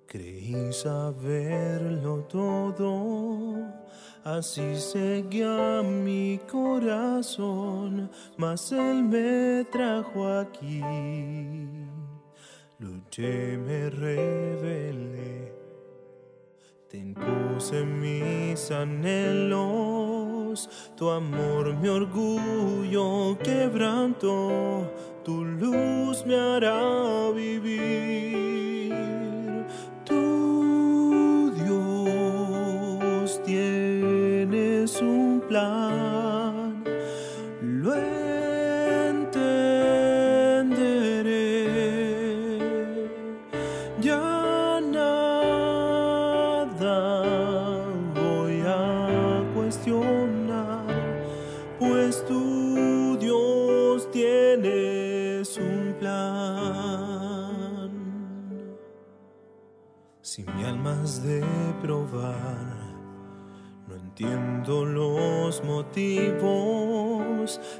creí 0.05 0.73
saberlo 0.73 2.25
todo, 2.25 3.80
así 4.23 4.75
seguía 4.75 5.81
mi 5.83 6.39
corazón, 6.49 8.09
mas 8.37 8.71
él 8.71 9.03
me 9.03 9.65
trajo 9.71 10.27
aquí. 10.27 10.81
Luché, 12.79 13.57
me 13.57 13.89
rebelé, 13.89 15.53
te 16.89 16.97
impuse 16.97 17.83
mis 17.85 18.71
anhelos, 18.71 20.69
tu 20.97 21.09
amor, 21.09 21.75
mi 21.75 21.87
orgullo 21.89 23.37
quebrantó, 23.43 24.91
tu 25.23 25.45
luz 25.45 26.25
me 26.25 26.35
hará 26.35 27.29
vivir. 27.35 28.50
Un 35.59 36.00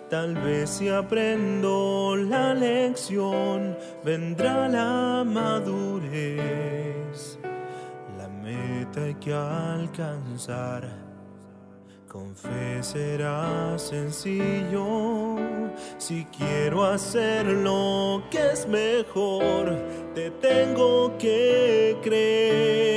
Tal 0.09 0.35
vez 0.35 0.69
si 0.69 0.89
aprendo 0.89 2.15
la 2.17 2.53
lección, 2.53 3.77
vendrá 4.03 4.67
la 4.67 5.23
madurez. 5.25 6.39
La 8.17 8.27
meta 8.27 9.03
hay 9.03 9.15
que 9.15 9.33
alcanzar. 9.33 10.83
Con 12.09 12.35
fe 12.35 12.83
será 12.83 13.77
sencillo. 13.77 15.37
Si 15.97 16.25
quiero 16.25 16.83
hacer 16.83 17.45
lo 17.45 18.23
que 18.29 18.51
es 18.51 18.67
mejor, 18.67 19.77
te 20.13 20.29
tengo 20.31 21.17
que 21.17 21.97
creer. 22.03 22.90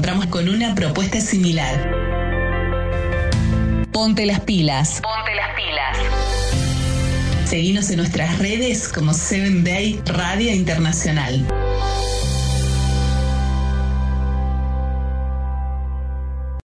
Encontramos 0.00 0.26
con 0.28 0.48
una 0.48 0.74
propuesta 0.74 1.20
similar. 1.20 1.76
Ponte 3.92 4.24
las 4.24 4.40
pilas. 4.40 5.02
Ponte 5.02 5.34
las 5.34 5.54
pilas. 5.54 5.98
Seguinos 7.44 7.90
en 7.90 7.98
nuestras 7.98 8.38
redes 8.38 8.88
como 8.88 9.12
Seven 9.12 9.62
Day 9.62 10.00
Radio 10.06 10.54
Internacional. 10.54 11.46